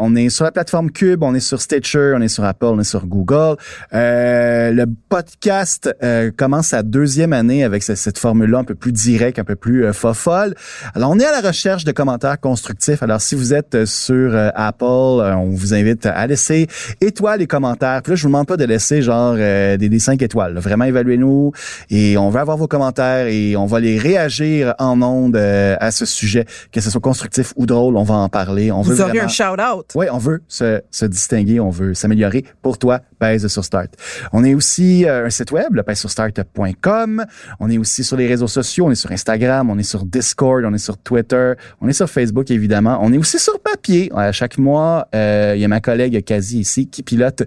On 0.00 0.16
est 0.16 0.28
sur 0.30 0.44
la 0.44 0.50
plateforme 0.52 0.90
Cube, 0.90 1.22
on 1.22 1.34
est 1.34 1.40
sur 1.40 1.60
Stitcher, 1.60 2.14
on 2.16 2.20
est 2.20 2.28
sur 2.28 2.44
Apple, 2.44 2.64
on 2.66 2.80
est 2.80 2.84
sur 2.84 3.06
Google. 3.06 3.56
Euh, 3.92 4.70
le 4.72 4.86
podcast 5.08 5.94
euh, 6.02 6.30
commence 6.36 6.68
sa 6.68 6.82
deuxième 6.82 7.32
année 7.32 7.64
avec 7.64 7.82
ce- 7.82 7.94
cette 7.94 8.18
formule-là 8.18 8.58
un 8.58 8.64
peu 8.64 8.74
plus 8.74 8.92
directe, 8.92 9.38
un 9.38 9.44
peu 9.44 9.56
plus 9.56 9.84
euh, 9.84 9.92
fofolle. 9.92 10.54
Alors, 10.94 11.10
on 11.10 11.18
est 11.18 11.24
à 11.24 11.32
la 11.40 11.46
recherche 11.46 11.84
de 11.84 11.92
commentaires 11.92 12.38
constructifs. 12.40 13.02
Alors, 13.02 13.20
si 13.20 13.34
vous 13.34 13.52
êtes 13.54 13.74
euh, 13.74 13.86
sur 13.86 14.34
euh, 14.34 14.50
Apple, 14.54 14.84
euh, 14.84 15.34
on 15.36 15.50
vous 15.50 15.74
invite 15.74 16.06
à 16.06 16.26
laisser 16.26 16.66
étoiles 17.00 17.42
et 17.42 17.46
commentaires. 17.46 18.00
Puis 18.02 18.12
là, 18.12 18.16
je 18.16 18.22
vous 18.22 18.28
demande 18.28 18.46
pas 18.46 18.56
de 18.56 18.64
laisser 18.64 19.02
genre 19.02 19.34
euh, 19.36 19.76
des, 19.76 19.88
des 19.88 19.98
5 19.98 20.22
étoiles. 20.22 20.54
là. 20.54 20.60
Vraiment, 20.60 20.84
évaluez-nous 20.84 21.52
et 21.90 22.16
on 22.16 22.30
va 22.30 22.40
avoir 22.40 22.56
vos 22.56 22.68
commentaires 22.68 23.26
et 23.26 23.56
on 23.56 23.66
va 23.66 23.80
les 23.80 23.98
réagir 23.98 24.74
en 24.78 25.00
ondes 25.02 25.36
euh, 25.36 25.76
à 25.80 25.90
ce 25.90 26.04
sujet, 26.04 26.44
que 26.72 26.80
ce 26.80 26.90
soit 26.90 27.00
constructif 27.00 27.52
ou 27.56 27.66
drôle. 27.66 27.96
On 27.96 28.02
va 28.04 28.14
en 28.14 28.28
parler. 28.28 28.70
On 28.72 28.82
veut 28.82 28.94
Vous 28.94 29.00
aurez 29.00 29.10
vraiment... 29.10 29.24
un 29.24 29.28
shout-out. 29.28 29.89
Oui, 29.94 30.06
on 30.12 30.18
veut 30.18 30.42
se, 30.48 30.80
se 30.90 31.04
distinguer, 31.06 31.60
on 31.60 31.70
veut 31.70 31.94
s'améliorer. 31.94 32.44
Pour 32.62 32.78
toi, 32.78 33.00
pèse 33.18 33.46
sur 33.48 33.64
Start. 33.64 33.88
On 34.32 34.44
est 34.44 34.54
aussi 34.54 35.04
euh, 35.06 35.26
un 35.26 35.30
site 35.30 35.50
web, 35.52 35.74
le 35.74 35.82
pèse 35.82 35.98
sur 35.98 36.10
start.com. 36.10 37.24
On 37.60 37.70
est 37.70 37.78
aussi 37.78 38.04
sur 38.04 38.16
les 38.16 38.26
réseaux 38.26 38.46
sociaux, 38.48 38.86
on 38.86 38.90
est 38.90 38.94
sur 38.94 39.10
Instagram, 39.12 39.68
on 39.70 39.78
est 39.78 39.82
sur 39.82 40.04
Discord, 40.04 40.64
on 40.64 40.72
est 40.74 40.78
sur 40.78 40.96
Twitter, 40.98 41.52
on 41.80 41.88
est 41.88 41.92
sur 41.92 42.08
Facebook 42.08 42.50
évidemment. 42.50 42.98
On 43.02 43.12
est 43.12 43.18
aussi 43.18 43.38
sur 43.38 43.58
papier. 43.60 44.10
À 44.14 44.32
chaque 44.32 44.58
mois, 44.58 45.08
euh, 45.14 45.52
il 45.56 45.60
y 45.60 45.64
a 45.64 45.68
ma 45.68 45.80
collègue 45.80 46.22
Kazi 46.24 46.60
ici 46.60 46.86
qui 46.88 47.02
pilote 47.02 47.42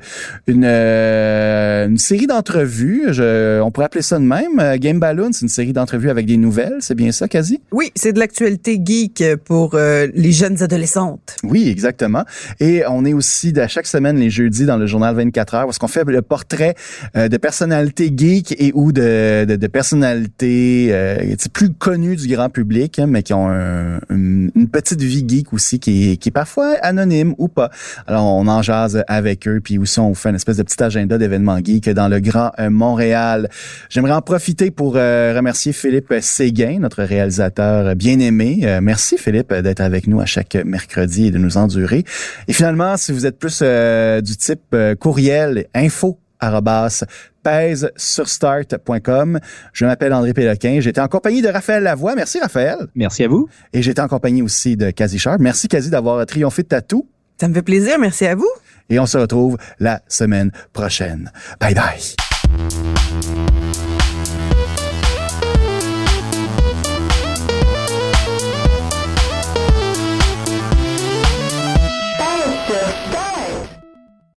une, 0.47 0.65
euh, 0.65 1.87
une 1.87 1.97
série 1.97 2.27
d'entrevues. 2.27 3.05
Je- 3.13 3.61
On 3.61 3.71
pourrait 3.71 3.85
appeler 3.85 4.01
ça 4.01 4.19
de 4.19 4.23
même. 4.23 4.59
Euh, 4.59 4.77
Game 4.77 4.99
Balloon, 4.99 5.31
c'est 5.31 5.41
une 5.43 5.47
série 5.49 5.73
d'entrevues 5.73 6.09
avec 6.09 6.25
des 6.25 6.37
nouvelles. 6.37 6.77
C'est 6.81 6.95
bien 6.95 7.11
ça, 7.11 7.27
Kazi? 7.27 7.61
Oui, 7.71 7.91
c'est 7.95 8.13
de 8.13 8.19
l'actualité 8.19 8.79
geek 8.83 9.23
pour 9.45 9.75
euh, 9.75 10.07
les 10.13 10.31
jeunes 10.31 10.61
adolescentes. 10.61 11.35
Oui, 11.43 11.67
exactement. 11.69 12.23
Et 12.59 12.83
on 12.89 13.05
est 13.05 13.13
aussi 13.13 13.53
à 13.59 13.67
chaque 13.67 13.87
semaine 13.87 14.17
les 14.17 14.29
jeudis 14.29 14.65
dans 14.65 14.77
le 14.77 14.87
journal 14.87 15.15
24 15.15 15.55
heures 15.55 15.65
parce 15.65 15.77
qu'on 15.77 15.87
fait 15.87 16.03
le 16.05 16.21
portrait 16.21 16.75
euh, 17.15 17.27
de 17.27 17.37
personnalités 17.37 18.11
geeks 18.15 18.55
et 18.59 18.71
ou 18.73 18.91
de, 18.91 19.45
de, 19.45 19.55
de 19.55 19.67
personnalités 19.67 20.89
euh, 20.91 21.35
plus 21.53 21.71
connues 21.73 22.15
du 22.15 22.27
grand 22.35 22.49
public, 22.49 22.99
hein, 22.99 23.07
mais 23.07 23.23
qui 23.23 23.33
ont 23.33 23.49
un- 23.49 23.99
une, 24.09 24.51
petite 24.71 25.01
vie 25.01 25.25
geek 25.27 25.53
aussi 25.53 25.79
qui 25.79 26.11
est, 26.13 26.17
qui 26.17 26.29
est 26.29 26.31
parfois 26.31 26.75
anonyme 26.81 27.33
ou 27.37 27.47
pas. 27.47 27.69
Alors 28.07 28.23
on 28.25 28.47
en 28.47 28.61
jase 28.61 29.03
avec 29.07 29.47
eux, 29.47 29.59
puis 29.63 29.77
aussi 29.77 29.99
on 29.99 30.13
fait 30.13 30.29
une 30.29 30.35
espèce 30.35 30.57
de 30.57 30.63
petit 30.63 30.81
agenda 30.81 31.17
d'événements 31.17 31.59
geeks 31.63 31.89
dans 31.89 32.07
le 32.07 32.19
Grand 32.19 32.51
euh, 32.59 32.69
Montréal. 32.69 33.49
J'aimerais 33.89 34.13
en 34.13 34.21
profiter 34.21 34.71
pour 34.71 34.93
euh, 34.95 35.33
remercier 35.35 35.73
Philippe 35.73 36.13
Séguin, 36.21 36.79
notre 36.79 37.03
réalisateur 37.03 37.95
bien 37.95 38.19
aimé. 38.19 38.61
Euh, 38.63 38.79
merci 38.81 39.17
Philippe 39.17 39.53
d'être 39.53 39.81
avec 39.81 40.07
nous 40.07 40.19
à 40.19 40.25
chaque 40.25 40.55
mercredi 40.65 41.27
et 41.27 41.31
de 41.31 41.37
nous 41.37 41.57
endurer. 41.57 42.03
Et 42.47 42.53
finalement, 42.53 42.97
si 42.97 43.11
vous 43.11 43.25
êtes 43.25 43.39
plus 43.39 43.59
euh, 43.61 44.21
du 44.21 44.35
type 44.37 44.61
euh, 44.73 44.95
courriel, 44.95 45.67
info 45.73 46.19
arrobas, 46.39 47.05
pèse 47.41 47.91
sur 47.95 48.27
start.com. 48.27 49.39
Je 49.71 49.85
m'appelle 49.85 50.13
André 50.13 50.33
Péloquin. 50.33 50.79
J'étais 50.81 51.01
en 51.01 51.07
compagnie 51.07 51.41
de 51.41 51.47
Raphaël 51.47 51.83
Lavoie. 51.83 52.15
Merci 52.15 52.39
Raphaël. 52.39 52.77
Merci 52.95 53.23
à 53.23 53.27
vous. 53.27 53.47
Et 53.71 53.81
j'étais 53.81 54.01
en 54.01 54.07
compagnie 54.07 54.41
aussi 54.41 54.75
de 54.75 54.91
Kazi 54.91 55.19
Sharp. 55.19 55.39
Merci 55.39 55.67
Kazi 55.67 55.89
d'avoir 55.89 56.25
triomphé 56.25 56.63
de 56.63 56.67
tatou. 56.67 57.07
Ça 57.39 57.47
me 57.47 57.53
fait 57.53 57.61
plaisir, 57.61 57.97
merci 57.99 58.25
à 58.25 58.35
vous. 58.35 58.49
Et 58.89 58.99
on 58.99 59.05
se 59.05 59.17
retrouve 59.17 59.57
la 59.79 60.01
semaine 60.07 60.51
prochaine. 60.71 61.31
Bye 61.59 61.73
bye. 61.73 63.62